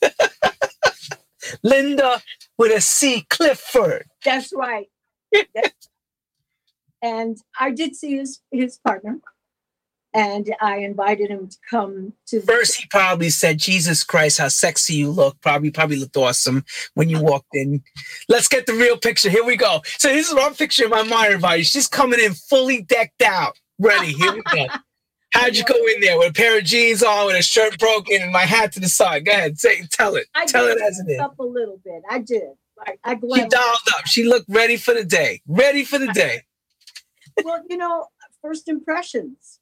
Linda 1.62 2.22
with 2.58 2.72
a 2.72 2.80
C, 2.80 3.26
Clifford. 3.28 4.06
That's 4.24 4.52
right. 4.54 4.86
and 7.02 7.36
I 7.58 7.70
did 7.70 7.96
see 7.96 8.16
his 8.16 8.40
his 8.50 8.78
partner, 8.78 9.18
and 10.14 10.54
I 10.60 10.78
invited 10.78 11.30
him 11.30 11.48
to 11.48 11.56
come 11.68 12.12
to 12.26 12.40
the 12.40 12.46
First, 12.46 12.80
he 12.80 12.86
probably 12.88 13.30
said, 13.30 13.58
Jesus 13.58 14.04
Christ, 14.04 14.38
how 14.38 14.48
sexy 14.48 14.94
you 14.94 15.10
look. 15.10 15.40
Probably, 15.40 15.70
probably 15.70 15.96
looked 15.96 16.16
awesome 16.16 16.64
when 16.94 17.08
you 17.08 17.20
walked 17.20 17.54
in. 17.54 17.82
Let's 18.28 18.48
get 18.48 18.66
the 18.66 18.74
real 18.74 18.96
picture. 18.98 19.30
Here 19.30 19.44
we 19.44 19.56
go. 19.56 19.82
So, 19.98 20.08
this 20.08 20.30
is 20.30 20.36
I'm 20.38 20.54
picturing 20.54 20.90
in 20.92 20.96
my 20.96 21.02
mind, 21.02 21.26
everybody. 21.26 21.62
She's 21.62 21.88
coming 21.88 22.20
in 22.20 22.34
fully 22.34 22.82
decked 22.82 23.22
out, 23.22 23.58
ready. 23.78 24.12
Here 24.12 24.32
we 24.32 24.42
go. 24.42 24.66
How'd 25.32 25.56
you 25.56 25.64
go 25.64 25.74
in 25.74 26.00
there 26.00 26.18
with 26.18 26.30
a 26.30 26.32
pair 26.32 26.58
of 26.58 26.64
jeans 26.64 27.02
on, 27.02 27.26
with 27.26 27.36
a 27.36 27.42
shirt 27.42 27.78
broken, 27.78 28.20
and 28.22 28.32
my 28.32 28.42
hat 28.42 28.72
to 28.72 28.80
the 28.80 28.88
side? 28.88 29.24
Go 29.24 29.32
ahead, 29.32 29.58
say, 29.58 29.82
tell 29.90 30.14
it, 30.16 30.26
I 30.34 30.44
tell 30.46 30.66
it 30.66 30.80
as 30.80 30.98
it 31.00 31.10
is. 31.10 31.20
up 31.20 31.38
a 31.38 31.42
little 31.42 31.80
bit. 31.84 32.02
I 32.10 32.18
did. 32.18 32.50
I, 32.78 32.96
I 33.04 33.14
She 33.14 33.46
dialed 33.46 33.78
up. 33.96 34.06
She 34.06 34.24
looked 34.24 34.46
ready 34.48 34.76
for 34.76 34.92
the 34.94 35.04
day. 35.04 35.40
Ready 35.46 35.84
for 35.84 35.98
the 35.98 36.08
day. 36.14 36.42
well, 37.44 37.62
you 37.68 37.76
know, 37.76 38.06
first 38.42 38.68
impressions. 38.68 39.58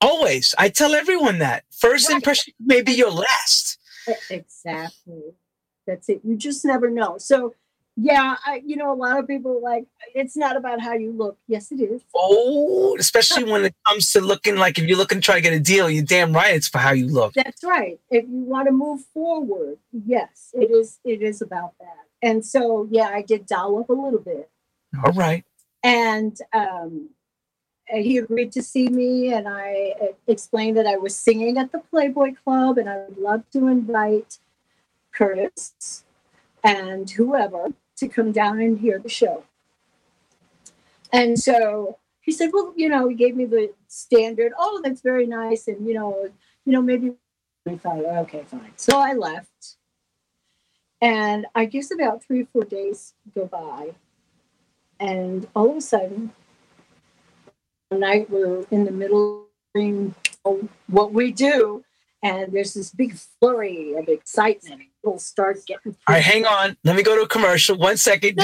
Always. 0.00 0.54
I 0.58 0.68
tell 0.68 0.94
everyone 0.94 1.38
that. 1.40 1.64
First 1.70 2.08
Right. 2.08 2.16
impression 2.16 2.54
may 2.60 2.80
be 2.82 2.92
your 2.92 3.10
last. 3.10 3.78
Exactly. 4.30 5.34
That's 5.86 6.08
it. 6.08 6.20
You 6.24 6.36
just 6.36 6.64
never 6.64 6.88
know. 6.90 7.18
So, 7.18 7.54
yeah, 7.96 8.36
I, 8.46 8.62
you 8.64 8.76
know, 8.76 8.92
a 8.92 8.94
lot 8.94 9.18
of 9.18 9.26
people 9.26 9.58
are 9.58 9.60
like 9.60 9.84
it's 10.14 10.36
not 10.36 10.56
about 10.56 10.80
how 10.80 10.94
you 10.94 11.12
look. 11.12 11.36
Yes, 11.46 11.72
it 11.72 11.80
is. 11.80 12.02
Oh, 12.14 12.96
especially 12.98 13.44
when 13.44 13.64
it 13.64 13.74
comes 13.86 14.12
to 14.12 14.20
looking 14.20 14.56
like 14.56 14.78
if 14.78 14.84
you're 14.86 14.96
looking 14.96 15.18
to 15.18 15.22
try 15.22 15.34
to 15.36 15.40
get 15.40 15.52
a 15.52 15.60
deal, 15.60 15.90
you're 15.90 16.04
damn 16.04 16.32
right 16.32 16.54
it's 16.54 16.68
for 16.68 16.78
how 16.78 16.92
you 16.92 17.06
look. 17.06 17.34
That's 17.34 17.62
right. 17.64 17.98
If 18.10 18.24
you 18.24 18.40
want 18.40 18.68
to 18.68 18.72
move 18.72 19.02
forward, 19.12 19.78
yes, 19.92 20.50
it 20.54 20.70
is. 20.70 20.98
It 21.04 21.20
is 21.22 21.42
about 21.42 21.74
that. 21.80 22.06
And 22.22 22.44
so, 22.44 22.86
yeah, 22.90 23.08
I 23.08 23.22
did 23.22 23.46
dial 23.46 23.78
up 23.78 23.88
a 23.88 23.94
little 23.94 24.18
bit, 24.18 24.50
All 25.04 25.12
right. 25.12 25.44
and 25.82 26.38
um, 26.52 27.08
he 27.86 28.18
agreed 28.18 28.52
to 28.52 28.62
see 28.62 28.88
me, 28.88 29.32
and 29.32 29.48
I 29.48 29.94
uh, 30.00 30.06
explained 30.26 30.76
that 30.76 30.86
I 30.86 30.96
was 30.96 31.16
singing 31.16 31.58
at 31.58 31.72
the 31.72 31.78
Playboy 31.78 32.34
Club, 32.44 32.78
and 32.78 32.88
I 32.88 32.98
would 32.98 33.18
love 33.18 33.44
to 33.52 33.68
invite 33.68 34.38
Curtis 35.12 36.04
and 36.62 37.10
whoever 37.10 37.72
to 37.96 38.08
come 38.08 38.32
down 38.32 38.60
and 38.60 38.78
hear 38.78 38.98
the 38.98 39.08
show. 39.08 39.44
And 41.12 41.38
so 41.38 41.98
he 42.20 42.32
said, 42.32 42.50
"Well, 42.52 42.72
you 42.76 42.88
know," 42.88 43.08
he 43.08 43.14
gave 43.14 43.36
me 43.36 43.44
the 43.44 43.72
standard. 43.88 44.52
Oh, 44.58 44.80
that's 44.82 45.00
very 45.00 45.26
nice, 45.26 45.68
and 45.68 45.86
you 45.86 45.94
know, 45.94 46.30
you 46.64 46.72
know, 46.72 46.82
maybe 46.82 47.14
I 47.68 47.76
thought, 47.76 47.98
okay, 47.98 48.44
fine. 48.46 48.72
So 48.76 48.98
I 48.98 49.12
left. 49.12 49.76
And 51.02 51.46
I 51.54 51.64
guess 51.64 51.90
about 51.90 52.22
three 52.22 52.42
or 52.42 52.46
four 52.46 52.64
days 52.64 53.14
go 53.34 53.46
by. 53.46 53.94
And 54.98 55.46
all 55.54 55.70
of 55.70 55.76
a 55.76 55.80
sudden, 55.80 56.32
night 57.90 58.30
we're 58.30 58.64
in 58.70 58.84
the 58.84 58.90
middle 58.90 59.46
of 60.44 60.68
what 60.88 61.12
we 61.12 61.32
do. 61.32 61.84
And 62.22 62.52
there's 62.52 62.74
this 62.74 62.90
big 62.90 63.14
flurry 63.14 63.94
of 63.94 64.08
excitement. 64.08 64.89
People 65.02 65.18
start 65.18 65.64
getting. 65.66 65.96
All 66.06 66.14
right, 66.14 66.22
hang 66.22 66.44
on. 66.44 66.76
Let 66.84 66.94
me 66.94 67.02
go 67.02 67.16
to 67.16 67.22
a 67.22 67.28
commercial. 67.28 67.76
One 67.76 67.96
second. 67.96 68.36
No, 68.36 68.38